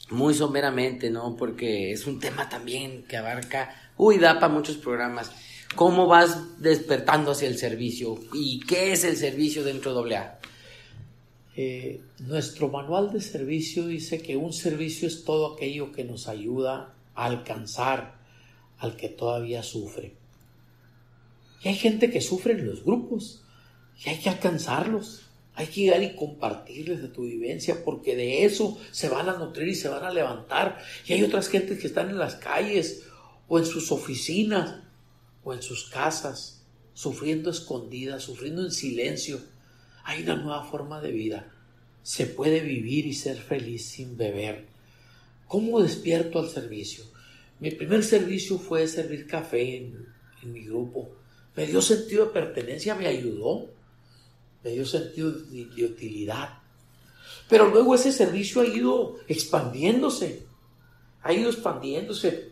muy 0.10 0.34
someramente, 0.34 1.10
¿no? 1.10 1.36
Porque 1.36 1.92
es 1.92 2.06
un 2.08 2.20
tema 2.20 2.48
también 2.48 3.04
que 3.04 3.18
abarca, 3.18 3.92
uy, 3.98 4.18
da 4.18 4.40
para 4.40 4.54
muchos 4.54 4.78
programas. 4.78 5.32
¿Cómo 5.76 6.08
vas 6.08 6.62
despertando 6.62 7.32
hacia 7.32 7.50
el 7.50 7.58
servicio? 7.58 8.18
¿Y 8.34 8.62
qué 8.62 8.94
es 8.94 9.04
el 9.04 9.18
servicio 9.18 9.64
dentro 9.64 10.02
de 10.04 10.16
AA? 10.16 10.40
Eh, 11.58 12.02
nuestro 12.20 12.70
manual 12.70 13.12
de 13.12 13.22
servicio 13.22 13.88
dice 13.88 14.22
que 14.22 14.38
un 14.38 14.54
servicio 14.54 15.08
es 15.08 15.24
todo 15.24 15.56
aquello 15.56 15.92
que 15.92 16.04
nos 16.04 16.28
ayuda 16.28 16.94
a 17.14 17.26
alcanzar 17.26 18.16
al 18.78 18.96
que 18.96 19.10
todavía 19.10 19.64
sufre. 19.64 20.16
Y 21.64 21.70
hay 21.70 21.76
gente 21.76 22.12
que 22.12 22.22
sufre 22.22 22.54
en 22.54 22.68
los 22.68 22.84
grupos 22.84 23.42
y 24.04 24.10
hay 24.10 24.20
que 24.20 24.30
alcanzarlos. 24.30 25.22
Hay 25.56 25.68
que 25.68 25.82
llegar 25.82 26.04
y 26.04 26.16
compartirles 26.16 27.02
de 27.02 27.08
tu 27.08 27.24
vivencia 27.24 27.84
porque 27.86 28.16
de 28.16 28.44
eso 28.44 28.78
se 28.92 29.08
van 29.08 29.30
a 29.30 29.38
nutrir 29.38 29.70
y 29.70 29.76
se 29.76 29.88
van 29.88 30.04
a 30.04 30.12
levantar. 30.12 30.80
Y 31.06 31.14
hay 31.14 31.24
otras 31.24 31.48
gentes 31.48 31.80
que 31.80 31.88
están 31.88 32.10
en 32.10 32.18
las 32.18 32.36
calles 32.36 33.04
o 33.48 33.58
en 33.58 33.66
sus 33.66 33.92
oficinas 33.92 34.82
o 35.44 35.54
en 35.54 35.62
sus 35.62 35.90
casas, 35.90 36.66
sufriendo 36.94 37.50
escondidas, 37.50 38.24
sufriendo 38.24 38.66
en 38.66 38.72
silencio. 38.72 39.40
Hay 40.04 40.24
una 40.24 40.36
nueva 40.36 40.66
forma 40.66 41.00
de 41.00 41.12
vida. 41.12 41.52
Se 42.04 42.26
puede 42.26 42.60
vivir 42.60 43.08
y 43.08 43.14
ser 43.14 43.38
feliz 43.38 43.86
sin 43.86 44.18
beber. 44.18 44.66
¿Cómo 45.48 45.82
despierto 45.82 46.40
al 46.40 46.50
servicio? 46.50 47.06
Mi 47.60 47.72
primer 47.72 48.04
servicio 48.04 48.58
fue 48.60 48.88
servir 48.88 49.28
café 49.28 49.78
en, 49.78 50.14
mi 50.44 50.66
grupo. 50.66 51.10
Me 51.56 51.66
dio 51.66 51.82
sentido 51.82 52.26
de 52.26 52.32
pertenencia, 52.32 52.94
me 52.96 53.08
ayudó. 53.08 53.70
me 54.64 54.72
dio 54.72 54.86
sentido 54.86 55.32
de, 55.32 55.86
utilidad. 55.86 56.60
Pero 57.50 57.70
luego 57.70 57.96
ese 57.96 58.12
servicio 58.12 58.62
ha 58.62 58.66
ido 58.66 59.18
expandiéndose, 59.28 60.46
ha 61.22 61.34
ido 61.34 61.50
expandiéndose. 61.50 62.52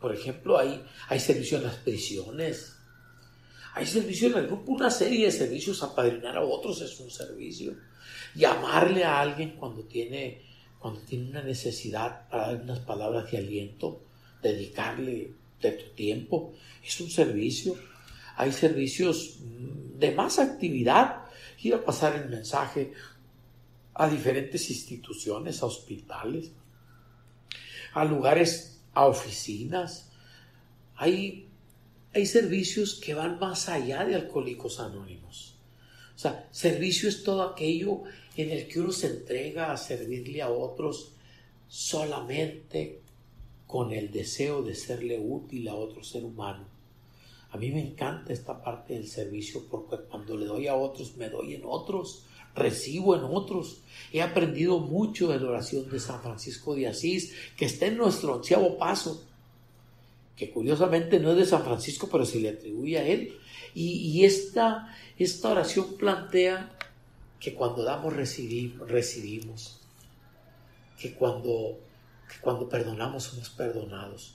Por 0.00 0.14
ejemplo, 0.14 0.58
hay, 0.58 0.84
hay 1.08 1.20
servicio 1.20 1.58
en 1.58 1.64
las 1.64 1.76
prisiones, 1.76 2.76
hay 3.74 3.86
servicio 3.86 4.28
en 4.28 4.38
el 4.38 4.46
grupo, 4.46 4.72
una 4.72 4.90
serie 4.90 5.26
de 5.26 5.32
servicios, 5.32 5.82
apadrinar 5.82 6.36
a 6.36 6.44
otros 6.44 6.80
es 6.80 6.98
un 7.00 7.10
servicio. 7.10 7.74
Llamarle 8.34 9.04
a 9.04 9.20
alguien 9.20 9.56
cuando 9.56 9.82
tiene, 9.84 10.42
cuando 10.78 11.00
tiene 11.00 11.30
una 11.30 11.42
necesidad 11.42 12.28
para 12.28 12.52
dar 12.52 12.62
unas 12.62 12.80
palabras 12.80 13.30
de 13.30 13.38
aliento, 13.38 14.03
dedicarle 14.44 15.32
de 15.60 15.72
tu 15.72 15.94
tiempo, 15.94 16.52
es 16.84 17.00
un 17.00 17.10
servicio. 17.10 17.76
Hay 18.36 18.52
servicios 18.52 19.38
mm, 19.40 19.98
de 19.98 20.12
más 20.12 20.38
actividad, 20.38 21.24
ir 21.62 21.74
a 21.74 21.84
pasar 21.84 22.14
el 22.16 22.28
mensaje 22.28 22.92
a 23.94 24.08
diferentes 24.08 24.70
instituciones, 24.70 25.62
a 25.62 25.66
hospitales, 25.66 26.50
a 27.94 28.04
lugares, 28.04 28.80
a 28.92 29.06
oficinas. 29.06 30.10
Hay, 30.96 31.48
hay 32.12 32.26
servicios 32.26 33.00
que 33.02 33.14
van 33.14 33.38
más 33.38 33.68
allá 33.68 34.04
de 34.04 34.16
Alcohólicos 34.16 34.80
Anónimos. 34.80 35.54
O 36.14 36.18
sea, 36.18 36.48
servicio 36.50 37.08
es 37.08 37.24
todo 37.24 37.42
aquello 37.42 38.02
en 38.36 38.50
el 38.50 38.68
que 38.68 38.80
uno 38.80 38.92
se 38.92 39.08
entrega 39.08 39.72
a 39.72 39.76
servirle 39.76 40.42
a 40.42 40.50
otros 40.50 41.12
solamente 41.68 43.03
con 43.66 43.92
el 43.92 44.10
deseo 44.10 44.62
de 44.62 44.74
serle 44.74 45.18
útil 45.18 45.68
a 45.68 45.74
otro 45.74 46.02
ser 46.04 46.24
humano. 46.24 46.66
A 47.50 47.56
mí 47.56 47.70
me 47.70 47.80
encanta 47.80 48.32
esta 48.32 48.62
parte 48.62 48.94
del 48.94 49.06
servicio 49.06 49.64
porque 49.70 49.96
cuando 50.08 50.36
le 50.36 50.46
doy 50.46 50.66
a 50.66 50.74
otros, 50.74 51.16
me 51.16 51.28
doy 51.28 51.54
en 51.54 51.62
otros, 51.64 52.24
recibo 52.54 53.14
en 53.14 53.22
otros. 53.24 53.82
He 54.12 54.22
aprendido 54.22 54.80
mucho 54.80 55.28
de 55.28 55.38
la 55.38 55.50
oración 55.50 55.88
de 55.88 56.00
San 56.00 56.20
Francisco 56.20 56.74
de 56.74 56.88
Asís, 56.88 57.34
que 57.56 57.66
está 57.66 57.86
en 57.86 57.96
nuestro 57.96 58.34
onceavo 58.34 58.76
paso, 58.76 59.24
que 60.36 60.50
curiosamente 60.50 61.20
no 61.20 61.30
es 61.30 61.36
de 61.36 61.46
San 61.46 61.62
Francisco, 61.62 62.08
pero 62.10 62.24
se 62.24 62.40
le 62.40 62.50
atribuye 62.50 62.98
a 62.98 63.06
él. 63.06 63.38
Y, 63.74 64.24
esta, 64.24 64.94
esta 65.18 65.50
oración 65.50 65.96
plantea 65.96 66.76
que 67.40 67.54
cuando 67.54 67.82
damos 67.82 68.12
recibimos, 68.14 68.88
recibimos, 68.88 69.80
que 70.98 71.14
cuando, 71.14 71.80
cuando 72.40 72.68
perdonamos 72.68 73.24
somos 73.24 73.50
perdonados 73.50 74.34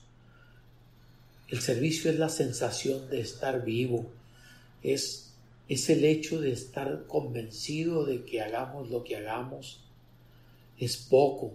el 1.49 1.61
servicio 1.61 2.11
es 2.11 2.19
la 2.19 2.29
sensación 2.29 3.09
de 3.09 3.21
estar 3.21 3.65
vivo, 3.65 4.05
es, 4.83 5.33
es 5.67 5.89
el 5.89 6.05
hecho 6.05 6.39
de 6.39 6.51
estar 6.51 7.05
convencido 7.07 8.05
de 8.05 8.23
que 8.23 8.41
hagamos 8.41 8.89
lo 8.91 9.03
que 9.03 9.15
hagamos. 9.15 9.81
Es 10.77 10.95
poco 10.97 11.53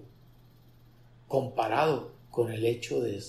comparado 1.28 2.12
con 2.30 2.50
el 2.50 2.66
hecho 2.66 3.00
de, 3.00 3.22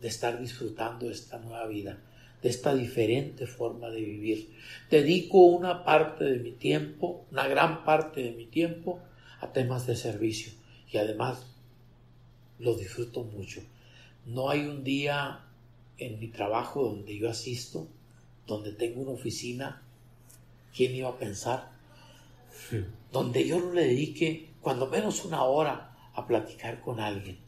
de 0.00 0.08
estar 0.08 0.40
disfrutando 0.40 1.08
esta 1.08 1.38
nueva 1.38 1.66
vida, 1.68 1.98
de 2.42 2.48
esta 2.48 2.74
diferente 2.74 3.46
forma 3.46 3.88
de 3.88 4.00
vivir. 4.00 4.52
Dedico 4.90 5.38
una 5.38 5.84
parte 5.84 6.24
de 6.24 6.38
mi 6.40 6.50
tiempo, 6.50 7.24
una 7.30 7.46
gran 7.46 7.84
parte 7.84 8.22
de 8.22 8.32
mi 8.32 8.46
tiempo, 8.46 8.98
a 9.40 9.52
temas 9.52 9.86
de 9.86 9.94
servicio 9.94 10.52
y 10.90 10.98
además 10.98 11.46
lo 12.62 12.74
disfruto 12.74 13.24
mucho. 13.24 13.60
No 14.24 14.48
hay 14.48 14.60
un 14.60 14.84
día 14.84 15.44
en 15.98 16.18
mi 16.18 16.28
trabajo 16.28 16.84
donde 16.84 17.18
yo 17.18 17.28
asisto, 17.28 17.88
donde 18.46 18.72
tengo 18.72 19.02
una 19.02 19.12
oficina, 19.12 19.82
¿quién 20.74 20.94
iba 20.94 21.08
a 21.08 21.18
pensar? 21.18 21.72
Donde 23.10 23.46
yo 23.46 23.58
no 23.58 23.72
le 23.72 23.86
dedique 23.86 24.50
cuando 24.60 24.86
menos 24.86 25.24
una 25.24 25.42
hora 25.42 25.96
a 26.14 26.26
platicar 26.26 26.80
con 26.80 27.00
alguien. 27.00 27.38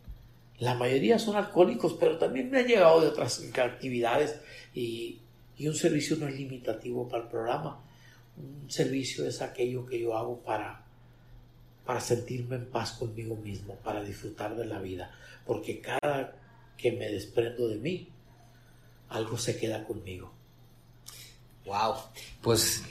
La 0.58 0.74
mayoría 0.74 1.18
son 1.18 1.36
alcohólicos, 1.36 1.94
pero 1.94 2.18
también 2.18 2.50
me 2.50 2.58
han 2.58 2.66
llegado 2.66 3.00
de 3.00 3.08
otras 3.08 3.42
actividades 3.56 4.40
y, 4.72 5.20
y 5.56 5.68
un 5.68 5.74
servicio 5.74 6.16
no 6.16 6.28
es 6.28 6.36
limitativo 6.36 7.08
para 7.08 7.24
el 7.24 7.28
programa. 7.28 7.84
Un 8.36 8.70
servicio 8.70 9.26
es 9.26 9.42
aquello 9.42 9.86
que 9.86 10.00
yo 10.00 10.16
hago 10.16 10.40
para, 10.40 10.83
para 11.84 12.00
sentirme 12.00 12.56
en 12.56 12.66
paz 12.66 12.92
conmigo 12.92 13.36
mismo, 13.36 13.76
para 13.76 14.02
disfrutar 14.02 14.56
de 14.56 14.66
la 14.66 14.80
vida, 14.80 15.10
porque 15.46 15.80
cada 15.80 16.36
que 16.76 16.92
me 16.92 17.08
desprendo 17.08 17.68
de 17.68 17.76
mí, 17.76 18.08
algo 19.08 19.38
se 19.38 19.58
queda 19.58 19.84
conmigo. 19.84 20.32
Wow, 21.66 21.94
pues 22.42 22.82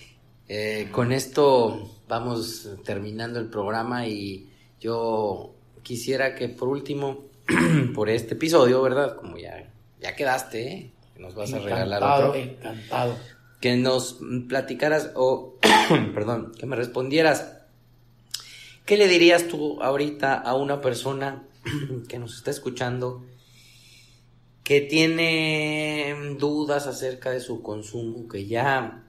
eh, 0.48 0.90
con 0.92 1.12
esto 1.12 1.92
vamos 2.08 2.70
terminando 2.84 3.40
el 3.40 3.50
programa 3.50 4.08
y 4.08 4.50
yo 4.80 5.54
quisiera 5.84 6.36
que 6.36 6.50
por 6.50 6.70
último, 6.70 7.26
por 7.96 8.10
este 8.10 8.34
episodio, 8.34 8.82
¿verdad? 8.82 9.16
Como 9.16 9.38
ya, 9.38 9.72
ya 10.00 10.16
quedaste, 10.16 10.68
¿eh? 10.68 10.92
nos 11.18 11.36
vas 11.36 11.54
a 11.54 11.60
regalar 11.60 12.04
otro. 12.04 12.36
Encantado. 12.36 13.16
Que 13.60 13.78
nos 13.78 14.20
platicaras 14.50 15.12
o, 15.16 15.58
perdón, 16.14 16.52
que 16.58 16.66
me 16.66 16.76
respondieras. 16.76 17.60
¿Qué 18.86 18.98
le 18.98 19.08
dirías 19.08 19.48
tú 19.48 19.82
ahorita 19.82 20.34
a 20.36 20.56
una 20.56 20.82
persona 20.82 21.48
que 22.10 22.20
nos 22.20 22.36
está 22.36 22.52
escuchando 22.52 23.26
que 24.64 24.82
tiene 24.82 26.36
dudas 26.40 26.88
acerca 26.88 27.32
de 27.32 27.42
su 27.42 27.62
consumo, 27.62 28.28
que 28.28 28.46
ya 28.46 29.04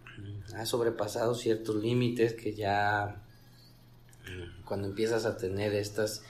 ha 0.57 0.67
sobrepasado 0.67 1.35
ciertos 1.35 1.77
límites, 1.77 2.35
que 2.35 2.55
ya 2.55 3.23
mm, 4.27 4.65
cuando 4.65 4.89
empiezas 4.89 5.27
a 5.27 5.37
tener 5.37 5.75
estas 5.75 6.23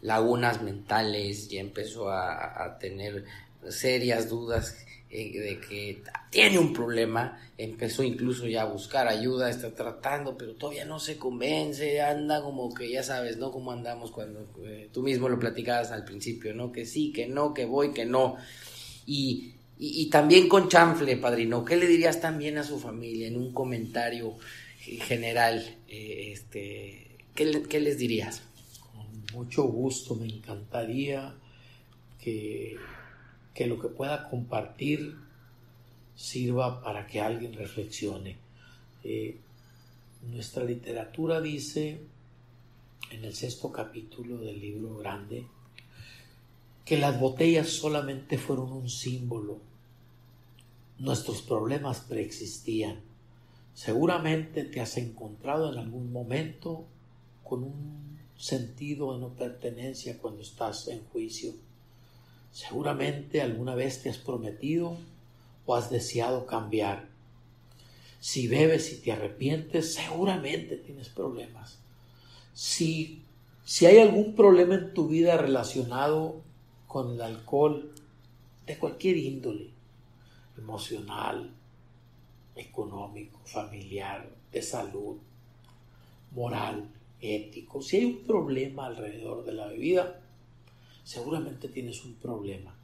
lagunas 0.00 0.62
mentales, 0.62 1.48
ya 1.48 1.60
empezó 1.60 2.10
a, 2.10 2.78
tener 2.78 3.24
serias 3.68 4.28
dudas 4.28 4.83
eh, 5.16 5.30
de 5.38 5.60
que 5.60 6.02
tiene 6.28 6.58
un 6.58 6.72
problema, 6.72 7.38
empezó 7.56 8.02
incluso 8.02 8.48
ya 8.48 8.62
a 8.62 8.64
buscar 8.64 9.06
ayuda, 9.06 9.48
está 9.48 9.72
tratando, 9.72 10.36
pero 10.36 10.54
todavía 10.54 10.84
no 10.84 10.98
se 10.98 11.18
convence, 11.18 12.02
anda 12.02 12.42
como 12.42 12.74
que 12.74 12.90
ya 12.90 13.04
sabes, 13.04 13.36
¿no? 13.36 13.52
Como 13.52 13.70
andamos 13.70 14.10
cuando 14.10 14.44
eh, 14.64 14.88
tú 14.92 15.04
mismo 15.04 15.28
lo 15.28 15.38
platicabas 15.38 15.92
al 15.92 16.04
principio, 16.04 16.52
¿no? 16.52 16.72
Que 16.72 16.84
sí, 16.84 17.12
que 17.12 17.28
no, 17.28 17.54
que 17.54 17.64
voy, 17.64 17.92
que 17.92 18.04
no. 18.04 18.38
Y, 19.06 19.54
y, 19.78 20.10
también 20.10 20.48
con 20.48 20.68
chanfle, 20.68 21.16
padrino, 21.16 21.64
¿qué 21.64 21.76
le 21.76 21.86
dirías 21.86 22.20
también 22.20 22.58
a 22.58 22.64
su 22.64 22.80
familia 22.80 23.28
en 23.28 23.36
un 23.36 23.52
comentario 23.52 24.34
general? 24.80 25.76
Eh, 25.86 26.32
este, 26.32 27.18
¿qué, 27.36 27.62
¿Qué 27.68 27.78
les 27.78 27.98
dirías? 27.98 28.42
Con 28.92 29.24
mucho 29.32 29.62
gusto, 29.62 30.16
me 30.16 30.26
encantaría 30.26 31.32
que 32.20 32.76
que 33.54 33.66
lo 33.66 33.80
que 33.80 33.88
pueda 33.88 34.28
compartir 34.28 35.16
sirva 36.16 36.82
para 36.82 37.06
que 37.06 37.20
alguien 37.20 37.54
reflexione. 37.54 38.36
Eh, 39.04 39.38
nuestra 40.22 40.64
literatura 40.64 41.40
dice 41.40 42.00
en 43.10 43.24
el 43.24 43.34
sexto 43.34 43.70
capítulo 43.70 44.38
del 44.38 44.60
libro 44.60 44.96
grande 44.96 45.46
que 46.84 46.98
las 46.98 47.18
botellas 47.18 47.68
solamente 47.68 48.38
fueron 48.38 48.72
un 48.72 48.90
símbolo. 48.90 49.58
Nuestros 50.98 51.42
problemas 51.42 52.00
preexistían. 52.00 53.00
Seguramente 53.72 54.64
te 54.64 54.80
has 54.80 54.96
encontrado 54.96 55.72
en 55.72 55.78
algún 55.78 56.12
momento 56.12 56.84
con 57.42 57.62
un 57.62 58.18
sentido 58.36 59.14
de 59.14 59.20
no 59.20 59.30
pertenencia 59.30 60.18
cuando 60.18 60.42
estás 60.42 60.88
en 60.88 61.04
juicio 61.04 61.54
Seguramente 62.54 63.42
alguna 63.42 63.74
vez 63.74 64.00
te 64.00 64.08
has 64.08 64.16
prometido 64.16 64.96
o 65.66 65.74
has 65.74 65.90
deseado 65.90 66.46
cambiar. 66.46 67.08
Si 68.20 68.46
bebes 68.46 68.92
y 68.92 68.98
te 68.98 69.10
arrepientes, 69.10 69.92
seguramente 69.94 70.76
tienes 70.76 71.08
problemas. 71.08 71.80
Si, 72.52 73.24
si 73.64 73.86
hay 73.86 73.98
algún 73.98 74.36
problema 74.36 74.76
en 74.76 74.94
tu 74.94 75.08
vida 75.08 75.36
relacionado 75.36 76.42
con 76.86 77.14
el 77.14 77.22
alcohol, 77.22 77.92
de 78.66 78.78
cualquier 78.78 79.16
índole, 79.16 79.70
emocional, 80.56 81.50
económico, 82.54 83.40
familiar, 83.44 84.30
de 84.52 84.62
salud, 84.62 85.16
moral, 86.30 86.88
ético, 87.20 87.82
si 87.82 87.96
hay 87.96 88.04
un 88.04 88.22
problema 88.22 88.86
alrededor 88.86 89.44
de 89.44 89.52
la 89.54 89.66
bebida, 89.66 90.20
seguramente 91.04 91.68
tienes 91.68 92.04
un 92.04 92.14
problema. 92.14 92.74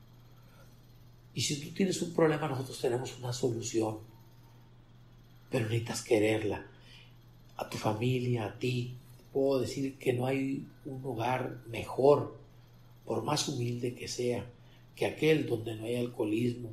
Y 1.34 1.40
si 1.40 1.60
tú 1.60 1.74
tienes 1.74 2.00
un 2.02 2.12
problema, 2.12 2.48
nosotros 2.48 2.80
tenemos 2.80 3.18
una 3.18 3.32
solución. 3.32 3.98
Pero 5.50 5.66
necesitas 5.66 6.02
quererla. 6.02 6.66
A 7.56 7.68
tu 7.68 7.78
familia, 7.78 8.46
a 8.46 8.58
ti. 8.58 8.94
Puedo 9.32 9.60
decir 9.60 9.96
que 9.98 10.12
no 10.12 10.26
hay 10.26 10.66
un 10.84 11.04
hogar 11.04 11.62
mejor, 11.68 12.38
por 13.04 13.22
más 13.22 13.48
humilde 13.48 13.94
que 13.94 14.08
sea, 14.08 14.44
que 14.96 15.06
aquel 15.06 15.46
donde 15.46 15.76
no 15.76 15.84
hay 15.84 15.96
alcoholismo, 15.96 16.72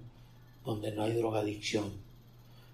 donde 0.65 0.91
no 0.91 1.03
hay 1.03 1.13
drogadicción. 1.13 2.05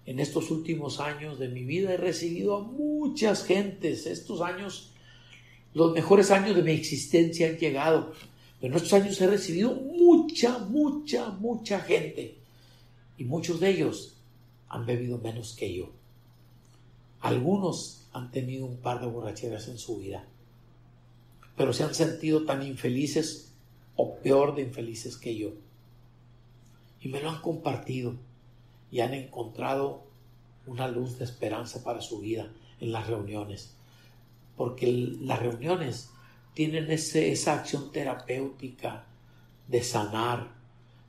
en 0.06 0.20
estos 0.20 0.50
últimos 0.50 1.00
años 1.00 1.38
de 1.38 1.48
mi 1.48 1.64
vida 1.64 1.94
he 1.94 1.96
recibido 1.96 2.56
a 2.56 2.60
muchas 2.60 3.44
gentes. 3.44 4.06
Estos 4.06 4.42
años, 4.42 4.90
los 5.72 5.94
mejores 5.94 6.30
años 6.30 6.54
de 6.54 6.62
mi 6.62 6.72
existencia 6.72 7.48
han 7.48 7.56
llegado. 7.56 8.12
En 8.64 8.72
estos 8.72 8.94
años 8.94 9.20
he 9.20 9.26
recibido 9.26 9.74
mucha, 9.74 10.58
mucha, 10.58 11.28
mucha 11.32 11.80
gente. 11.80 12.38
Y 13.18 13.24
muchos 13.24 13.60
de 13.60 13.68
ellos 13.68 14.16
han 14.70 14.86
bebido 14.86 15.18
menos 15.18 15.54
que 15.54 15.74
yo. 15.74 15.90
Algunos 17.20 18.06
han 18.14 18.30
tenido 18.30 18.64
un 18.64 18.78
par 18.78 19.02
de 19.02 19.06
borracheras 19.06 19.68
en 19.68 19.76
su 19.76 19.98
vida, 19.98 20.24
pero 21.58 21.74
se 21.74 21.84
han 21.84 21.94
sentido 21.94 22.46
tan 22.46 22.62
infelices 22.62 23.52
o 23.96 24.14
peor 24.14 24.54
de 24.54 24.62
infelices 24.62 25.18
que 25.18 25.36
yo. 25.36 25.50
Y 27.02 27.08
me 27.08 27.20
lo 27.20 27.28
han 27.28 27.42
compartido 27.42 28.14
y 28.90 29.00
han 29.00 29.12
encontrado 29.12 30.04
una 30.66 30.88
luz 30.88 31.18
de 31.18 31.26
esperanza 31.26 31.84
para 31.84 32.00
su 32.00 32.20
vida 32.20 32.50
en 32.80 32.92
las 32.92 33.08
reuniones. 33.08 33.74
Porque 34.56 34.90
las 35.20 35.38
reuniones 35.40 36.13
tienen 36.54 36.90
esa 36.90 37.54
acción 37.54 37.90
terapéutica 37.90 39.04
de 39.66 39.82
sanar. 39.82 40.52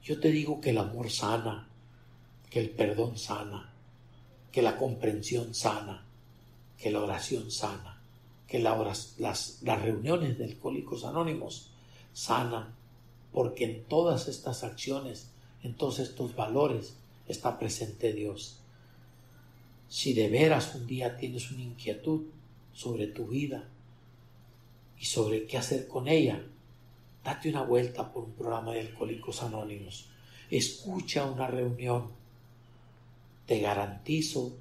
Yo 0.03 0.19
te 0.19 0.31
digo 0.31 0.59
que 0.59 0.71
el 0.71 0.79
amor 0.79 1.11
sana, 1.11 1.69
que 2.49 2.59
el 2.59 2.71
perdón 2.71 3.17
sana, 3.17 3.71
que 4.51 4.61
la 4.61 4.77
comprensión 4.77 5.53
sana, 5.53 6.05
que 6.77 6.91
la 6.91 7.01
oración 7.01 7.51
sana, 7.51 8.01
que 8.47 8.59
las, 8.59 9.19
las 9.19 9.81
reuniones 9.81 10.37
de 10.37 10.45
alcohólicos 10.45 11.05
anónimos 11.05 11.71
sanan, 12.13 12.73
porque 13.31 13.65
en 13.65 13.83
todas 13.85 14.27
estas 14.27 14.63
acciones, 14.63 15.29
en 15.61 15.75
todos 15.75 15.99
estos 15.99 16.35
valores, 16.35 16.95
está 17.27 17.59
presente 17.59 18.13
Dios. 18.13 18.59
Si 19.89 20.13
de 20.13 20.29
veras 20.29 20.73
un 20.73 20.87
día 20.87 21.17
tienes 21.17 21.51
una 21.51 21.63
inquietud 21.63 22.23
sobre 22.73 23.07
tu 23.07 23.27
vida 23.27 23.69
y 24.99 25.05
sobre 25.05 25.45
qué 25.45 25.57
hacer 25.57 25.87
con 25.87 26.07
ella, 26.07 26.41
date 27.23 27.49
una 27.49 27.63
vuelta 27.63 28.11
por 28.11 28.23
un 28.25 28.33
programa 28.33 28.73
de 28.73 28.81
Alcohólicos 28.81 29.43
Anónimos. 29.43 30.09
Escucha 30.49 31.25
una 31.25 31.47
reunión. 31.47 32.11
Te 33.45 33.59
garantizo 33.59 34.57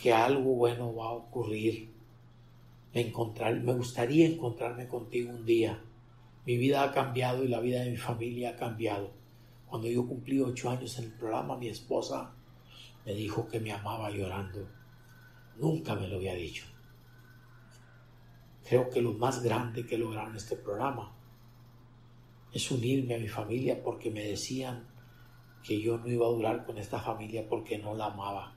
que 0.00 0.12
algo 0.12 0.54
bueno 0.54 0.94
va 0.94 1.06
a 1.06 1.12
ocurrir. 1.12 1.90
Me, 2.92 3.00
encontrar, 3.00 3.60
me 3.60 3.74
gustaría 3.74 4.26
encontrarme 4.26 4.86
contigo 4.86 5.30
un 5.30 5.44
día. 5.44 5.80
Mi 6.46 6.56
vida 6.56 6.82
ha 6.82 6.92
cambiado 6.92 7.44
y 7.44 7.48
la 7.48 7.60
vida 7.60 7.80
de 7.80 7.90
mi 7.90 7.96
familia 7.96 8.50
ha 8.50 8.56
cambiado. 8.56 9.10
Cuando 9.66 9.88
yo 9.88 10.06
cumplí 10.06 10.40
ocho 10.40 10.70
años 10.70 10.98
en 10.98 11.06
el 11.06 11.12
programa, 11.12 11.56
mi 11.56 11.68
esposa 11.68 12.32
me 13.04 13.14
dijo 13.14 13.48
que 13.48 13.60
me 13.60 13.72
amaba 13.72 14.10
llorando. 14.10 14.68
Nunca 15.56 15.94
me 15.94 16.06
lo 16.08 16.16
había 16.16 16.34
dicho. 16.34 16.64
Creo 18.64 18.88
que 18.88 19.02
lo 19.02 19.12
más 19.12 19.42
grande 19.42 19.86
que 19.86 19.98
lograron 19.98 20.36
este 20.36 20.56
programa 20.56 21.12
es 22.52 22.70
unirme 22.70 23.16
a 23.16 23.18
mi 23.18 23.28
familia 23.28 23.82
porque 23.82 24.10
me 24.10 24.24
decían 24.24 24.88
que 25.62 25.80
yo 25.80 25.98
no 25.98 26.08
iba 26.08 26.26
a 26.26 26.30
durar 26.30 26.64
con 26.64 26.78
esta 26.78 26.98
familia 26.98 27.46
porque 27.48 27.78
no 27.78 27.94
la 27.94 28.06
amaba. 28.06 28.54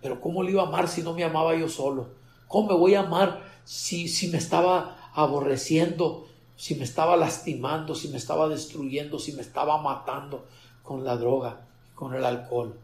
Pero 0.00 0.20
¿cómo 0.20 0.42
le 0.42 0.52
iba 0.52 0.62
a 0.62 0.66
amar 0.68 0.88
si 0.88 1.02
no 1.02 1.12
me 1.12 1.24
amaba 1.24 1.54
yo 1.56 1.68
solo? 1.68 2.14
¿Cómo 2.46 2.68
me 2.68 2.78
voy 2.78 2.94
a 2.94 3.00
amar 3.00 3.42
si, 3.64 4.08
si 4.08 4.28
me 4.28 4.38
estaba 4.38 5.10
aborreciendo, 5.12 6.26
si 6.56 6.74
me 6.76 6.84
estaba 6.84 7.16
lastimando, 7.16 7.94
si 7.94 8.08
me 8.08 8.16
estaba 8.16 8.48
destruyendo, 8.48 9.18
si 9.18 9.32
me 9.32 9.42
estaba 9.42 9.82
matando 9.82 10.46
con 10.82 11.04
la 11.04 11.16
droga, 11.16 11.66
con 11.94 12.14
el 12.14 12.24
alcohol 12.24 12.78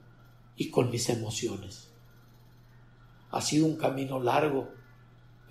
y 0.56 0.70
con 0.70 0.90
mis 0.90 1.08
emociones? 1.08 1.92
Ha 3.30 3.40
sido 3.40 3.66
un 3.66 3.76
camino 3.76 4.20
largo, 4.20 4.68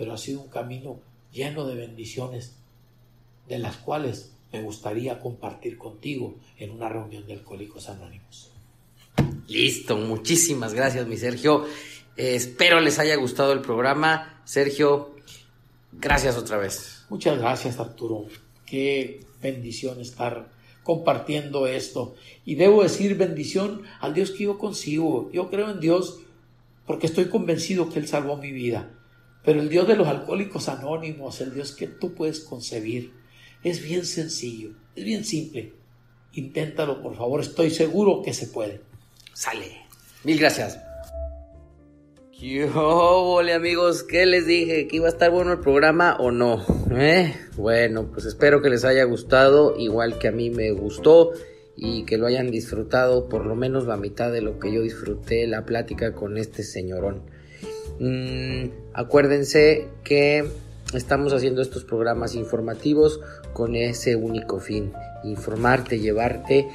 pero 0.04 0.16
ha 0.16 0.18
sido 0.18 0.42
un 0.42 0.50
camino 0.50 1.00
lleno 1.32 1.66
de 1.66 1.76
bendiciones, 1.76 2.58
de 3.48 3.58
las 3.58 3.78
cuales 3.78 4.34
me 4.52 4.62
gustaría 4.62 5.22
compartir 5.22 5.78
contigo 5.78 6.36
en 6.58 6.72
una 6.72 6.90
reunión 6.90 7.26
de 7.26 7.32
Alcohólicos 7.32 7.88
Anónimos. 7.88 8.52
Listo, 9.48 9.96
muchísimas 9.96 10.74
gracias, 10.74 11.08
mi 11.08 11.16
Sergio. 11.16 11.66
Eh, 12.18 12.36
espero 12.36 12.82
les 12.82 13.00
haya 13.00 13.16
gustado 13.16 13.54
el 13.54 13.62
programa. 13.62 14.42
Sergio, 14.44 15.16
gracias 15.94 16.36
otra 16.36 16.58
vez. 16.58 17.06
Muchas 17.08 17.40
gracias, 17.40 17.80
Arturo. 17.80 18.26
Qué 18.66 19.22
bendición 19.42 20.02
estar 20.02 20.52
compartiendo 20.84 21.66
esto. 21.66 22.14
Y 22.44 22.56
debo 22.56 22.84
decir 22.84 23.16
bendición 23.16 23.84
al 24.02 24.14
Dios 24.14 24.32
que 24.32 24.44
yo 24.44 24.58
consigo. 24.58 25.32
Yo 25.32 25.50
creo 25.50 25.70
en 25.70 25.80
Dios 25.80 26.20
porque 26.86 27.08
estoy 27.08 27.30
convencido 27.30 27.90
que 27.90 28.00
Él 28.00 28.10
salvó 28.10 28.36
mi 28.36 28.52
vida. 28.52 29.00
Pero 29.44 29.60
el 29.62 29.70
Dios 29.70 29.88
de 29.88 29.96
los 29.96 30.08
alcohólicos 30.08 30.70
anónimos, 30.70 31.42
el 31.42 31.54
Dios 31.54 31.74
que 31.76 31.88
tú 31.88 32.14
puedes 32.14 32.40
concebir, 32.40 33.14
es 33.64 33.84
bien 33.84 34.06
sencillo, 34.06 34.72
es 34.96 35.04
bien 35.04 35.26
simple. 35.26 35.74
Inténtalo, 36.34 37.02
por 37.02 37.16
favor, 37.16 37.42
estoy 37.42 37.70
seguro 37.70 38.22
que 38.24 38.34
se 38.34 38.48
puede. 38.48 38.82
Sale. 39.34 39.84
Mil 40.24 40.40
gracias. 40.40 40.80
Hola 42.76 43.56
amigos, 43.56 44.04
¿qué 44.04 44.26
les 44.26 44.46
dije? 44.46 44.86
¿Que 44.90 44.98
iba 44.98 45.06
a 45.06 45.12
estar 45.12 45.32
bueno 45.32 45.54
el 45.54 45.60
programa 45.60 46.18
o 46.20 46.30
no? 46.30 46.62
¿Eh? 46.92 47.34
Bueno, 47.56 48.10
pues 48.12 48.26
espero 48.26 48.62
que 48.62 48.70
les 48.70 48.84
haya 48.84 49.06
gustado, 49.06 49.78
igual 49.78 50.20
que 50.20 50.28
a 50.28 50.34
mí 50.34 50.50
me 50.50 50.72
gustó 50.72 51.32
y 51.78 52.04
que 52.04 52.18
lo 52.18 52.28
hayan 52.28 52.52
disfrutado 52.52 53.30
por 53.30 53.46
lo 53.46 53.56
menos 53.56 53.88
la 53.88 53.96
mitad 53.96 54.30
de 54.30 54.42
lo 54.42 54.60
que 54.60 54.74
yo 54.74 54.82
disfruté 54.82 55.48
la 55.48 55.64
plática 55.64 56.14
con 56.14 56.38
este 56.38 56.64
señorón. 56.64 57.22
Mm, 58.00 58.70
acuérdense 58.94 59.88
que 60.04 60.46
estamos 60.94 61.34
haciendo 61.34 61.62
estos 61.62 61.84
programas 61.84 62.36
informativos 62.36 63.20
con 63.54 63.76
ese 63.76 64.16
único 64.16 64.60
fin, 64.60 64.94
informarte, 65.24 66.00
llevarte 66.00 66.68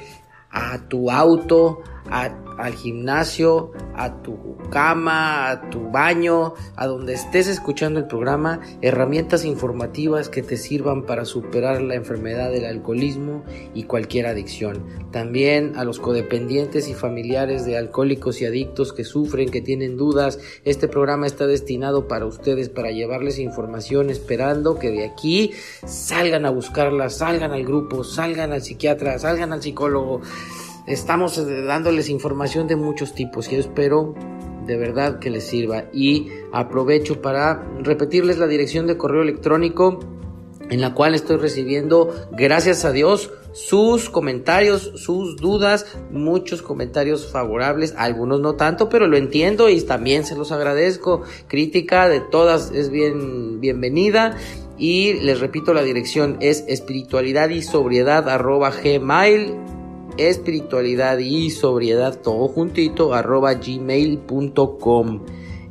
a 0.51 0.79
tu 0.87 1.11
auto, 1.11 1.83
al 2.09 2.73
gimnasio, 2.73 3.71
a 3.95 4.21
tu 4.21 4.57
cama, 4.69 5.49
a 5.49 5.69
tu 5.69 5.89
baño, 5.89 6.53
a 6.75 6.87
donde 6.87 7.13
estés 7.13 7.47
escuchando 7.47 7.99
el 7.99 8.07
programa, 8.07 8.59
herramientas 8.81 9.45
informativas 9.45 10.29
que 10.29 10.43
te 10.43 10.57
sirvan 10.57 11.05
para 11.05 11.25
superar 11.25 11.81
la 11.81 11.95
enfermedad 11.95 12.51
del 12.51 12.65
alcoholismo 12.65 13.43
y 13.73 13.83
cualquier 13.83 14.27
adicción. 14.27 14.83
También 15.11 15.73
a 15.75 15.83
los 15.83 15.99
codependientes 15.99 16.87
y 16.87 16.93
familiares 16.93 17.65
de 17.65 17.77
alcohólicos 17.77 18.41
y 18.41 18.45
adictos 18.45 18.93
que 18.93 19.03
sufren, 19.03 19.49
que 19.49 19.61
tienen 19.61 19.97
dudas, 19.97 20.39
este 20.65 20.87
programa 20.87 21.25
está 21.27 21.47
destinado 21.47 22.07
para 22.07 22.25
ustedes, 22.25 22.69
para 22.69 22.91
llevarles 22.91 23.39
información, 23.39 24.09
esperando 24.09 24.77
que 24.77 24.91
de 24.91 25.05
aquí 25.05 25.51
salgan 25.85 26.45
a 26.45 26.51
buscarla, 26.51 27.09
salgan 27.09 27.51
al 27.51 27.65
grupo, 27.65 28.03
salgan 28.03 28.51
al 28.51 28.61
psiquiatra, 28.61 29.17
salgan 29.19 29.53
al 29.53 29.61
psicólogo 29.61 30.21
estamos 30.89 31.37
eh, 31.37 31.61
dándoles 31.61 32.09
información 32.09 32.67
de 32.67 32.75
muchos 32.75 33.13
tipos 33.13 33.51
y 33.51 33.55
espero 33.55 34.15
de 34.65 34.77
verdad 34.77 35.19
que 35.19 35.29
les 35.29 35.45
sirva 35.45 35.85
y 35.93 36.29
aprovecho 36.51 37.21
para 37.21 37.63
repetirles 37.79 38.37
la 38.37 38.47
dirección 38.47 38.87
de 38.87 38.97
correo 38.97 39.21
electrónico 39.21 39.99
en 40.69 40.81
la 40.81 40.93
cual 40.93 41.15
estoy 41.15 41.37
recibiendo, 41.37 42.13
gracias 42.31 42.85
a 42.85 42.91
Dios, 42.91 43.31
sus 43.53 44.09
comentarios, 44.11 44.91
sus 44.95 45.37
dudas, 45.37 45.97
muchos 46.11 46.61
comentarios 46.61 47.31
favorables, 47.31 47.95
algunos 47.97 48.39
no 48.39 48.53
tanto, 48.55 48.87
pero 48.87 49.07
lo 49.07 49.17
entiendo 49.17 49.69
y 49.69 49.81
también 49.81 50.25
se 50.25 50.35
los 50.35 50.51
agradezco. 50.51 51.23
Crítica 51.47 52.07
de 52.07 52.19
todas 52.19 52.71
es 52.71 52.91
bien 52.91 53.59
bienvenida 53.59 54.37
y 54.77 55.13
les 55.13 55.39
repito 55.39 55.73
la 55.73 55.81
dirección 55.81 56.37
es 56.39 56.63
espiritualidad 56.67 57.49
y 57.49 57.63
sobriedad 57.63 58.25
gmail 58.83 59.78
espiritualidad 60.19 61.17
y 61.17 61.49
sobriedad 61.49 62.19
todo 62.21 62.47
juntito 62.47 63.13
arroba 63.13 63.53
gmail.com 63.53 65.21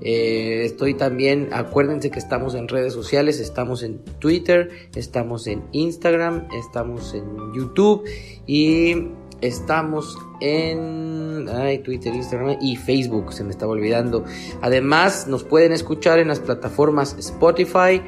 eh, 0.01 0.63
estoy 0.65 0.95
también, 0.95 1.49
acuérdense 1.53 2.11
que 2.11 2.19
estamos 2.19 2.55
en 2.55 2.69
redes 2.69 2.93
sociales, 2.93 3.41
estamos 3.41 3.83
en 3.83 3.99
Twitter, 4.21 4.71
estamos 4.95 5.47
en 5.47 5.65
Instagram, 5.73 6.47
estamos 6.57 7.15
en 7.15 7.25
YouTube 7.53 8.05
y 8.47 9.09
estamos 9.41 10.17
en 10.41 11.47
Twitter, 11.83 12.15
Instagram 12.15 12.59
y 12.61 12.77
Facebook, 12.77 13.33
se 13.33 13.43
me 13.43 13.51
estaba 13.51 13.73
olvidando. 13.73 14.25
Además, 14.61 15.27
nos 15.27 15.45
pueden 15.45 15.73
escuchar 15.73 16.19
en 16.19 16.29
las 16.29 16.41
plataformas 16.41 17.17
Spotify, 17.19 18.01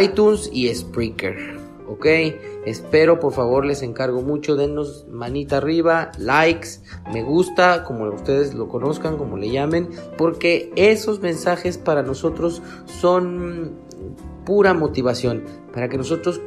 iTunes 0.00 0.50
y 0.52 0.72
Spreaker. 0.74 1.58
¿ok? 1.88 2.06
Espero, 2.68 3.18
por 3.18 3.32
favor, 3.32 3.64
les 3.64 3.82
encargo 3.82 4.20
mucho, 4.20 4.54
denos 4.54 5.06
manita 5.10 5.56
arriba, 5.56 6.12
likes, 6.18 6.80
me 7.10 7.22
gusta, 7.22 7.82
como 7.84 8.04
ustedes 8.10 8.52
lo 8.52 8.68
conozcan, 8.68 9.16
como 9.16 9.38
le 9.38 9.50
llamen, 9.50 9.88
porque 10.18 10.70
esos 10.76 11.20
mensajes 11.20 11.78
para 11.78 12.02
nosotros 12.02 12.60
son 13.00 13.72
pura 14.44 14.74
motivación, 14.74 15.44
para 15.72 15.88
que 15.88 15.96
nosotros 15.96 16.42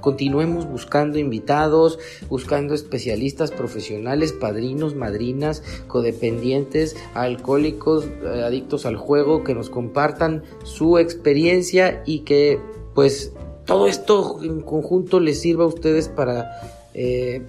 continuemos 0.00 0.68
buscando 0.68 1.18
invitados, 1.18 1.98
buscando 2.28 2.74
especialistas 2.74 3.50
profesionales, 3.50 4.32
padrinos, 4.32 4.94
madrinas, 4.94 5.64
codependientes, 5.88 6.94
alcohólicos, 7.14 8.04
eh, 8.04 8.42
adictos 8.44 8.86
al 8.86 8.96
juego, 8.96 9.42
que 9.42 9.54
nos 9.54 9.70
compartan 9.70 10.44
su 10.62 10.98
experiencia 10.98 12.02
y 12.06 12.20
que 12.20 12.60
pues 12.94 13.32
todo 13.64 13.86
esto 13.86 14.40
en 14.42 14.60
conjunto 14.60 15.20
les 15.20 15.40
sirva 15.40 15.64
a 15.64 15.68
ustedes 15.68 16.08
para, 16.08 16.60
eh, 16.92 17.42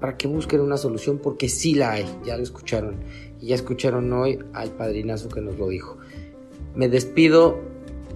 para 0.00 0.16
que 0.16 0.26
busquen 0.26 0.60
una 0.60 0.76
solución 0.76 1.18
porque 1.18 1.48
sí 1.48 1.74
la 1.74 1.92
hay, 1.92 2.06
ya 2.24 2.36
lo 2.36 2.42
escucharon 2.42 2.96
y 3.40 3.48
ya 3.48 3.54
escucharon 3.54 4.12
hoy 4.12 4.38
al 4.52 4.70
padrinazo 4.70 5.28
que 5.28 5.40
nos 5.40 5.58
lo 5.58 5.68
dijo. 5.68 5.98
Me 6.74 6.88
despido 6.88 7.58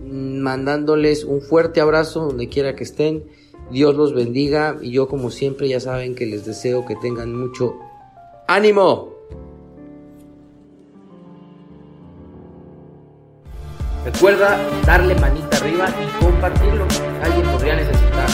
mm, 0.05 0.39
mandándoles 0.39 1.25
un 1.25 1.43
fuerte 1.43 1.81
abrazo 1.81 2.27
donde 2.27 2.49
quiera 2.49 2.75
que 2.75 2.85
estén. 2.85 3.25
Dios 3.71 3.95
los 3.95 4.15
bendiga 4.15 4.79
y 4.81 4.93
yo 4.93 5.09
como 5.09 5.31
siempre 5.31 5.69
ya 5.69 5.81
saben 5.81 6.15
que 6.15 6.25
les 6.25 6.47
deseo 6.47 6.87
que 6.87 6.97
tengan 6.97 7.35
mucho 7.35 7.77
ánimo. 8.47 9.18
Recuerda 14.13 14.59
darle 14.87 15.15
manita 15.17 15.59
arriba 15.59 15.87
y 15.91 16.25
compartirlo. 16.25 16.87
Alguien 17.23 17.47
podría 17.49 17.77
necesitar. 17.77 18.27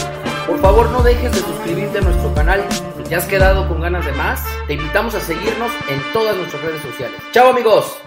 Por 0.47 0.57
favor 0.61 0.89
no 0.89 1.03
dejes 1.03 1.33
de 1.33 1.39
suscribirte 1.39 1.97
a 1.97 2.01
nuestro 2.01 2.33
canal. 2.33 2.63
Te 3.09 3.13
has 3.13 3.25
quedado 3.25 3.67
con 3.67 3.81
ganas 3.81 4.05
de 4.05 4.13
más, 4.13 4.41
te 4.67 4.75
invitamos 4.75 5.13
a 5.15 5.19
seguirnos 5.19 5.71
en 5.89 6.01
todas 6.13 6.37
nuestras 6.37 6.63
redes 6.63 6.81
sociales. 6.81 7.19
¡Chao 7.33 7.49
amigos! 7.49 8.04